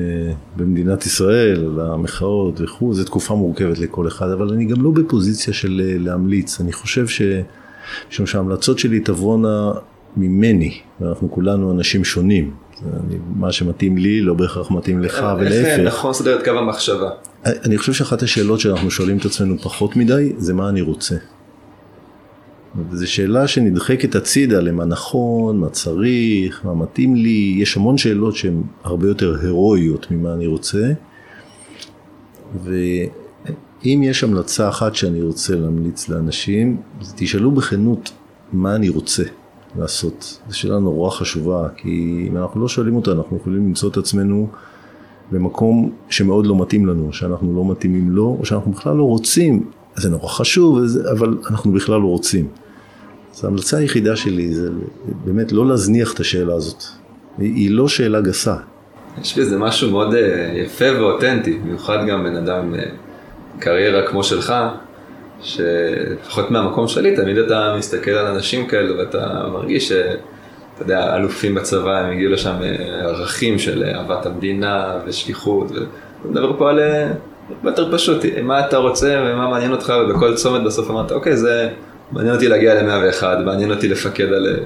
במדינת 0.56 1.06
ישראל, 1.06 1.64
על 1.64 1.80
המחאות 1.80 2.60
וכו', 2.60 2.94
זו 2.94 3.04
תקופה 3.04 3.34
מורכבת 3.34 3.78
לכל 3.78 4.08
אחד, 4.08 4.30
אבל 4.30 4.48
אני 4.48 4.64
גם 4.64 4.82
לא 4.82 4.90
בפוזיציה 4.90 5.54
של 5.54 5.82
אה, 5.84 5.98
להמליץ. 5.98 6.60
אני 6.60 6.72
חושב 6.72 7.08
ש... 7.08 7.22
משום 8.10 8.26
שההמלצות 8.26 8.78
שלי 8.78 9.00
תבואנה 9.00 9.72
ממני, 10.16 10.78
ואנחנו 11.00 11.30
כולנו 11.30 11.72
אנשים 11.72 12.04
שונים. 12.04 12.50
אני, 12.82 13.18
מה 13.36 13.52
שמתאים 13.52 13.96
לי 13.96 14.20
לא 14.20 14.34
בהכרח 14.34 14.70
מתאים 14.70 15.00
לך 15.00 15.18
אה, 15.18 15.34
ולהפך. 15.38 15.80
איך 15.80 15.94
נכון 15.94 16.10
לסדר 16.10 16.38
את 16.38 16.44
קו 16.44 16.50
המחשבה? 16.50 17.10
אני 17.44 17.78
חושב 17.78 17.92
שאחת 17.92 18.22
השאלות 18.22 18.60
שאנחנו 18.60 18.90
שואלים 18.90 19.18
את 19.18 19.24
עצמנו 19.24 19.58
פחות 19.58 19.96
מדי, 19.96 20.32
זה 20.38 20.54
מה 20.54 20.68
אני 20.68 20.80
רוצה. 20.80 21.16
זו 22.92 23.10
שאלה 23.10 23.48
שנדחקת 23.48 24.14
הצידה 24.14 24.60
למה 24.60 24.84
נכון, 24.84 25.58
מה 25.58 25.68
צריך, 25.68 26.64
מה 26.64 26.74
מתאים 26.74 27.16
לי, 27.16 27.56
יש 27.58 27.76
המון 27.76 27.98
שאלות 27.98 28.36
שהן 28.36 28.62
הרבה 28.84 29.08
יותר 29.08 29.36
הירואיות 29.42 30.10
ממה 30.10 30.34
אני 30.34 30.46
רוצה. 30.46 30.92
ואם 32.64 34.00
יש 34.02 34.24
המלצה 34.24 34.68
אחת 34.68 34.94
שאני 34.94 35.22
רוצה 35.22 35.54
להמליץ 35.56 36.08
לאנשים, 36.08 36.76
תשאלו 37.16 37.50
בכנות 37.50 38.12
מה 38.52 38.74
אני 38.74 38.88
רוצה 38.88 39.22
לעשות. 39.78 40.38
זו 40.48 40.58
שאלה 40.58 40.78
נורא 40.78 41.10
חשובה, 41.10 41.68
כי 41.76 42.26
אם 42.30 42.36
אנחנו 42.36 42.60
לא 42.60 42.68
שואלים 42.68 42.96
אותה, 42.96 43.12
אנחנו 43.12 43.36
יכולים 43.36 43.66
למצוא 43.66 43.90
את 43.90 43.96
עצמנו 43.96 44.48
במקום 45.32 45.92
שמאוד 46.08 46.46
לא 46.46 46.62
מתאים 46.62 46.86
לנו, 46.86 47.12
שאנחנו 47.12 47.56
לא 47.56 47.70
מתאימים 47.70 48.10
לו, 48.10 48.36
או 48.40 48.44
שאנחנו 48.44 48.72
בכלל 48.72 48.96
לא 48.96 49.02
רוצים. 49.02 49.70
זה 49.96 50.10
נורא 50.10 50.28
חשוב, 50.28 50.78
אבל 51.10 51.38
אנחנו 51.50 51.72
בכלל 51.72 52.00
לא 52.00 52.06
רוצים. 52.06 52.48
אז 53.34 53.44
ההמלצה 53.44 53.76
היחידה 53.76 54.16
שלי 54.16 54.54
זה 54.54 54.68
באמת 55.24 55.52
לא 55.52 55.68
להזניח 55.68 56.14
את 56.14 56.20
השאלה 56.20 56.54
הזאת. 56.54 56.84
היא 57.38 57.70
לא 57.70 57.88
שאלה 57.88 58.20
גסה. 58.20 58.56
יש 59.20 59.38
בזה 59.38 59.58
משהו 59.58 59.90
מאוד 59.90 60.14
אה, 60.14 60.52
יפה 60.64 60.84
ואותנטי, 60.98 61.58
במיוחד 61.58 61.98
גם 62.08 62.24
בן 62.24 62.36
אדם 62.36 62.74
אה, 62.74 62.80
קריירה 63.58 64.06
כמו 64.06 64.24
שלך, 64.24 64.54
שלפחות 65.44 66.50
מהמקום 66.50 66.88
שלי, 66.88 67.16
תמיד 67.16 67.38
אתה 67.38 67.74
מסתכל 67.78 68.10
על 68.10 68.26
אנשים 68.26 68.66
כאלה 68.66 68.98
ואתה 68.98 69.48
מרגיש 69.52 69.88
שאתה 69.88 70.02
יודע, 70.80 71.16
אלופים 71.16 71.54
בצבא, 71.54 71.98
הם 71.98 72.12
הגיעו 72.12 72.32
לשם 72.32 72.54
אה, 72.62 73.00
ערכים 73.00 73.58
של 73.58 73.84
אהבת 73.84 74.26
המדינה 74.26 74.98
ושליחות, 75.06 75.72
ונדבר 76.24 76.58
פה 76.58 76.70
על 76.70 76.80
הרבה 77.48 77.70
יותר 77.70 77.96
פשוט, 77.96 78.24
מה 78.42 78.66
אתה 78.66 78.76
רוצה 78.76 79.22
ומה 79.26 79.48
מעניין 79.48 79.72
אותך, 79.72 79.92
ובכל 80.04 80.34
צומת 80.34 80.62
בסוף 80.62 80.90
אמרת, 80.90 81.12
אוקיי, 81.12 81.36
זה 81.36 81.68
מעניין 82.12 82.34
אותי 82.34 82.48
להגיע 82.48 82.82
ל-101, 82.82 83.24
מעניין 83.44 83.70
אותי 83.70 83.88
לפקד 83.88 84.32
על 84.32 84.56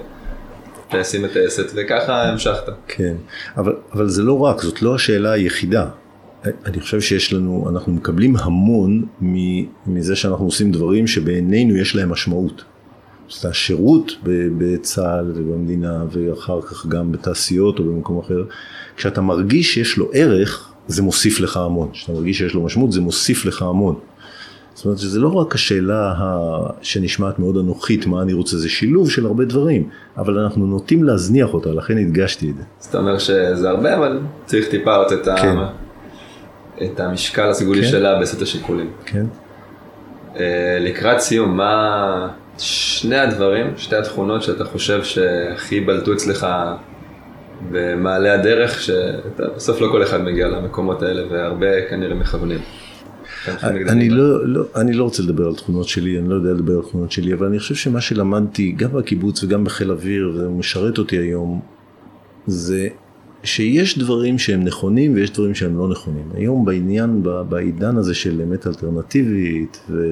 טייסים 0.90 1.24
וטייסת, 1.24 1.72
וככה 1.74 2.22
המשכת. 2.22 2.72
כן, 2.88 3.14
אבל, 3.56 3.76
אבל 3.92 4.08
זה 4.08 4.22
לא 4.22 4.38
רק, 4.38 4.62
זאת 4.62 4.82
לא 4.82 4.94
השאלה 4.94 5.32
היחידה. 5.32 5.86
אני 6.66 6.80
חושב 6.80 7.00
שיש 7.00 7.32
לנו, 7.32 7.66
אנחנו 7.70 7.92
מקבלים 7.92 8.36
המון 8.36 9.04
מזה 9.86 10.16
שאנחנו 10.16 10.44
עושים 10.44 10.72
דברים 10.72 11.06
שבעינינו 11.06 11.76
יש 11.76 11.96
להם 11.96 12.10
משמעות. 12.10 12.64
זאת 13.28 13.44
השירות 13.44 14.12
בצה"ל 14.58 15.32
ובמדינה 15.34 16.04
ואחר 16.12 16.60
כך 16.62 16.86
גם 16.86 17.12
בתעשיות 17.12 17.78
או 17.78 17.84
במקום 17.84 18.18
אחר, 18.18 18.44
כשאתה 18.96 19.20
מרגיש 19.20 19.74
שיש 19.74 19.96
לו 19.96 20.10
ערך, 20.12 20.72
זה 20.86 21.02
מוסיף 21.02 21.40
לך 21.40 21.56
המון. 21.56 21.88
כשאתה 21.92 22.12
מרגיש 22.12 22.38
שיש 22.38 22.54
לו 22.54 22.64
משמעות, 22.64 22.92
זה 22.92 23.00
מוסיף 23.00 23.44
לך 23.44 23.62
המון. 23.62 23.94
זאת 24.74 24.84
אומרת 24.84 24.98
שזה 24.98 25.20
לא 25.20 25.28
רק 25.28 25.54
השאלה 25.54 26.14
שנשמעת 26.82 27.38
מאוד 27.38 27.56
אנוכית, 27.56 28.06
מה 28.06 28.22
אני 28.22 28.32
רוצה, 28.32 28.56
זה 28.56 28.68
שילוב 28.68 29.10
של 29.10 29.26
הרבה 29.26 29.44
דברים, 29.44 29.88
אבל 30.16 30.38
אנחנו 30.38 30.66
נוטים 30.66 31.04
להזניח 31.04 31.54
אותה, 31.54 31.70
לכן 31.70 31.98
הדגשתי 31.98 32.50
את 32.50 32.56
זה. 32.56 32.62
זאת 32.78 32.94
אומרת 32.94 33.20
שזה 33.20 33.70
הרבה, 33.70 33.96
אבל 33.96 34.20
צריך 34.46 34.68
טיפה 34.68 34.96
עוד 34.96 35.12
את, 35.12 35.24
כן. 35.24 35.56
ה... 35.58 35.87
את 36.84 37.00
המשקל 37.00 37.48
הסגולי 37.48 37.82
כן. 37.82 37.88
שלה 37.88 38.20
בסט 38.20 38.42
השיקולים. 38.42 38.90
כן. 39.04 39.26
אה, 40.36 40.78
לקראת 40.80 41.20
סיום, 41.20 41.56
מה 41.56 42.28
שני 42.58 43.16
הדברים, 43.16 43.66
שתי 43.76 43.96
התכונות 43.96 44.42
שאתה 44.42 44.64
חושב 44.64 45.04
שהכי 45.04 45.80
בלטו 45.80 46.12
אצלך 46.12 46.46
במעלה 47.70 48.34
הדרך, 48.34 48.80
שבסוף 48.80 49.80
לא 49.80 49.88
כל 49.92 50.02
אחד 50.02 50.22
מגיע 50.22 50.48
למקומות 50.48 51.02
האלה 51.02 51.22
והרבה 51.30 51.88
כנראה 51.90 52.14
מכוונים. 52.14 52.60
אני 53.64 54.10
לא, 54.10 54.48
לא, 54.48 54.64
אני 54.76 54.92
לא 54.92 55.04
רוצה 55.04 55.22
לדבר 55.22 55.46
על 55.46 55.54
תכונות 55.54 55.88
שלי, 55.88 56.18
אני 56.18 56.28
לא 56.28 56.34
יודע 56.34 56.50
לדבר 56.50 56.74
על 56.76 56.82
תכונות 56.82 57.12
שלי, 57.12 57.34
אבל 57.34 57.46
אני 57.46 57.58
חושב 57.58 57.74
שמה 57.74 58.00
שלמדתי 58.00 58.72
גם 58.72 58.92
בקיבוץ 58.92 59.44
וגם 59.44 59.64
בחיל 59.64 59.90
אוויר, 59.90 60.30
וזה 60.34 60.48
משרת 60.48 60.98
אותי 60.98 61.16
היום, 61.16 61.60
זה 62.46 62.88
שיש 63.44 63.98
דברים 63.98 64.38
שהם 64.38 64.64
נכונים 64.64 65.14
ויש 65.14 65.30
דברים 65.30 65.54
שהם 65.54 65.78
לא 65.78 65.88
נכונים. 65.88 66.24
היום 66.34 66.64
בעניין, 66.64 67.22
בעידן 67.48 67.96
הזה 67.96 68.14
של 68.14 68.40
אמת 68.40 68.66
אלטרנטיבית 68.66 69.80
ו... 69.90 70.04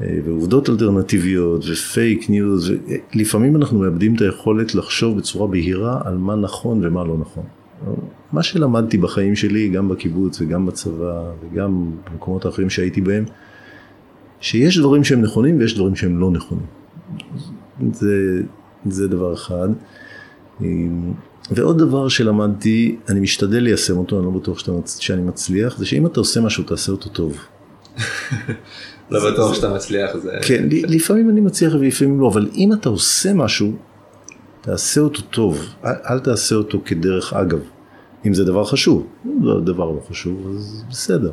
ועובדות 0.00 0.68
אלטרנטיביות 0.70 1.64
ופייק 1.72 2.30
ניוז, 2.30 2.72
לפעמים 3.14 3.56
אנחנו 3.56 3.78
מאבדים 3.78 4.14
את 4.14 4.20
היכולת 4.20 4.74
לחשוב 4.74 5.18
בצורה 5.18 5.46
בהירה 5.46 6.00
על 6.04 6.16
מה 6.16 6.36
נכון 6.36 6.86
ומה 6.86 7.04
לא 7.04 7.18
נכון. 7.18 7.44
מה 8.32 8.42
שלמדתי 8.42 8.98
בחיים 8.98 9.36
שלי, 9.36 9.68
גם 9.68 9.88
בקיבוץ 9.88 10.40
וגם 10.40 10.66
בצבא 10.66 11.32
וגם 11.42 11.90
במקומות 12.10 12.44
האחרים 12.44 12.70
שהייתי 12.70 13.00
בהם, 13.00 13.24
שיש 14.40 14.78
דברים 14.78 15.04
שהם 15.04 15.20
נכונים 15.20 15.58
ויש 15.58 15.74
דברים 15.74 15.96
שהם 15.96 16.18
לא 16.18 16.30
נכונים. 16.30 16.66
זה, 17.92 18.42
זה 18.86 19.08
דבר 19.08 19.34
אחד. 19.34 19.68
ועוד 21.50 21.78
דבר 21.78 22.08
שלמדתי, 22.08 22.96
אני 23.08 23.20
משתדל 23.20 23.58
ליישם 23.58 23.96
אותו, 23.96 24.18
אני 24.18 24.24
לא 24.24 24.30
בטוח 24.30 24.58
שאתה, 24.58 24.72
שאני 24.98 25.22
מצליח, 25.22 25.78
זה 25.78 25.86
שאם 25.86 26.06
אתה 26.06 26.20
עושה 26.20 26.40
משהו, 26.40 26.64
תעשה 26.64 26.92
אותו 26.92 27.08
טוב. 27.08 27.38
לא 29.10 29.32
בטוח 29.32 29.54
שאתה 29.54 29.74
מצליח, 29.74 30.16
זה... 30.16 30.30
כן, 30.42 30.64
לפעמים 30.70 31.30
אני 31.30 31.40
מצליח 31.40 31.74
ולפעמים 31.74 32.20
לא, 32.20 32.28
אבל 32.28 32.48
אם 32.54 32.72
אתה 32.72 32.88
עושה 32.88 33.34
משהו, 33.34 33.72
תעשה 34.60 35.00
אותו 35.00 35.22
טוב, 35.22 35.64
אל, 35.84 35.92
אל 36.10 36.18
תעשה 36.18 36.54
אותו 36.54 36.80
כדרך 36.84 37.32
אגב. 37.32 37.60
אם 38.26 38.34
זה 38.34 38.44
דבר 38.44 38.64
חשוב, 38.64 39.06
אם 39.26 39.44
זה 39.44 39.72
דבר 39.72 39.90
לא 39.90 40.00
חשוב, 40.08 40.54
אז 40.54 40.84
בסדר. 40.90 41.32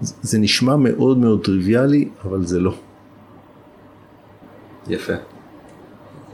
זה 0.00 0.38
נשמע 0.38 0.76
מאוד 0.76 1.18
מאוד 1.18 1.44
טריוויאלי, 1.44 2.08
אבל 2.24 2.46
זה 2.46 2.60
לא. 2.60 2.74
יפה. 4.88 5.12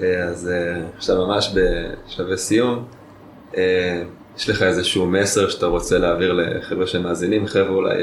אה, 0.02 0.24
אז 0.24 0.50
אה, 0.52 0.82
עכשיו 0.96 1.26
ממש 1.26 1.54
בשלבי 1.54 2.36
סיום, 2.36 2.84
אה, 3.56 4.02
יש 4.36 4.50
לך 4.50 4.62
איזשהו 4.62 5.06
מסר 5.06 5.48
שאתה 5.48 5.66
רוצה 5.66 5.98
להעביר 5.98 6.32
לחבר'ה 6.32 6.86
שמאזינים, 6.86 7.46
חבר'ה 7.46 7.74
אולי, 7.74 7.94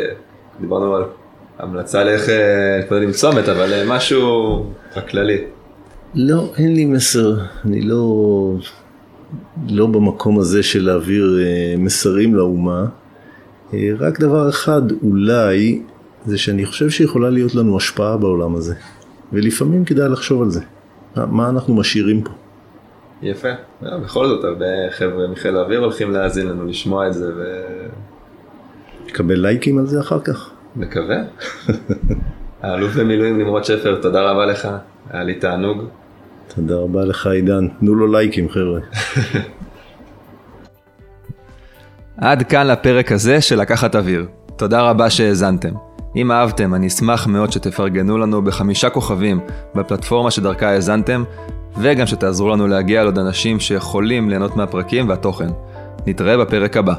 דיברנו 0.59 0.95
על 0.95 1.03
המלצה 1.59 2.03
לאיך 2.03 2.29
להתמודד 2.79 3.03
עם 3.03 3.11
צומת, 3.11 3.49
אבל 3.49 3.83
משהו 3.87 4.65
הכללי. 4.95 5.37
לא, 6.15 6.53
אין 6.57 6.73
לי 6.75 6.85
מסר, 6.85 7.35
אני 7.65 7.81
לא, 7.81 8.55
לא 9.69 9.85
במקום 9.85 10.39
הזה 10.39 10.63
של 10.63 10.85
להעביר 10.85 11.39
מסרים 11.77 12.35
לאומה. 12.35 12.85
רק 13.99 14.19
דבר 14.19 14.49
אחד, 14.49 14.81
אולי, 15.03 15.81
זה 16.25 16.37
שאני 16.37 16.65
חושב 16.65 16.89
שיכולה 16.89 17.29
להיות 17.29 17.55
לנו 17.55 17.77
השפעה 17.77 18.17
בעולם 18.17 18.55
הזה, 18.55 18.75
ולפעמים 19.33 19.85
כדאי 19.85 20.09
לחשוב 20.09 20.41
על 20.41 20.49
זה. 20.49 20.61
מה 21.15 21.49
אנחנו 21.49 21.75
משאירים 21.75 22.21
פה. 22.21 22.31
יפה, 23.21 23.49
אה, 23.85 23.97
בכל 23.97 24.27
זאת 24.27 24.43
הרבה 24.43 24.65
חבר'ה 24.91 25.27
מחיל 25.27 25.57
האוויר 25.57 25.79
הולכים 25.79 26.11
להאזין 26.11 26.47
לנו, 26.47 26.65
לשמוע 26.65 27.07
את 27.07 27.13
זה 27.13 27.31
ו... 27.35 27.43
נקבל 29.05 29.39
לייקים 29.39 29.77
על 29.77 29.85
זה 29.85 29.99
אחר 29.99 30.19
כך. 30.19 30.51
מקווה. 30.75 31.17
האלוף 32.61 32.95
במילואים 32.95 33.37
נמרוד 33.37 33.63
שפר, 33.63 34.01
תודה 34.01 34.31
רבה 34.31 34.45
לך, 34.45 34.67
היה 35.09 35.23
לי 35.23 35.35
תענוג. 35.35 35.83
תודה 36.55 36.75
רבה 36.75 37.05
לך 37.05 37.27
עידן, 37.27 37.67
תנו 37.79 37.95
לו 37.95 38.11
לייקים 38.11 38.49
חבר'ה. 38.49 38.79
עד 42.17 42.43
כאן 42.43 42.67
לפרק 42.67 43.11
הזה 43.11 43.41
של 43.41 43.61
לקחת 43.61 43.95
אוויר. 43.95 44.25
תודה 44.55 44.81
רבה 44.81 45.09
שהאזנתם. 45.09 45.73
אם 46.15 46.31
אהבתם, 46.31 46.73
אני 46.73 46.87
אשמח 46.87 47.27
מאוד 47.27 47.51
שתפרגנו 47.51 48.17
לנו 48.17 48.41
בחמישה 48.41 48.89
כוכבים 48.89 49.39
בפלטפורמה 49.75 50.31
שדרכה 50.31 50.69
האזנתם, 50.69 51.23
וגם 51.77 52.07
שתעזרו 52.07 52.49
לנו 52.49 52.67
להגיע 52.67 53.03
לעוד 53.03 53.19
אנשים 53.19 53.59
שיכולים 53.59 54.29
ליהנות 54.29 54.55
מהפרקים 54.55 55.09
והתוכן. 55.09 55.49
נתראה 56.07 56.37
בפרק 56.37 56.77
הבא. 56.77 56.93